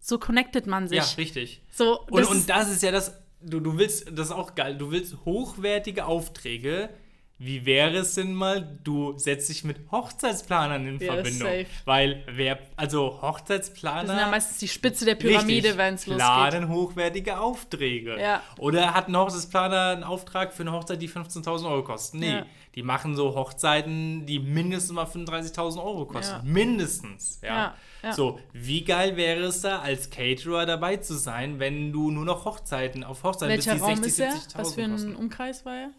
So 0.00 0.18
connectet 0.18 0.66
man 0.66 0.86
sich. 0.88 0.98
Mhm. 0.98 1.04
ja, 1.04 1.14
richtig. 1.16 1.62
So, 1.70 2.00
Und, 2.10 2.20
das 2.20 2.28
und 2.30 2.36
ist- 2.38 2.50
das 2.50 2.70
ist 2.70 2.82
ja 2.82 2.90
das, 2.92 3.14
du, 3.40 3.60
du 3.60 3.76
willst, 3.78 4.06
das 4.12 4.28
ist 4.28 4.32
auch 4.32 4.54
geil, 4.54 4.76
du 4.76 4.90
willst 4.90 5.16
hochwertige 5.24 6.04
Aufträge. 6.06 6.88
Wie 7.36 7.66
wäre 7.66 7.96
es 7.98 8.14
denn 8.14 8.32
mal, 8.32 8.78
du 8.84 9.18
setzt 9.18 9.48
dich 9.48 9.64
mit 9.64 9.90
Hochzeitsplanern 9.90 10.86
in 10.86 10.98
Ja, 11.00 11.14
Verbindung? 11.14 11.48
safe. 11.48 11.66
Weil 11.84 12.22
wer, 12.30 12.58
also 12.76 13.20
Hochzeitsplaner. 13.22 14.02
das 14.02 14.10
sind 14.10 14.18
ja 14.20 14.30
meistens 14.30 14.58
die 14.58 14.68
Spitze 14.68 15.04
der 15.04 15.16
Pyramide, 15.16 15.76
wenn 15.76 15.94
es 15.94 16.06
losgeht. 16.06 16.24
Planen 16.24 16.68
hochwertige 16.68 17.40
Aufträge. 17.40 18.20
Ja. 18.20 18.40
Oder 18.58 18.94
hat 18.94 19.08
ein 19.08 19.16
Hochzeitsplaner 19.16 19.90
einen 19.94 20.04
Auftrag 20.04 20.52
für 20.52 20.62
eine 20.62 20.72
Hochzeit, 20.72 21.02
die 21.02 21.08
15.000 21.08 21.68
Euro 21.68 21.82
kostet? 21.82 22.20
Nee, 22.20 22.30
Ja. 22.30 22.46
die 22.76 22.82
machen 22.84 23.16
so 23.16 23.34
Hochzeiten, 23.34 24.26
die 24.26 24.38
mindestens 24.38 24.92
mal 24.92 25.04
35.000 25.06 25.82
Euro 25.82 26.06
kosten. 26.06 26.40
Mindestens. 26.50 27.40
Ja. 27.42 27.74
So, 28.12 28.38
wie 28.52 28.84
geil 28.84 29.16
wäre 29.16 29.44
es 29.44 29.60
da, 29.62 29.80
als 29.80 30.10
Caterer 30.10 30.66
dabei 30.66 30.98
zu 30.98 31.14
sein, 31.14 31.58
wenn 31.58 31.90
du 31.92 32.10
nur 32.12 32.24
noch 32.24 32.44
Hochzeiten 32.44 33.02
auf 33.02 33.24
Hochzeiten 33.24 33.48
Welcher 33.56 33.72
bist, 33.72 33.84
die 33.84 33.90
Raum 33.90 33.98
60.000, 34.00 34.06
ist 34.06 34.20
er? 34.20 34.30
70.000 34.32 34.58
Was 34.58 34.74
für 34.74 34.82
ein 34.82 34.90
kosten? 34.92 35.16
Umkreis 35.16 35.64
war 35.66 35.74
er? 35.76 35.90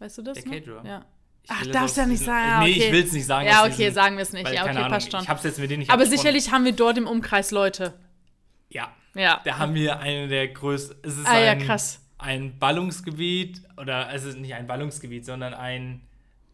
Weißt 0.00 0.18
du 0.18 0.22
das? 0.22 0.42
Der? 0.42 0.52
Caterer? 0.52 0.84
Ja. 0.84 1.04
Ich 1.44 1.50
Ach, 1.52 1.66
darfst 1.68 1.96
ja 1.96 2.06
nicht 2.06 2.22
sagen. 2.24 2.48
Ja, 2.48 2.60
Nee, 2.64 2.70
okay. 2.72 2.86
ich 2.86 2.92
will 2.92 3.04
es 3.04 3.12
nicht 3.12 3.26
sagen. 3.26 3.46
Ja, 3.48 3.62
okay, 3.64 3.74
diesen- 3.76 3.94
sagen 3.94 4.16
wir 4.16 4.22
es 4.22 4.32
nicht. 4.32 4.44
weil, 4.46 4.54
Ja, 4.54 4.62
okay, 4.64 4.76
Ahnung, 4.76 4.88
passt 4.90 5.10
schon. 5.10 5.22
Ich 5.22 5.28
hab's 5.28 5.44
jetzt 5.44 5.58
mit 5.58 5.70
denen 5.70 5.80
nicht 5.80 5.90
Aber 5.90 6.04
sicherlich 6.06 6.50
haben 6.50 6.64
wir 6.64 6.72
dort 6.72 6.98
im 6.98 7.06
Umkreis 7.06 7.50
Leute. 7.50 7.94
Ja. 8.68 8.92
Ja. 9.14 9.40
Da 9.44 9.58
haben 9.58 9.74
wir 9.74 10.00
eine 10.00 10.28
der 10.28 10.48
größten. 10.48 10.96
Es 11.02 11.16
ist 11.16 11.26
Ah, 11.26 11.38
ja, 11.38 11.52
ein, 11.52 11.60
krass. 11.66 12.00
ein 12.18 12.58
Ballungsgebiet 12.58 13.62
oder 13.76 14.12
es 14.12 14.24
ist 14.24 14.38
nicht 14.38 14.54
ein 14.54 14.66
Ballungsgebiet, 14.66 15.24
sondern 15.24 15.54
ein 15.54 16.02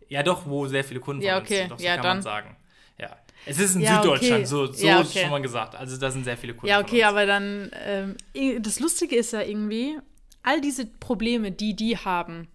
ja 0.09 0.22
doch, 0.22 0.46
wo 0.46 0.66
sehr 0.68 0.85
viele 0.85 1.00
Kunden 1.00 1.22
Ja, 1.22 1.38
okay. 1.38 1.62
sind. 1.62 1.72
Doch, 1.72 1.78
so 1.78 1.85
Ja, 1.85 1.94
kann 1.96 2.02
dann. 2.04 2.16
man 2.18 2.22
sagen. 2.22 2.56
Ja. 2.98 3.16
Es 3.44 3.59
ist 3.59 3.74
in 3.74 3.82
Ja, 3.82 3.96
Süddeutschland, 4.00 4.35
okay. 4.35 4.44
so, 4.44 4.66
so 4.72 4.87
Ja, 4.87 5.00
ist 5.00 5.11
okay. 5.11 5.20
schon 5.22 5.30
mal 5.30 5.42
gesagt. 5.42 5.74
Also 5.74 5.96
da 5.98 6.11
sind 6.11 6.24
sehr 6.24 6.37
viele 6.37 6.54
Kunden. 6.54 6.68
Ja, 6.68 6.80
okay, 6.80 7.02
aber 7.04 7.26
dann, 7.26 7.70
ähm, 7.85 8.16
das 8.62 8.80
Lustige 8.80 9.16
ist 9.16 9.32
ja 9.32 9.42
irgendwie, 9.42 9.98
all 10.42 10.61
diese 10.61 10.87
Probleme, 10.87 11.50
die 11.52 11.74
die 11.74 11.98
haben, 11.98 12.48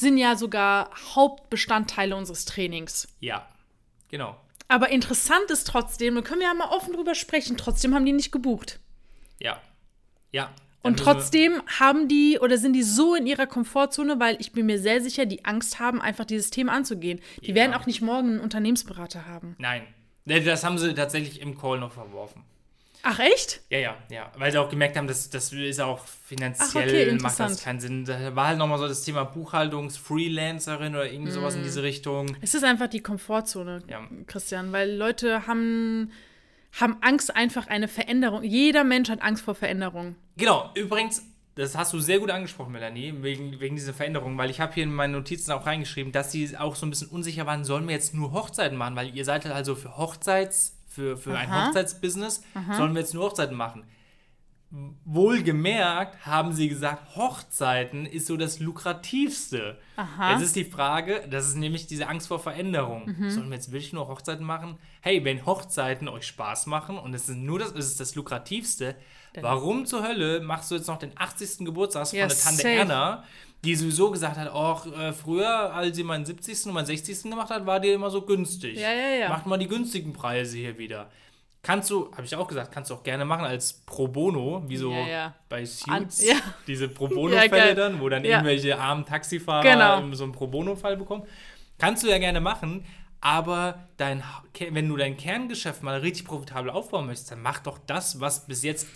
sind 0.00 0.18
ja 0.18 0.36
sogar 0.36 0.90
Hauptbestandteile 1.14 2.16
unseres 2.16 2.44
Trainings. 2.44 3.08
Ja, 3.20 3.46
genau. 4.08 4.36
Aber 4.68 4.90
interessant 4.90 5.50
ist 5.50 5.66
trotzdem, 5.66 6.14
da 6.14 6.22
können 6.22 6.40
wir 6.40 6.48
ja 6.48 6.54
mal 6.54 6.68
offen 6.70 6.92
drüber 6.94 7.14
sprechen, 7.14 7.56
trotzdem 7.56 7.94
haben 7.94 8.04
die 8.06 8.12
nicht 8.12 8.32
gebucht. 8.32 8.78
Ja. 9.40 9.60
Ja. 10.32 10.50
Und 10.82 10.98
wir- 10.98 11.04
trotzdem 11.04 11.60
haben 11.78 12.08
die 12.08 12.38
oder 12.40 12.56
sind 12.56 12.72
die 12.72 12.82
so 12.82 13.14
in 13.14 13.26
ihrer 13.26 13.46
Komfortzone, 13.46 14.18
weil 14.20 14.36
ich 14.40 14.52
bin 14.52 14.66
mir 14.66 14.78
sehr 14.78 15.00
sicher, 15.02 15.26
die 15.26 15.44
Angst 15.44 15.78
haben, 15.78 16.00
einfach 16.00 16.24
dieses 16.24 16.50
Thema 16.50 16.72
anzugehen. 16.72 17.20
Die 17.42 17.48
Ja. 17.50 17.54
werden 17.56 17.74
auch 17.74 17.86
nicht 17.86 18.00
morgen 18.00 18.30
einen 18.30 18.40
Unternehmensberater 18.40 19.26
haben. 19.26 19.56
Nein. 19.58 19.82
Nee, 20.24 20.40
Das 20.40 20.64
haben 20.64 20.78
sie 20.78 20.94
tatsächlich 20.94 21.40
im 21.40 21.58
Call 21.58 21.78
noch 21.80 21.92
verworfen. 21.92 22.44
Ach, 23.02 23.18
echt? 23.18 23.60
Ja, 23.70 23.78
ja, 23.78 23.96
ja. 24.10 24.30
Weil 24.36 24.52
sie 24.52 24.58
auch 24.58 24.68
gemerkt 24.68 24.96
haben, 24.96 25.06
dass 25.06 25.30
das 25.30 25.52
ist 25.52 25.80
auch 25.80 26.04
finanziell 26.04 26.68
Ach, 26.68 26.74
okay, 26.76 27.18
macht 27.22 27.40
das 27.40 27.62
keinen 27.64 27.80
Sinn. 27.80 28.04
Da 28.04 28.34
war 28.36 28.48
halt 28.48 28.58
nochmal 28.58 28.78
so 28.78 28.86
das 28.86 29.02
Thema 29.04 29.24
Buchhaltungs-Freelancerin 29.24 30.94
oder 30.94 31.10
irgendwie 31.10 31.30
sowas 31.32 31.54
in 31.54 31.62
diese 31.62 31.82
Richtung. 31.82 32.36
Es 32.40 32.54
ist 32.54 32.64
einfach 32.64 32.88
die 32.88 33.00
Komfortzone, 33.00 33.82
Ja. 33.88 34.00
Christian, 34.26 34.72
weil 34.72 34.94
Leute 34.96 35.46
haben, 35.46 36.10
haben 36.78 36.96
Angst 37.00 37.34
einfach 37.34 37.66
eine 37.68 37.88
Veränderung. 37.88 38.42
Jeder 38.42 38.84
Mensch 38.84 39.08
hat 39.08 39.22
Angst 39.22 39.44
vor 39.44 39.54
Veränderung. 39.54 40.16
Genau, 40.36 40.70
übrigens, 40.74 41.22
das 41.54 41.76
hast 41.76 41.92
du 41.92 42.00
sehr 42.00 42.18
gut 42.18 42.30
angesprochen, 42.30 42.72
Melanie, 42.72 43.12
wegen, 43.22 43.60
wegen 43.60 43.76
dieser 43.76 43.92
Veränderung, 43.92 44.38
weil 44.38 44.50
ich 44.50 44.60
habe 44.60 44.72
hier 44.74 44.84
in 44.84 44.94
meinen 44.94 45.12
Notizen 45.12 45.52
auch 45.52 45.66
reingeschrieben, 45.66 46.12
dass 46.12 46.32
sie 46.32 46.56
auch 46.56 46.76
so 46.76 46.86
ein 46.86 46.90
bisschen 46.90 47.08
unsicher 47.08 47.46
waren, 47.46 47.64
sollen 47.64 47.86
wir 47.86 47.94
jetzt 47.94 48.14
nur 48.14 48.32
Hochzeiten 48.32 48.78
machen, 48.78 48.96
weil 48.96 49.14
ihr 49.14 49.24
seid 49.24 49.44
halt 49.44 49.54
also 49.54 49.74
für 49.74 49.96
Hochzeits, 49.96 50.76
für, 50.90 51.16
für 51.16 51.38
ein 51.38 51.48
Aha. 51.48 51.68
Hochzeitsbusiness, 51.68 52.42
sollen 52.76 52.94
wir 52.94 53.00
jetzt 53.00 53.14
nur 53.14 53.24
Hochzeiten 53.24 53.56
machen. 53.56 53.84
Wohlgemerkt 55.04 56.24
haben 56.24 56.52
sie 56.52 56.68
gesagt, 56.68 57.16
Hochzeiten 57.16 58.06
ist 58.06 58.26
so 58.26 58.36
das 58.36 58.60
lukrativste. 58.60 59.78
Aha. 59.96 60.32
Jetzt 60.32 60.42
ist 60.42 60.56
die 60.56 60.64
Frage, 60.64 61.26
das 61.28 61.48
ist 61.48 61.56
nämlich 61.56 61.88
diese 61.88 62.06
Angst 62.08 62.28
vor 62.28 62.38
Veränderung. 62.38 63.06
Mhm. 63.06 63.30
Sollen 63.30 63.48
wir 63.48 63.56
jetzt 63.56 63.72
wirklich 63.72 63.92
nur 63.92 64.06
Hochzeiten 64.06 64.44
machen? 64.44 64.78
Hey, 65.00 65.24
wenn 65.24 65.44
Hochzeiten 65.44 66.08
euch 66.08 66.24
Spaß 66.26 66.66
machen 66.66 66.98
und 66.98 67.14
es 67.14 67.28
ist 67.28 67.36
nur 67.36 67.58
das, 67.58 67.72
es 67.72 67.86
ist 67.86 68.00
das 68.00 68.14
lukrativste, 68.14 68.94
warum 69.40 69.86
zur 69.86 70.06
Hölle 70.06 70.40
machst 70.40 70.70
du 70.70 70.76
jetzt 70.76 70.86
noch 70.86 70.98
den 70.98 71.12
80. 71.16 71.64
Geburtstag 71.64 72.12
Ja, 72.12 72.28
von 72.28 72.36
der 72.36 72.38
Tante 72.38 72.62
safe. 72.62 72.68
Erna, 72.68 73.24
die 73.64 73.74
sowieso 73.76 74.10
gesagt 74.10 74.38
hat, 74.38 74.50
oh, 74.54 74.78
äh, 74.98 75.12
früher, 75.12 75.74
als 75.74 75.96
sie 75.96 76.04
meinen 76.04 76.24
70. 76.24 76.66
und 76.66 76.72
meinen 76.72 76.86
60. 76.86 77.24
gemacht 77.24 77.50
hat, 77.50 77.66
war 77.66 77.78
die 77.80 77.90
immer 77.90 78.10
so 78.10 78.22
günstig. 78.22 78.78
Ja, 78.78 78.92
ja, 78.92 79.08
ja. 79.20 79.28
Macht 79.28 79.46
mal 79.46 79.58
die 79.58 79.68
günstigen 79.68 80.12
Preise 80.12 80.56
hier 80.56 80.78
wieder. 80.78 81.10
Kannst 81.62 81.90
du, 81.90 82.10
habe 82.12 82.24
ich 82.24 82.34
auch 82.34 82.48
gesagt, 82.48 82.72
kannst 82.72 82.90
du 82.90 82.94
auch 82.94 83.02
gerne 83.02 83.26
machen 83.26 83.44
als 83.44 83.74
Pro 83.84 84.08
Bono, 84.08 84.62
wie 84.66 84.78
so 84.78 84.92
Ja, 84.92 85.06
ja. 85.06 85.34
bei 85.50 85.66
Suits, 85.66 86.24
ja. 86.26 86.36
diese 86.66 86.88
Pro 86.88 87.06
Bono-Fälle 87.08 87.74
dann, 87.74 88.00
wo 88.00 88.08
dann 88.08 88.24
irgendwelche 88.24 88.78
armen 88.78 89.04
Taxifahrer 89.04 89.62
Genau. 89.62 90.14
so 90.14 90.24
einen 90.24 90.32
Pro 90.32 90.46
Bono-Fall 90.46 90.96
bekommen. 90.96 91.24
Kannst 91.76 92.02
du 92.02 92.08
ja 92.08 92.16
gerne 92.16 92.40
machen, 92.40 92.86
aber 93.20 93.88
dein, 93.98 94.22
wenn 94.70 94.88
du 94.88 94.96
dein 94.96 95.18
Kerngeschäft 95.18 95.82
mal 95.82 96.00
richtig 96.00 96.24
profitabel 96.24 96.70
aufbauen 96.70 97.04
möchtest, 97.06 97.30
dann 97.32 97.42
mach 97.42 97.58
doch 97.58 97.76
das, 97.86 98.20
was 98.20 98.46
bis 98.46 98.62
jetzt 98.62 98.88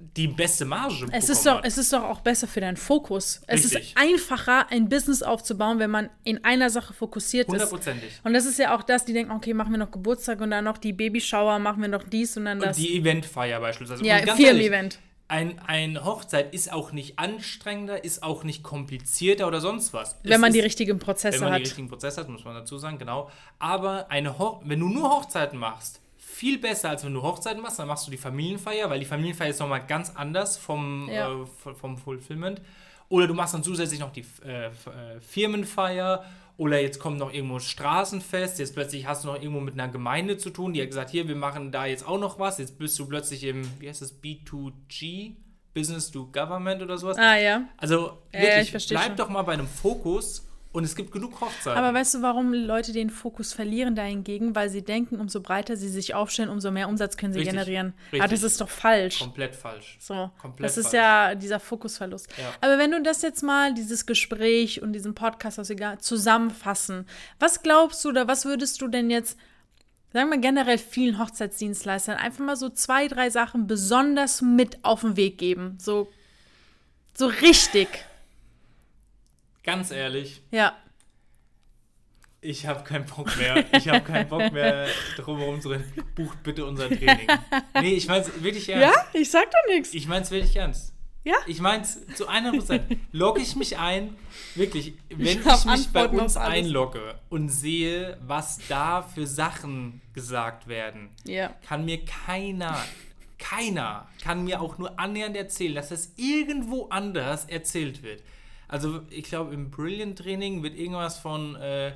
die 0.00 0.28
beste 0.28 0.64
Marge 0.64 1.06
Es 1.12 1.28
ist, 1.28 1.44
doch, 1.44 1.58
hat. 1.58 1.66
es 1.66 1.76
ist 1.76 1.92
doch 1.92 2.04
auch 2.04 2.20
besser 2.20 2.46
für 2.46 2.60
deinen 2.60 2.76
Fokus. 2.76 3.40
Es 3.48 3.64
Richtig. 3.64 3.90
ist 3.90 3.96
einfacher, 3.96 4.70
ein 4.70 4.88
Business 4.88 5.22
aufzubauen, 5.22 5.78
wenn 5.80 5.90
man 5.90 6.08
in 6.24 6.44
einer 6.44 6.70
Sache 6.70 6.92
fokussiert 6.94 7.46
ist. 7.48 7.52
Hundertprozentig. 7.52 8.20
Und 8.22 8.32
das 8.32 8.46
ist 8.46 8.58
ja 8.58 8.76
auch 8.76 8.82
das, 8.84 9.04
die 9.04 9.12
denken, 9.12 9.32
okay, 9.32 9.54
machen 9.54 9.72
wir 9.72 9.78
noch 9.78 9.90
Geburtstag 9.90 10.40
und 10.40 10.50
dann 10.52 10.64
noch 10.64 10.78
die 10.78 10.92
Babyshower, 10.92 11.58
machen 11.58 11.82
wir 11.82 11.88
noch 11.88 12.04
dies 12.04 12.36
und 12.36 12.44
dann 12.44 12.58
Und 12.58 12.66
das. 12.66 12.76
die 12.76 12.96
Eventfeier 12.96 13.58
beispielsweise. 13.60 14.04
ja, 14.04 14.18
Und 14.18 14.26
ganz 14.26 14.40
ehrlich, 14.40 14.62
Firmen-Event. 14.68 14.98
Ein, 15.30 15.58
ein 15.66 16.04
Hochzeit 16.04 16.54
ist 16.54 16.72
auch 16.72 16.92
nicht 16.92 17.18
anstrengender, 17.18 18.02
ist 18.02 18.22
auch 18.22 18.44
nicht 18.44 18.62
komplizierter 18.62 19.46
oder 19.46 19.60
sonst 19.60 19.92
was. 19.92 20.16
Wenn 20.22 20.32
Es 20.32 20.38
man 20.38 20.52
die 20.52 20.60
ist- 20.60 20.64
richtigen 20.64 20.98
Prozesse 20.98 21.34
Wenn 21.34 21.44
man 21.44 21.52
hat. 21.54 21.58
die 21.58 21.64
richtigen 21.64 21.88
Prozesse 21.88 22.20
hat, 22.20 22.28
muss 22.28 22.44
man 22.44 22.54
dazu 22.54 22.78
sagen, 22.78 22.98
genau. 22.98 23.30
Aber 23.58 24.10
eine 24.10 24.38
Ho 24.38 24.62
wenn 24.64 24.80
du 24.80 24.88
nur 24.88 25.10
Hochzeiten 25.10 25.58
machst, 25.58 26.00
viel 26.28 26.58
besser, 26.58 26.90
als 26.90 27.04
wenn 27.04 27.14
du 27.14 27.22
Hochzeiten 27.22 27.60
machst, 27.62 27.78
dann 27.78 27.88
machst 27.88 28.06
du 28.06 28.10
die 28.10 28.16
Familienfeier, 28.18 28.88
weil 28.90 29.00
die 29.00 29.06
Familienfeier 29.06 29.48
ist 29.50 29.60
nochmal 29.60 29.84
ganz 29.86 30.10
anders 30.14 30.56
vom, 30.56 31.08
Ja. 31.10 31.32
äh, 31.32 31.74
vom 31.74 31.98
Fulfillment. 31.98 32.60
Oder 33.08 33.26
du 33.26 33.34
machst 33.34 33.54
dann 33.54 33.62
zusätzlich 33.62 34.00
noch 34.00 34.12
die 34.12 34.24
äh, 34.44 34.66
äh, 34.66 34.70
Firmenfeier. 35.20 36.24
Oder 36.58 36.80
jetzt 36.80 36.98
kommt 36.98 37.18
noch 37.18 37.32
irgendwo 37.32 37.54
ein 37.54 37.60
Straßenfest. 37.60 38.58
Jetzt 38.58 38.74
plötzlich 38.74 39.06
hast 39.06 39.22
du 39.24 39.28
noch 39.28 39.36
irgendwo 39.36 39.60
mit 39.60 39.74
einer 39.74 39.88
Gemeinde 39.90 40.36
zu 40.38 40.50
tun, 40.50 40.72
die 40.72 40.80
hat 40.82 40.88
gesagt, 40.88 41.10
hier, 41.10 41.26
wir 41.28 41.36
machen 41.36 41.70
da 41.72 41.86
jetzt 41.86 42.06
auch 42.06 42.18
noch 42.18 42.38
was. 42.38 42.58
Jetzt 42.58 42.78
bist 42.78 42.98
du 42.98 43.06
plötzlich 43.06 43.44
im, 43.44 43.62
wie 43.80 43.88
heißt 43.88 44.02
das, 44.02 44.20
B2G? 44.22 45.36
Business 45.74 46.10
to 46.10 46.26
Government 46.32 46.82
oder 46.82 46.98
sowas. 46.98 47.16
ah, 47.18 47.36
ja. 47.36 47.62
Also 47.76 48.18
Ja, 48.32 48.40
wirklich, 48.40 48.62
ich 48.64 48.70
versteh 48.72 48.94
bleib 48.94 49.06
schon. 49.08 49.16
doch 49.16 49.28
mal 49.28 49.42
bei 49.42 49.52
einem 49.52 49.68
Fokus 49.68 50.47
und 50.70 50.84
es 50.84 50.94
gibt 50.94 51.12
genug 51.12 51.40
Hochzeiten. 51.40 51.78
Aber 51.82 51.94
weißt 51.98 52.14
du, 52.14 52.22
warum 52.22 52.52
Leute 52.52 52.92
den 52.92 53.08
Fokus 53.10 53.52
verlieren 53.54 53.94
dahingegen? 53.94 54.54
Weil 54.54 54.68
sie 54.68 54.82
denken, 54.82 55.18
umso 55.18 55.40
breiter 55.40 55.76
sie 55.76 55.88
sich 55.88 56.14
aufstellen, 56.14 56.50
umso 56.50 56.70
mehr 56.70 56.88
Umsatz 56.88 57.16
können 57.16 57.32
sie 57.32 57.38
Richtig. 57.40 57.54
generieren. 57.54 57.94
Richtig. 58.12 58.20
Aber 58.22 58.28
das 58.30 58.42
ist 58.42 58.60
doch 58.60 58.68
falsch. 58.68 59.18
Komplett 59.18 59.56
falsch. 59.56 59.96
So, 60.00 60.30
Komplett 60.40 60.64
das 60.68 60.76
ist 60.76 60.86
falsch. 60.90 60.94
ja 60.94 61.34
dieser 61.34 61.58
Fokusverlust. 61.58 62.28
Ja. 62.38 62.52
Aber 62.60 62.78
wenn 62.78 62.90
du 62.90 63.02
das 63.02 63.22
jetzt 63.22 63.42
mal, 63.42 63.72
dieses 63.74 64.04
Gespräch 64.06 64.82
und 64.82 64.92
diesen 64.92 65.14
Podcast, 65.14 65.56
wir 65.68 65.76
gar- 65.76 65.98
zusammenfassen, 65.98 67.06
was 67.38 67.62
glaubst 67.62 68.04
du 68.04 68.10
oder 68.10 68.28
was 68.28 68.44
würdest 68.44 68.80
du 68.82 68.88
denn 68.88 69.08
jetzt, 69.10 69.38
sagen 70.12 70.30
wir 70.30 70.38
generell 70.38 70.78
vielen 70.78 71.18
Hochzeitsdienstleistern, 71.18 72.16
einfach 72.16 72.44
mal 72.44 72.56
so 72.56 72.68
zwei, 72.68 73.08
drei 73.08 73.30
Sachen 73.30 73.66
besonders 73.66 74.42
mit 74.42 74.78
auf 74.84 75.00
den 75.00 75.16
Weg 75.16 75.38
geben? 75.38 75.78
So, 75.80 76.08
so 77.14 77.26
richtig. 77.26 77.88
Ganz 79.68 79.90
ehrlich, 79.90 80.40
Ja. 80.50 80.76
ich 82.40 82.66
habe 82.66 82.84
keinen 82.84 83.04
Bock 83.04 83.36
mehr. 83.36 83.64
Ich 83.72 83.88
habe 83.88 84.00
keinen 84.00 84.28
Bock 84.28 84.50
mehr, 84.52 84.86
drum 85.16 85.38
herum 85.38 85.60
zu 85.60 85.68
reden. 85.70 85.92
Bucht 86.14 86.42
bitte 86.42 86.64
unser 86.64 86.88
Training. 86.88 87.26
Nee, 87.80 87.94
ich 87.94 88.06
meine 88.08 88.22
es 88.22 88.42
wirklich 88.42 88.68
ernst. 88.68 88.96
Ja? 88.96 89.20
Ich 89.20 89.30
sag 89.30 89.50
doch 89.50 89.74
nichts. 89.74 89.92
Ich 89.92 90.06
meine 90.08 90.22
es 90.22 90.30
wirklich 90.30 90.56
ernst. 90.56 90.94
Ja? 91.24 91.34
Ich 91.46 91.60
meine 91.60 91.82
es 91.82 91.98
zu 92.14 92.28
100%. 92.30 92.80
Logge 93.12 93.42
ich 93.42 93.56
mich 93.56 93.76
ein, 93.76 94.16
wirklich, 94.54 94.94
wenn 95.10 95.26
ich, 95.40 95.44
hab 95.44 95.64
mich 95.66 95.88
bei 95.88 96.02
Antworten 96.04 96.20
uns 96.20 96.36
auf 96.38 96.44
alles. 96.44 96.54
einlogge 96.64 97.18
und 97.28 97.48
sehe, 97.50 98.16
was 98.22 98.60
da 98.68 99.02
für 99.02 99.26
Sachen 99.26 100.00
gesagt 100.14 100.68
werden, 100.68 101.10
Ja. 101.24 101.48
kann 101.66 101.84
mir 101.84 102.02
keiner, 102.06 102.82
keiner 103.38 104.08
kann 104.22 104.44
mir 104.44 104.62
auch 104.62 104.78
nur 104.78 104.98
annähernd 104.98 105.36
erzählen, 105.36 105.74
dass 105.74 105.90
das 105.90 106.12
irgendwo 106.16 106.86
anders 106.88 107.44
erzählt 107.44 108.02
wird. 108.02 108.22
Also 108.68 109.00
ich 109.10 109.24
glaube, 109.24 109.54
im 109.54 109.70
Brilliant-Training 109.70 110.62
wird 110.62 110.76
irgendwas 110.78 111.18
von 111.18 111.56
äh, 111.56 111.92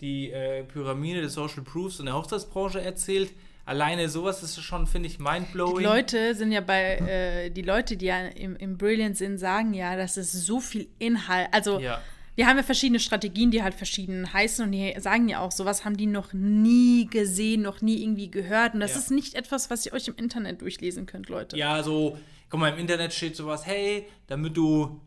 die 0.00 0.30
äh, 0.30 0.64
Pyramide 0.64 1.22
des 1.22 1.34
Social 1.34 1.62
Proofs 1.62 2.00
in 2.00 2.06
der 2.06 2.14
Hochzeitsbranche 2.16 2.80
erzählt. 2.80 3.30
Alleine 3.64 4.08
sowas 4.08 4.42
ist 4.42 4.60
schon, 4.62 4.86
finde 4.88 5.08
ich, 5.08 5.18
mindblowing. 5.20 5.78
Die 5.78 5.84
Leute 5.84 6.34
sind 6.34 6.50
ja 6.50 6.60
bei, 6.60 6.96
äh, 6.96 7.50
die 7.50 7.62
Leute, 7.62 7.96
die 7.96 8.06
ja 8.06 8.26
im, 8.26 8.56
im 8.56 8.76
Brilliant 8.76 9.16
sind, 9.16 9.38
sagen 9.38 9.74
ja, 9.74 9.96
dass 9.96 10.16
es 10.16 10.32
so 10.32 10.60
viel 10.60 10.88
Inhalt, 10.98 11.48
also 11.52 11.78
Ja. 11.78 12.00
wir 12.34 12.46
haben 12.48 12.56
ja 12.56 12.64
verschiedene 12.64 12.98
Strategien, 12.98 13.52
die 13.52 13.62
halt 13.62 13.74
verschieden 13.74 14.32
heißen 14.32 14.64
und 14.64 14.72
die 14.72 14.94
sagen 14.98 15.28
ja 15.28 15.40
auch, 15.40 15.52
sowas 15.52 15.84
haben 15.84 15.96
die 15.96 16.06
noch 16.06 16.32
nie 16.32 17.06
gesehen, 17.06 17.62
noch 17.62 17.80
nie 17.82 18.02
irgendwie 18.02 18.30
gehört 18.30 18.74
und 18.74 18.80
das 18.80 18.92
Ja. 18.94 18.98
ist 18.98 19.10
nicht 19.12 19.34
etwas, 19.34 19.70
was 19.70 19.86
ihr 19.86 19.92
euch 19.92 20.08
im 20.08 20.16
Internet 20.16 20.62
durchlesen 20.62 21.06
könnt, 21.06 21.28
Leute. 21.28 21.56
Ja, 21.56 21.80
so, 21.84 22.18
guck 22.48 22.58
mal, 22.58 22.72
im 22.72 22.78
Internet 22.78 23.12
steht 23.12 23.36
sowas, 23.36 23.66
hey, 23.66 24.06
damit 24.26 24.56
du, 24.56 25.00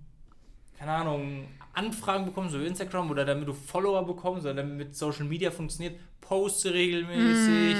keine 0.83 0.97
Ahnung, 0.97 1.47
Anfragen 1.73 2.25
bekommst 2.25 2.53
über 2.55 2.65
Instagram 2.65 3.09
oder 3.09 3.25
damit 3.25 3.47
du 3.47 3.53
Follower 3.53 4.05
bekommst 4.05 4.45
oder 4.45 4.55
damit 4.55 4.95
Social 4.95 5.23
Media 5.25 5.49
funktioniert, 5.49 5.97
poste 6.21 6.73
regelmäßig, 6.73 7.77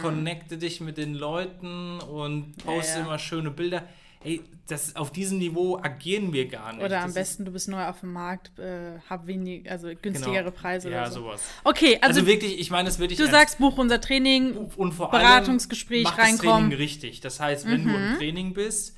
connecte 0.00 0.56
dich 0.56 0.80
mit 0.80 0.96
den 0.96 1.14
Leuten 1.14 1.98
und 2.00 2.56
poste 2.64 3.00
ja. 3.00 3.04
immer 3.04 3.18
schöne 3.18 3.50
Bilder. 3.50 3.82
Ey, 4.22 4.40
das, 4.68 4.96
auf 4.96 5.12
diesem 5.12 5.36
Niveau 5.38 5.78
agieren 5.82 6.32
wir 6.32 6.48
gar 6.48 6.72
nicht. 6.72 6.80
Oder 6.80 6.88
Das 6.90 7.02
am 7.02 7.08
ist- 7.10 7.14
besten, 7.14 7.44
du 7.44 7.50
bist 7.52 7.68
neu 7.68 7.84
auf 7.84 8.00
dem 8.00 8.12
Markt, 8.12 8.58
äh, 8.58 8.98
hab 9.10 9.26
wenig, 9.26 9.70
also 9.70 9.88
günstigere 10.00 10.44
genau. 10.44 10.50
Preise 10.50 10.90
ja, 10.90 11.02
oder 11.02 11.10
so. 11.10 11.20
sowas. 11.20 11.42
Okay, 11.64 11.98
also, 12.00 12.20
Also, 12.20 12.26
wirklich, 12.26 12.58
ich 12.58 12.70
meine 12.70 12.88
es 12.88 12.98
wirklich 12.98 13.18
du 13.18 13.26
sagst, 13.26 13.58
buch 13.58 13.76
unser 13.76 14.00
Training, 14.00 14.56
und 14.76 14.92
vor 14.92 15.10
Beratungsgespräch 15.10 16.06
allem 16.06 16.16
mach 16.16 16.16
das 16.16 16.26
reinkommen. 16.26 16.64
Mhm. 16.66 16.70
Training 16.70 16.78
richtig. 16.78 17.20
Das 17.20 17.40
heißt, 17.40 17.66
wenn 17.66 17.84
du 17.84 17.94
im 17.94 18.16
Training 18.16 18.54
bist, 18.54 18.96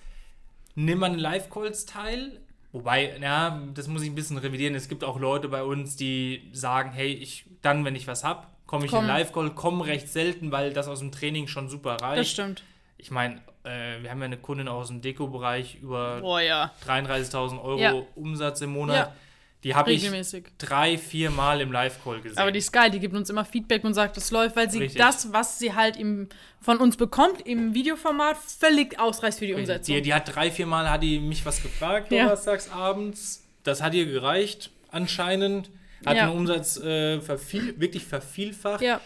nimm 0.77 1.03
an 1.03 1.19
Live-Calls 1.19 1.87
teil. 1.87 2.41
Wobei, 2.77 3.17
ja, 3.23 3.59
das 3.73 3.89
muss 3.89 4.03
ich 4.03 4.11
ein 4.11 4.15
bisschen 4.15 4.37
revidieren. 4.37 4.75
Es 4.75 4.87
gibt 4.91 5.03
auch 5.03 5.19
Leute 5.19 5.49
bei 5.49 5.63
uns, 5.63 5.97
die 5.97 6.51
sagen, 6.53 6.93
hey, 6.93 7.11
ich 7.11 7.47
dann, 7.63 7.87
wenn 7.87 7.97
ich 7.97 8.07
was 8.07 8.23
hab, 8.23 8.51
komme 8.67 8.85
ich 8.85 8.93
in 8.93 8.99
Komm. 8.99 9.07
den 9.07 9.17
Live-Call, 9.17 9.51
komme 9.55 9.87
recht 9.87 10.09
selten, 10.11 10.53
weil 10.53 10.75
das 10.75 10.87
aus 10.87 10.99
dem 10.99 11.11
Training 11.11 11.47
schon 11.49 11.71
super 11.71 11.95
reicht. 12.03 12.21
das 12.21 12.31
stimmt. 12.31 12.65
Ich 12.99 13.11
meine, 13.11 13.37
äh, 13.65 14.03
wir 14.03 14.11
haben 14.11 14.19
ja 14.19 14.27
eine 14.27 14.37
Kundin 14.37 14.69
aus 14.69 14.89
dem 14.89 15.01
Deko-Bereich 15.01 15.77
über 15.81 16.21
Oh 16.23 16.39
ja, 16.39 16.71
33.000 16.87 17.63
Euro 17.63 17.79
Ja. 17.81 17.95
Umsatz 18.15 18.61
im 18.61 18.73
Monat. 18.75 18.97
Ja. 18.97 19.13
Die 19.65 19.75
habe 19.75 19.93
ich 19.93 20.09
drei, 20.59 20.97
vier 20.99 21.31
Mal 21.31 21.61
im 21.61 21.73
Live-Call 21.73 22.21
gesehen. 22.21 22.39
Aber 22.39 22.53
die 22.53 22.59
ist 22.61 22.73
geil, 22.73 22.91
die 22.91 23.01
gibt 23.01 23.15
uns 23.15 23.31
immer 23.31 23.45
Feedback 23.45 23.83
und 23.85 23.95
sagt, 23.95 24.17
es 24.17 24.31
läuft, 24.31 24.55
weil 24.55 24.71
sie 24.71 24.79
Richtig. 24.79 25.01
das, 25.01 25.33
was 25.33 25.59
sie 25.59 25.75
halt 25.75 25.97
im, 25.97 26.29
von 26.61 26.77
uns 26.79 26.97
bekommt, 26.97 27.41
im 27.47 27.75
Videoformat, 27.75 28.37
völlig 28.37 29.01
ausreicht 29.01 29.39
für 29.39 29.47
die 29.47 29.55
Umsetzung. 29.55 29.95
Die, 29.97 30.03
die 30.03 30.15
hat 30.15 30.33
drei, 30.35 30.51
vier 30.51 30.67
Mal 30.67 30.89
hat 30.89 31.03
die 31.03 31.19
mich 31.19 31.45
was 31.45 31.63
gefragt, 31.63 32.13
Ja. 32.13 32.25
donnerstags 32.25 32.71
abends. 32.71 33.45
Das 33.65 33.83
hat 33.83 33.95
ihr 33.95 34.07
gereicht, 34.07 34.71
anscheinend. 34.91 35.71
Hat 36.05 36.17
Ja. 36.17 36.27
den 36.29 36.37
Umsatz 36.37 36.77
äh, 36.77 37.21
verviel, 37.21 37.81
wirklich 37.81 38.05
vervielfacht. 38.05 38.83
ja, 38.83 39.01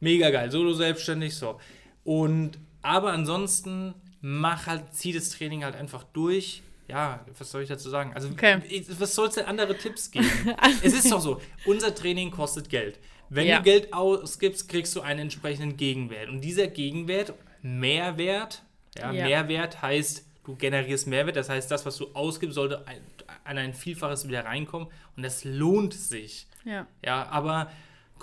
Mega 0.00 0.30
geil, 0.30 0.50
solo 0.50 0.74
selbstständig, 0.74 1.34
so. 1.34 1.58
Und, 2.04 2.58
aber 2.82 3.12
ansonsten, 3.12 3.94
mach 4.20 4.66
halt, 4.66 4.82
zieh 4.92 5.12
das 5.12 5.30
Training 5.30 5.64
halt 5.64 5.74
einfach 5.74 6.04
durch. 6.12 6.62
Ja, 6.88 7.24
was 7.38 7.50
soll 7.50 7.62
ich 7.62 7.68
dazu 7.68 7.88
sagen? 7.88 8.12
Also, 8.14 8.28
Okay. 8.28 8.60
was 8.98 9.14
soll 9.14 9.28
es 9.28 9.34
denn 9.34 9.46
andere 9.46 9.76
Tipps 9.76 10.10
geben? 10.10 10.28
es 10.82 10.92
ist 10.92 11.10
doch 11.10 11.20
so, 11.20 11.40
unser 11.64 11.94
Training 11.94 12.30
kostet 12.30 12.68
Geld. 12.68 12.98
Wenn 13.30 13.46
Ja. 13.46 13.56
du 13.58 13.62
Geld 13.64 13.92
ausgibst, 13.94 14.68
kriegst 14.68 14.94
du 14.94 15.00
einen 15.00 15.20
entsprechenden 15.20 15.76
Gegenwert. 15.78 16.28
Und 16.28 16.42
dieser 16.42 16.66
Gegenwert, 16.66 17.32
Mehrwert, 17.62 18.62
ja, 18.98 19.10
Ja. 19.12 19.24
Mehrwert 19.24 19.80
heißt, 19.82 20.24
du 20.44 20.54
generierst 20.56 21.06
Mehrwert, 21.06 21.36
das 21.36 21.48
heißt, 21.48 21.70
das, 21.70 21.86
was 21.86 21.96
du 21.96 22.08
ausgibst, 22.12 22.54
sollte 22.54 22.86
ein, 22.86 23.00
an 23.44 23.56
ein 23.58 23.72
Vielfaches 23.74 24.28
wieder 24.28 24.44
reinkommen. 24.44 24.88
Und 25.16 25.22
das 25.22 25.44
lohnt 25.44 25.94
sich. 25.94 26.46
ja. 26.64 26.86
Ja, 27.04 27.26
aber 27.30 27.70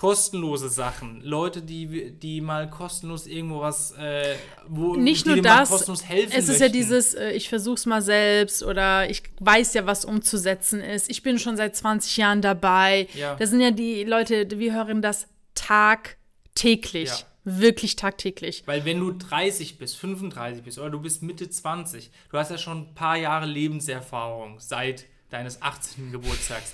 kostenlose 0.02 0.68
Sachen, 0.70 1.22
Leute, 1.22 1.62
die, 1.62 2.10
die 2.10 2.42
mal 2.42 2.68
kostenlos 2.68 3.28
irgendwo 3.28 3.62
was, 3.62 3.92
äh, 3.92 4.36
wo 4.68 4.96
Nicht 4.96 5.28
nur 5.28 5.40
das, 5.44 5.70
kostenlos 5.70 6.04
helfen 6.04 6.34
es 6.36 6.50
ist 6.50 6.60
ja 6.60 6.66
möchten. 6.66 6.74
dieses, 6.74 7.14
äh, 7.14 7.30
ich 7.34 7.50
versuch's 7.50 7.86
mal 7.86 8.02
selbst 8.02 8.64
oder 8.64 9.08
ich 9.12 9.22
weiß 9.42 9.76
ja, 9.76 9.86
was 9.86 10.04
umzusetzen 10.04 10.82
ist. 10.82 11.08
Ich 11.12 11.22
bin 11.22 11.38
schon 11.38 11.56
seit 11.56 11.76
20 11.76 12.18
Jahren 12.18 12.42
dabei. 12.42 13.10
Ja. 13.14 13.36
Das 13.36 13.52
sind 13.52 13.62
ja 13.62 13.70
die 13.70 14.04
Leute, 14.04 14.48
wir 14.50 14.74
hören 14.74 15.04
das 15.04 15.28
tagtäglich. 15.54 17.10
Ja. 17.10 17.16
Wirklich 17.44 17.96
tagtäglich. 17.96 18.64
Weil 18.66 18.86
wenn 18.86 19.00
du 19.00 19.12
30 19.12 19.78
bist, 19.78 19.98
35 19.98 20.64
bist 20.64 20.80
oder 20.80 20.90
du 20.90 21.00
bist 21.00 21.22
Mitte 21.22 21.48
20, 21.48 22.10
du 22.32 22.38
hast 22.40 22.50
ja 22.50 22.58
schon 22.58 22.88
ein 22.90 22.96
paar 22.96 23.18
Jahre 23.18 23.46
Lebenserfahrung 23.46 24.60
seit 24.60 25.06
deines 25.30 25.62
18. 25.62 26.12
Geburtstags. 26.12 26.74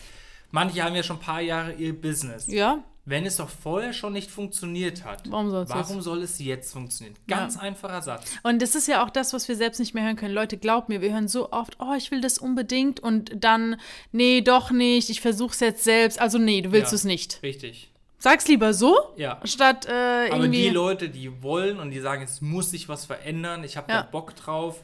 Manche 0.51 0.81
haben 0.81 0.95
ja 0.95 1.03
schon 1.03 1.17
ein 1.17 1.21
paar 1.21 1.41
Jahre 1.41 1.73
ihr 1.73 1.93
Business. 1.93 2.47
Ja, 2.47 2.85
Wenn 3.09 3.25
es 3.25 3.37
doch 3.37 3.47
vorher 3.47 3.93
schon 3.93 4.11
nicht 4.11 4.29
funktioniert 4.29 5.05
hat, 5.05 5.31
Warum 5.31 5.49
warum 5.53 6.01
soll 6.01 6.23
es 6.23 6.39
jetzt 6.39 6.73
funktionieren? 6.73 7.15
Ganz 7.25 7.57
einfacher 7.57 8.01
Satz. 8.01 8.29
Und 8.43 8.61
das 8.61 8.75
ist 8.75 8.85
ja 8.89 9.01
auch 9.01 9.09
das, 9.09 9.31
was 9.31 9.47
wir 9.47 9.55
selbst 9.55 9.79
nicht 9.79 9.93
mehr 9.93 10.03
hören 10.03 10.17
können. 10.17 10.33
Leute, 10.33 10.57
glaubt 10.57 10.89
mir, 10.89 10.99
wir 10.99 11.13
hören 11.13 11.29
so 11.29 11.53
oft, 11.53 11.77
oh, 11.79 11.93
ich 11.95 12.11
will 12.11 12.19
das 12.19 12.37
unbedingt 12.37 12.99
und 12.99 13.31
dann, 13.33 13.79
nee, 14.11 14.41
doch 14.41 14.71
nicht, 14.71 15.09
ich 15.09 15.21
versuch's 15.21 15.61
jetzt 15.61 15.85
selbst. 15.85 16.19
Also 16.19 16.37
nee, 16.37 16.61
du 16.61 16.73
willst 16.73 16.91
Ja. 16.91 16.95
es 16.97 17.05
nicht. 17.05 17.39
Richtig. 17.43 17.89
Sag's 18.19 18.45
lieber 18.49 18.73
so, 18.73 18.93
Ja. 19.15 19.39
statt 19.45 19.85
äh, 19.85 19.91
Aber 20.29 20.43
irgendwie. 20.43 20.63
die 20.63 20.69
Leute, 20.69 21.07
die 21.07 21.41
wollen 21.41 21.79
und 21.79 21.91
die 21.91 22.01
sagen, 22.01 22.23
es 22.23 22.41
muss 22.41 22.71
sich 22.71 22.89
was 22.89 23.05
verändern, 23.05 23.63
ich 23.63 23.77
habe 23.77 23.89
Ja. 23.89 24.01
da 24.01 24.09
Bock 24.09 24.35
drauf, 24.35 24.83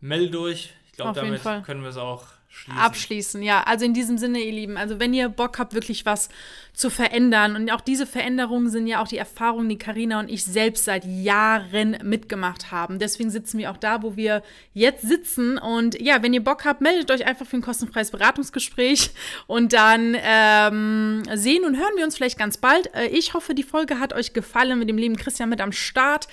meldet 0.00 0.34
euch. 0.34 0.74
Ich 0.86 0.92
glaube, 0.94 1.12
damit 1.20 1.42
können 1.64 1.82
wir 1.82 1.90
es 1.90 1.96
auch 1.96 2.24
schließen. 2.48 2.80
abschließen. 2.80 3.42
Ja, 3.42 3.62
also 3.62 3.84
in 3.84 3.94
diesem 3.94 4.18
Sinne, 4.18 4.40
ihr 4.40 4.52
Lieben, 4.52 4.76
also 4.76 4.98
wenn 4.98 5.12
ihr 5.12 5.28
Bock 5.28 5.58
habt, 5.58 5.74
wirklich 5.74 6.06
was 6.06 6.28
zu 6.72 6.90
verändern 6.90 7.56
und 7.56 7.70
auch 7.70 7.80
diese 7.80 8.06
Veränderungen 8.06 8.70
sind 8.70 8.86
ja 8.86 9.02
auch 9.02 9.08
die 9.08 9.18
Erfahrungen, 9.18 9.68
die 9.68 9.78
Karina 9.78 10.20
und 10.20 10.30
ich 10.30 10.44
selbst 10.44 10.84
seit 10.84 11.04
Jahren 11.04 11.98
mitgemacht 12.02 12.70
haben. 12.70 12.98
Deswegen 12.98 13.30
sitzen 13.30 13.58
wir 13.58 13.70
auch 13.70 13.76
da, 13.76 14.02
wo 14.02 14.16
wir 14.16 14.42
jetzt 14.74 15.02
sitzen. 15.06 15.58
Und 15.58 16.00
ja, 16.00 16.22
wenn 16.22 16.34
ihr 16.34 16.44
Bock 16.44 16.64
habt, 16.64 16.80
meldet 16.80 17.10
euch 17.10 17.26
einfach 17.26 17.46
für 17.46 17.56
ein 17.56 17.62
kostenfreies 17.62 18.10
Beratungsgespräch 18.10 19.10
und 19.46 19.72
dann 19.72 20.16
ähm, 20.20 21.22
sehen 21.34 21.64
und 21.64 21.76
hören 21.76 21.96
wir 21.96 22.04
uns 22.04 22.16
vielleicht 22.16 22.38
ganz 22.38 22.56
bald. 22.58 22.94
Äh, 22.94 23.06
ich 23.06 23.34
hoffe, 23.34 23.54
die 23.54 23.62
Folge 23.62 23.98
hat 23.98 24.12
euch 24.12 24.32
gefallen 24.32 24.78
mit 24.78 24.88
dem 24.88 24.98
lieben 24.98 25.16
Christian 25.16 25.48
mit 25.48 25.60
am 25.60 25.72
Start. 25.72 26.28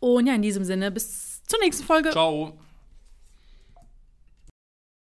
Und 0.00 0.26
ja, 0.26 0.34
in 0.34 0.42
diesem 0.42 0.64
Sinne, 0.64 0.90
bis 0.90 1.42
zur 1.44 1.58
nächsten 1.60 1.84
Folge. 1.84 2.10
Ciao. 2.10 2.67